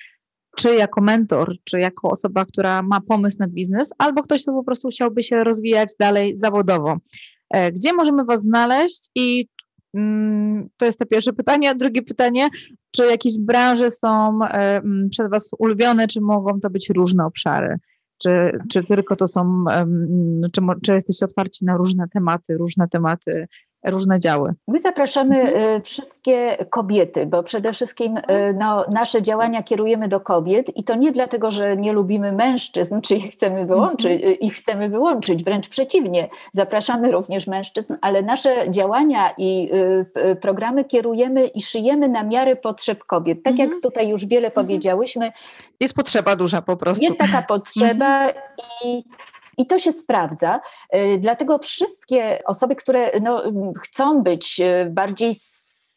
czy 0.56 0.76
jako 0.76 1.02
mentor, 1.02 1.56
czy 1.64 1.80
jako 1.80 2.10
osoba, 2.10 2.46
która 2.46 2.82
ma 2.82 3.02
pomysł 3.02 3.38
na 3.40 3.48
biznes, 3.48 3.90
albo 3.98 4.24
ktoś, 4.24 4.42
kto 4.42 4.52
po 4.52 4.64
prostu 4.64 4.88
chciałby 4.90 5.24
się 5.24 5.44
rozwijać 5.44 5.90
dalej 6.00 6.38
zawodowo. 6.38 6.98
E, 7.50 7.72
gdzie 7.72 7.94
możemy 7.94 8.26
Was 8.26 8.42
znaleźć 8.42 9.10
i 9.16 9.48
mm, 9.94 10.70
to 10.78 10.86
jest 10.86 11.00
to 11.00 11.06
pierwsze 11.06 11.34
pytanie. 11.34 11.70
A 11.70 11.76
drugie 11.76 12.02
pytanie, 12.02 12.50
czy 12.92 13.06
jakieś 13.06 13.40
branże 13.40 13.92
są 13.92 14.40
e, 14.44 14.48
mm, 14.78 15.10
przez 15.10 15.30
Was 15.30 15.50
ulubione, 15.60 16.08
czy 16.08 16.22
mogą 16.22 16.60
to 16.60 16.70
być 16.70 16.90
różne 16.90 17.26
obszary? 17.26 17.78
Czy, 18.18 18.60
czy 18.72 18.84
tylko 18.84 19.16
to 19.16 19.28
są, 19.28 19.66
czy, 20.52 20.62
czy 20.84 20.94
jesteście 20.94 21.26
otwarci 21.26 21.66
na 21.66 21.78
różne 21.78 22.06
tematy, 22.14 22.58
różne 22.58 22.88
tematy 22.88 23.48
różne 23.86 24.20
działy? 24.20 24.54
My 24.68 24.80
zapraszamy 24.80 25.42
mhm. 25.42 25.78
Y, 25.78 25.82
wszystkie 25.82 26.66
kobiety, 26.70 27.26
bo 27.26 27.44
przede 27.44 27.74
wszystkim 27.74 28.18
y, 28.18 28.22
no, 28.60 28.86
nasze 28.92 29.22
działania 29.22 29.64
kierujemy 29.64 30.08
do 30.08 30.20
kobiet 30.20 30.78
i 30.78 30.84
to 30.84 30.96
nie 30.96 31.12
dlatego, 31.12 31.52
że 31.52 31.78
nie 31.78 31.94
lubimy 31.94 32.32
mężczyzn, 32.32 33.02
czy 33.02 33.16
ich 33.16 33.32
chcemy 33.32 33.66
wyłączyć, 33.66 34.12
mhm. 34.12 34.32
Y, 34.32 34.34
ich 34.34 34.54
chcemy 34.54 34.90
wyłączyć, 34.90 35.44
wręcz 35.44 35.70
przeciwnie. 35.70 36.30
Zapraszamy 36.52 37.12
również 37.12 37.48
mężczyzn, 37.48 37.96
ale 38.02 38.22
nasze 38.22 38.72
działania 38.72 39.34
i 39.38 39.70
programy 40.42 40.84
kierujemy 40.84 41.48
i 41.48 41.62
szyjemy 41.62 42.10
na 42.10 42.24
miarę 42.24 42.56
potrzeb 42.56 43.04
kobiet. 43.04 43.44
Tak 43.44 43.58
jak 43.58 43.66
mhm. 43.66 43.82
tutaj 43.82 44.10
już 44.10 44.26
wiele 44.26 44.52
powiedziałyśmy. 44.52 45.32
Jest 45.80 45.96
potrzeba 45.96 46.36
duża 46.36 46.62
po 46.62 46.78
prostu. 46.78 47.04
Jest 47.04 47.18
taka 47.18 47.42
potrzeba 47.42 48.30
i 48.86 49.04
i 49.58 49.68
to 49.68 49.80
się 49.80 49.92
sprawdza. 49.92 50.60
Y, 50.96 51.18
dlatego 51.20 51.60
wszystkie 51.60 52.40
osoby, 52.46 52.76
które 52.76 53.12
no, 53.22 53.44
chcą 53.84 54.24
być 54.24 54.60
y, 54.60 54.90
bardziej 54.90 55.34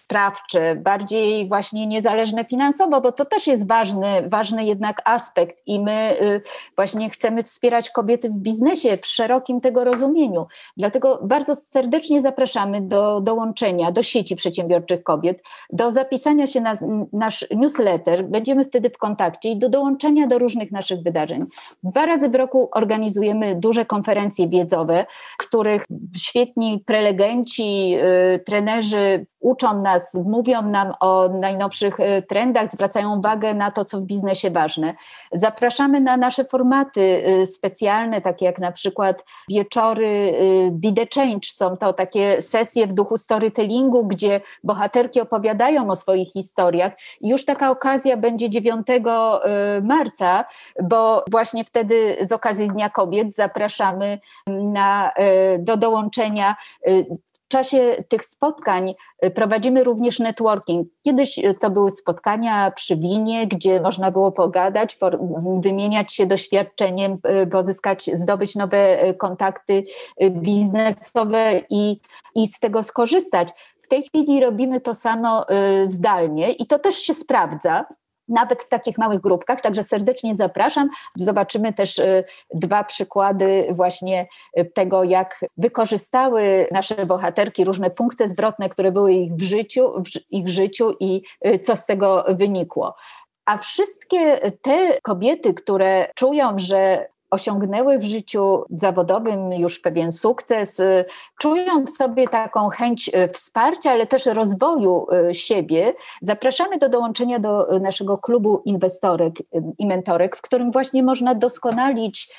sprawcze, 0.09 0.77
bardziej 0.77 1.49
właśnie 1.49 1.87
niezależne 1.87 2.45
finansowo, 2.45 3.01
bo 3.01 3.13
to 3.13 3.25
też 3.25 3.47
jest 3.47 3.69
ważny, 3.69 4.29
ważny 4.29 4.65
jednak 4.65 5.03
aspekt 5.05 5.57
i 5.67 5.81
my 5.81 6.17
y, 6.23 6.41
właśnie 6.77 7.11
chcemy 7.11 7.43
wspierać 7.43 7.91
kobiety 7.91 8.31
w 8.31 8.33
biznesie 8.33 8.97
w 8.97 9.07
szerokim 9.07 9.61
tego 9.61 9.85
rozumieniu. 9.85 10.47
Dlatego 10.77 11.21
bardzo 11.23 11.55
serdecznie 11.55 12.23
zapraszamy 12.23 12.81
do 12.81 13.21
dołączenia 13.21 13.93
do 13.93 14.03
sieci 14.03 14.37
przedsiębiorczych 14.37 15.03
kobiet, 15.03 15.43
do 15.73 15.91
zapisania 15.91 16.47
się 16.47 16.61
na 16.61 16.75
nasz 17.13 17.47
newsletter, 17.51 18.25
będziemy 18.25 18.65
wtedy 18.65 18.91
w 18.91 18.99
kontakcie 18.99 19.51
i 19.51 19.57
do 19.57 19.69
dołączenia 19.69 20.27
do 20.27 20.39
różnych 20.39 20.73
naszych 20.73 21.03
wydarzeń. 21.03 21.45
Dwa 21.83 22.07
razy 22.07 22.29
w 22.29 22.35
roku 22.35 22.69
organizujemy 22.73 23.55
duże 23.55 23.85
konferencje 23.85 24.49
wiedzowe, 24.49 25.07
których 25.39 25.85
świetni 26.17 26.83
prelegenci, 26.87 27.95
y, 28.35 28.39
trenerzy 28.39 29.27
uczą 29.41 29.83
nas 29.83 29.98
nas, 29.99 30.15
mówią 30.15 30.63
nam 30.63 30.93
o 31.01 31.29
najnowszych 31.29 32.01
y, 32.01 32.23
trendach, 32.29 32.69
zwracają 32.69 33.19
uwagę 33.19 33.55
na 33.55 33.71
to, 33.71 33.85
co 33.85 33.99
w 33.99 34.03
biznesie 34.03 34.51
ważne. 34.51 34.95
Zapraszamy 35.33 36.01
na 36.01 36.17
nasze 36.17 36.45
formaty 36.45 37.01
y, 37.01 37.47
specjalne, 37.47 38.21
takie 38.21 38.47
jak 38.47 38.59
na 38.59 38.73
przykład 38.73 39.25
wieczory 39.51 40.33
Be 40.73 40.93
the 40.93 41.07
Change. 41.15 41.49
Są 41.55 41.77
to 41.77 41.93
takie 41.93 42.43
sesje 42.43 42.87
w 42.87 42.93
duchu 42.93 43.19
storytellingu, 43.19 44.07
gdzie 44.07 44.41
bohaterki 44.65 45.21
opowiadają 45.21 45.91
o 45.91 45.97
swoich 45.97 46.33
historiach. 46.33 46.93
Już 47.21 47.45
taka 47.45 47.71
okazja 47.71 48.17
będzie 48.17 48.51
9 48.51 48.87
marca, 49.83 50.45
bo 50.83 51.25
właśnie 51.31 51.65
wtedy 51.65 52.17
z 52.21 52.33
okazji 52.33 52.69
Dnia 52.69 52.91
Kobiet 52.91 53.35
zapraszamy 53.35 54.19
na, 54.47 55.13
do 55.59 55.77
dołączenia 55.77 56.57
w 57.49 57.51
czasie 57.51 58.05
tych 58.09 58.25
spotkań 58.25 58.95
y, 59.25 59.31
prowadzimy 59.31 59.85
również 59.85 60.19
networking. 60.19 60.89
Kiedyś 61.03 61.39
y, 61.39 61.55
to 61.61 61.71
były 61.71 61.91
spotkania 61.91 62.71
przy 62.71 62.97
winie, 62.97 63.47
gdzie 63.47 63.81
można 63.81 64.11
było 64.11 64.33
pogadać, 64.33 64.99
wymieniać 65.61 66.15
się 66.15 66.27
doświadczeniem, 66.27 67.19
y, 67.43 67.47
pozyskać, 67.47 68.11
zdobyć 68.15 68.57
nowe 68.57 69.15
kontakty 69.15 69.85
biznesowe 70.31 71.61
i, 71.71 72.01
i 72.35 72.47
z 72.47 72.61
tego 72.61 72.83
skorzystać. 72.83 73.49
W 73.83 73.89
tej 73.89 74.03
chwili 74.03 74.41
robimy 74.41 74.81
to 74.81 74.95
samo 74.95 75.47
zdalnie 75.85 76.53
i 76.53 76.67
to 76.67 76.79
też 76.79 76.97
się 76.97 77.15
sprawdza 77.15 77.85
nawet 78.29 78.65
w 78.65 78.69
takich 78.69 78.99
małych 78.99 79.21
grupkach, 79.21 79.61
także 79.61 79.83
serdecznie 79.83 80.35
zapraszam. 80.35 80.89
Zobaczymy 81.17 81.73
też 81.73 81.99
y, 81.99 82.25
dwa 82.55 82.85
przykłady 82.85 83.69
właśnie 83.71 84.27
y, 84.59 84.65
tego, 84.65 85.05
jak 85.05 85.45
wykorzystały 85.57 86.67
nasze 86.73 87.07
bohaterki 87.07 87.65
różne 87.65 87.91
punkty 87.91 88.29
zwrotne, 88.29 88.69
które 88.69 88.93
były 88.93 89.13
ich 89.13 89.35
w 89.35 89.43
życiu, 89.43 90.03
w 90.03 90.33
ich 90.33 90.49
życiu 90.49 90.95
i 91.01 91.23
y, 91.47 91.59
co 91.59 91.77
z 91.77 91.87
tego 91.87 92.25
wynikło. 92.29 92.95
A 93.47 93.59
wszystkie 93.59 94.53
te 94.63 94.99
kobiety, 95.03 95.55
które 95.55 96.09
czują, 96.17 96.59
że 96.59 97.09
osiągnęły 97.31 97.99
w 97.99 98.03
życiu 98.03 98.65
zawodowym 98.71 99.53
już 99.53 99.79
pewien 99.79 100.13
sukces, 100.13 100.81
y, 100.81 101.05
czują 101.39 101.85
w 101.85 101.91
sobie 101.91 102.29
taką 102.29 102.69
chęć 102.69 103.09
y, 103.09 103.29
wsparcia, 103.33 103.91
ale 103.91 104.07
też 104.07 104.27
rozwoju 104.27 105.07
y, 105.31 105.35
siebie, 105.35 105.95
zapraszamy 106.23 106.79
do 106.79 106.89
dołączenia 106.89 107.39
do 107.39 107.79
naszego 107.81 108.19
klubu 108.19 108.63
inwestorek 108.65 109.35
i 109.79 109.87
mentorek, 109.87 110.37
w 110.37 110.43
którym 110.43 110.73
właśnie 110.73 111.03
można 111.03 111.35
doskonalić 111.35 112.37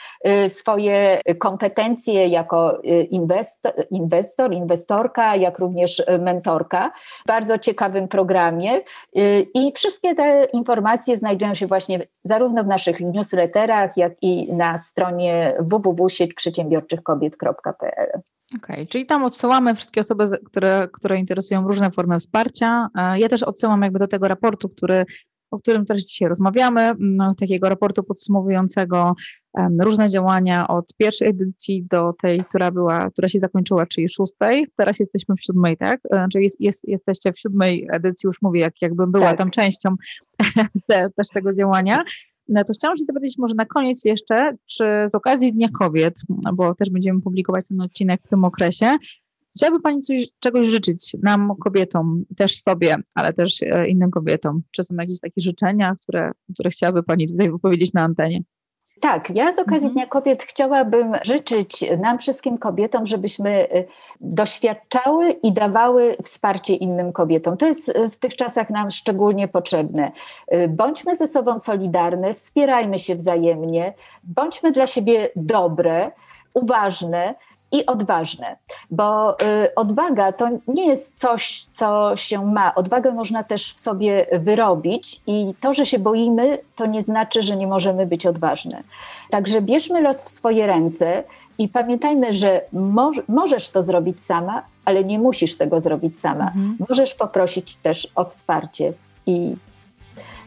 swoje 0.47 1.21
kompetencje 1.39 2.27
jako 2.27 2.81
inwestor, 3.09 3.73
inwestor 3.89 4.53
inwestorka, 4.53 5.35
jak 5.35 5.59
również 5.59 6.03
mentorka. 6.19 6.91
W 7.23 7.27
bardzo 7.27 7.57
ciekawym 7.57 8.07
programie 8.07 8.79
i 9.53 9.71
wszystkie 9.75 10.15
te 10.15 10.47
informacje 10.53 11.17
znajdują 11.17 11.53
się 11.53 11.67
właśnie 11.67 11.99
zarówno 12.23 12.63
w 12.63 12.67
naszych 12.67 12.99
newsletterach, 12.99 13.97
jak 13.97 14.13
i 14.21 14.53
na 14.53 14.78
stronie 14.79 15.55
www.sieć-przedsiębiorczych-kobiet.pl. 15.59 18.21
Okej, 18.57 18.75
okay, 18.75 18.87
czyli 18.87 19.05
tam 19.05 19.23
odsyłamy 19.23 19.75
wszystkie 19.75 20.01
osoby, 20.01 20.25
które, 20.45 20.87
które 20.93 21.17
interesują 21.17 21.67
różne 21.67 21.91
formy 21.91 22.19
wsparcia. 22.19 22.87
E, 22.97 23.19
ja 23.19 23.29
też 23.29 23.43
odsyłam 23.43 23.81
jakby 23.81 23.99
do 23.99 24.07
tego 24.07 24.27
raportu, 24.27 24.69
który, 24.69 25.05
o 25.51 25.59
którym 25.59 25.85
też 25.85 26.03
dzisiaj 26.03 26.29
rozmawiamy, 26.29 26.93
no, 26.99 27.35
takiego 27.35 27.69
raportu 27.69 28.03
podsumowującego 28.03 29.13
um, 29.53 29.81
różne 29.81 30.09
działania 30.09 30.67
od 30.67 30.93
pierwszej 30.97 31.27
edycji 31.27 31.85
do 31.89 32.13
tej, 32.21 32.45
która 32.45 32.71
była, 32.71 33.09
która 33.09 33.27
się 33.27 33.39
zakończyła, 33.39 33.85
czyli 33.85 34.09
szóstej. 34.09 34.67
Teraz 34.75 34.99
jesteśmy 34.99 35.35
w 35.35 35.43
siódmej, 35.43 35.77
tak? 35.77 35.99
E, 36.11 36.27
czyli 36.31 36.43
jest, 36.43 36.61
jest, 36.61 36.87
jesteście 36.87 37.33
w 37.33 37.39
siódmej 37.39 37.87
edycji, 37.91 38.27
już 38.27 38.37
mówię, 38.41 38.61
jak, 38.61 38.81
jakbym 38.81 39.11
była 39.11 39.27
tak. 39.27 39.37
tam 39.37 39.49
częścią 39.49 39.95
te, 40.87 41.09
też 41.15 41.29
tego 41.29 41.53
działania. 41.53 42.03
No 42.49 42.63
to 42.63 42.73
chciałam 42.73 42.97
się 42.97 43.03
zapytać 43.03 43.37
może 43.37 43.55
na 43.55 43.65
koniec 43.65 44.05
jeszcze, 44.05 44.55
czy 44.65 44.83
z 45.07 45.15
okazji 45.15 45.53
Dnia 45.53 45.69
Kobiet, 45.69 46.21
bo 46.53 46.75
też 46.75 46.89
będziemy 46.89 47.21
publikować 47.21 47.67
ten 47.67 47.81
odcinek 47.81 48.21
w 48.21 48.27
tym 48.27 48.43
okresie, 48.43 48.97
chciałaby 49.55 49.81
Pani 49.81 50.01
coś, 50.01 50.27
czegoś 50.39 50.67
życzyć 50.67 51.15
nam, 51.23 51.51
kobietom, 51.63 52.23
też 52.37 52.61
sobie, 52.61 52.95
ale 53.15 53.33
też 53.33 53.63
e, 53.63 53.87
innym 53.87 54.11
kobietom? 54.11 54.61
Czy 54.71 54.83
są 54.83 54.95
jakieś 54.95 55.19
takie 55.19 55.41
życzenia, 55.41 55.95
które, 56.01 56.31
które 56.53 56.69
chciałaby 56.69 57.03
Pani 57.03 57.27
tutaj 57.27 57.51
wypowiedzieć 57.51 57.93
na 57.93 58.01
antenie? 58.01 58.41
Tak, 58.99 59.29
ja 59.29 59.53
z 59.53 59.59
okazji 59.59 59.75
mhm. 59.75 59.93
Dnia 59.93 60.07
Kobiet 60.07 60.43
chciałabym 60.43 61.15
życzyć 61.21 61.85
nam 61.99 62.19
wszystkim 62.19 62.57
kobietom, 62.57 63.05
żebyśmy 63.05 63.67
y, 63.73 63.87
doświadczały 64.21 65.31
i 65.31 65.51
dawały 65.51 66.15
wsparcie 66.23 66.75
innym 66.75 67.11
kobietom. 67.11 67.57
To 67.57 67.65
jest 67.65 67.89
y, 67.89 68.09
w 68.09 68.17
tych 68.17 68.35
czasach 68.35 68.69
nam 68.69 68.91
szczególnie 68.91 69.47
potrzebne. 69.47 70.11
Y, 70.53 70.67
bądźmy 70.67 71.15
ze 71.15 71.27
sobą 71.27 71.59
solidarne, 71.59 72.33
wspierajmy 72.33 72.99
się 72.99 73.15
wzajemnie, 73.15 73.93
bądźmy 74.23 74.71
dla 74.71 74.87
siebie 74.87 75.29
dobre, 75.35 76.11
uważne 76.53 77.35
i 77.71 77.85
odważne, 77.85 78.55
bo 78.91 79.39
y, 79.41 79.75
odwaga 79.75 80.31
to 80.31 80.49
nie 80.67 80.87
jest 80.87 81.19
coś, 81.19 81.65
co 81.73 82.15
się 82.15 82.45
ma. 82.45 82.75
Odwagę 82.75 83.11
można 83.11 83.43
też 83.43 83.73
w 83.73 83.79
sobie 83.79 84.25
wyrobić 84.39 85.21
i 85.27 85.53
to, 85.61 85.73
że 85.73 85.85
się 85.85 85.99
boimy, 85.99 86.57
to 86.75 86.85
nie 86.85 87.01
znaczy, 87.01 87.41
że 87.41 87.55
nie 87.55 87.67
możemy 87.67 88.05
być 88.05 88.25
odważne. 88.25 88.83
Także 89.29 89.61
bierzmy 89.61 90.01
los 90.01 90.23
w 90.23 90.29
swoje 90.29 90.67
ręce 90.67 91.23
i 91.57 91.67
pamiętajmy, 91.67 92.33
że 92.33 92.61
mo 92.73 93.11
możesz 93.27 93.69
to 93.69 93.83
zrobić 93.83 94.23
sama, 94.23 94.61
ale 94.85 95.03
nie 95.03 95.19
musisz 95.19 95.57
tego 95.57 95.81
zrobić 95.81 96.19
sama. 96.19 96.45
Mhm. 96.45 96.77
Możesz 96.89 97.15
poprosić 97.15 97.75
też 97.75 98.07
o 98.15 98.25
wsparcie 98.25 98.93
i 99.25 99.55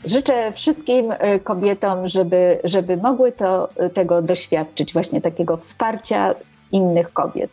Życzę 0.04 0.52
wszystkim 0.52 1.12
y, 1.12 1.40
kobietom, 1.44 2.08
żeby, 2.08 2.58
żeby 2.64 2.96
mogły 2.96 3.32
to, 3.32 3.68
tego 3.94 4.22
doświadczyć, 4.22 4.92
właśnie 4.92 5.20
takiego 5.20 5.56
wsparcia, 5.56 6.34
innych 6.72 7.12
kobiet. 7.12 7.50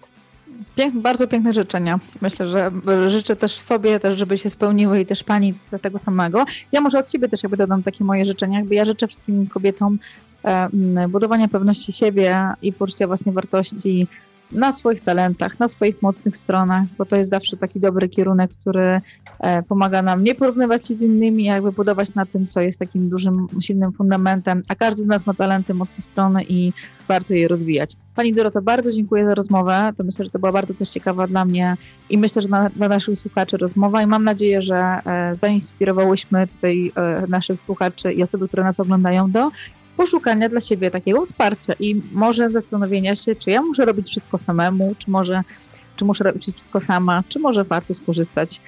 Pięk, 0.76 0.96
bardzo 0.96 1.28
piękne 1.28 1.54
życzenia. 1.54 2.00
Myślę, 2.22 2.48
że 2.48 2.72
życzę 3.08 3.36
też 3.36 3.52
sobie, 3.52 4.00
też 4.00 4.18
żeby 4.18 4.38
się 4.38 4.50
spełniły 4.50 5.00
i 5.00 5.06
też 5.06 5.24
pani 5.24 5.54
tego 5.82 5.98
samego. 5.98 6.46
Ja 6.72 6.82
może 6.82 7.00
od 7.00 7.12
siebie 7.12 7.30
też 7.30 7.44
jakby 7.44 7.58
dodam 7.58 7.84
takie 7.84 8.04
moje 8.04 8.26
życzenia. 8.26 8.60
Jakby 8.60 8.76
ja 8.76 8.86
życzę 8.86 9.08
wszystkim 9.08 9.48
kobietom 9.48 10.00
e, 10.44 10.70
budowania 11.10 11.48
pewności 11.48 11.92
siebie 11.92 12.48
i 12.62 12.74
poczucia 12.74 13.08
własnej 13.08 13.36
wartości, 13.36 14.08
na 14.52 14.72
swoich 14.72 15.04
talentach, 15.04 15.60
na 15.60 15.68
swoich 15.68 16.02
mocnych 16.02 16.38
stronach, 16.38 16.84
bo 16.97 17.06
to 17.06 17.16
jest 17.16 17.30
zawsze 17.30 17.58
taki 17.58 17.80
dobry 17.80 18.10
kierunek, 18.10 18.52
który 18.52 19.02
e, 19.39 19.64
pomaga 19.64 20.02
nam 20.02 20.24
nie 20.24 20.36
porównywać 20.36 20.88
się 20.88 20.93
z 20.93 21.02
innymi, 21.02 21.43
jakby 21.43 21.72
budować 21.72 22.16
na 22.16 22.26
tym, 22.26 22.47
co 22.47 22.62
jest 22.62 22.80
takim 22.80 23.10
dużym, 23.10 23.47
silnym 23.62 23.91
fundamentem, 23.91 24.64
a 24.68 24.76
każdy 24.76 25.02
z 25.02 25.06
nas 25.06 25.26
ma 25.26 25.34
talenty, 25.34 25.74
mocne 25.74 26.04
strony 26.04 26.43
i 26.43 26.74
warto 27.08 27.34
je 27.34 27.47
rozwijać. 27.47 27.93
Pani 28.16 28.34
Doroto, 28.34 28.62
bardzo 28.62 28.91
dziękuję 28.91 29.26
za 29.26 29.36
rozmowę. 29.36 29.91
To 29.97 30.04
myślę, 30.04 30.26
że 30.26 30.32
to 30.32 30.39
była 30.39 30.52
bardzo 30.52 30.74
też 30.74 30.89
ciekawa 30.89 31.28
dla 31.28 31.45
mnie 31.45 31.76
i 32.10 32.18
myślę, 32.18 32.41
że 32.41 32.50
na, 32.50 32.70
dla 32.70 32.89
naszych 32.89 33.20
słuchaczy 33.20 33.58
rozmowa 33.58 34.02
i 34.02 34.08
mam 34.08 34.24
nadzieję, 34.24 34.62
że 34.62 34.76
e, 34.76 35.36
zainspirowałyśmy 35.36 36.47
tutaj 36.47 36.91
e, 36.95 37.28
naszych 37.28 37.62
słuchaczy 37.62 38.14
i 38.14 38.24
osoby, 38.24 38.47
które 38.47 38.64
nas 38.64 38.80
oglądają 38.80 39.32
do 39.32 39.50
poszukania 40.00 40.50
dla 40.50 40.62
siebie 40.62 40.91
takiego 40.91 41.26
wsparcia 41.26 41.74
i 41.80 42.02
może 42.12 42.50
zastanowienia 42.50 43.16
się, 43.16 43.36
czy 43.36 43.52
ja 43.52 43.62
muszę 43.62 43.86
robić 43.86 44.08
wszystko 44.08 44.38
samemu, 44.38 44.95
czy 44.97 45.12
może 45.12 45.43
czy 45.95 46.06
muszę 46.06 46.24
robić 46.24 46.43
wszystko 46.43 46.82
sama, 46.82 47.24
czy 47.30 47.39
może 47.39 47.64
warto 47.64 47.93
skorzystać 47.93 48.62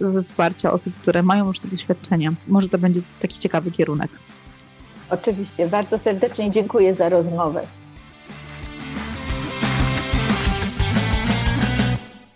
ze 0.00 0.22
wsparcia 0.22 0.72
osób, 0.72 0.94
które 0.94 1.22
mają 1.22 1.46
już 1.46 1.60
te 1.60 1.68
doświadczenia. 1.68 2.30
Może 2.48 2.68
to 2.68 2.78
będzie 2.78 3.00
taki 3.20 3.38
ciekawy 3.38 3.70
kierunek. 3.70 4.10
Oczywiście, 5.10 5.66
bardzo 5.66 5.98
serdecznie 5.98 6.50
dziękuję 6.50 6.94
za 6.94 7.08
rozmowę. 7.08 7.62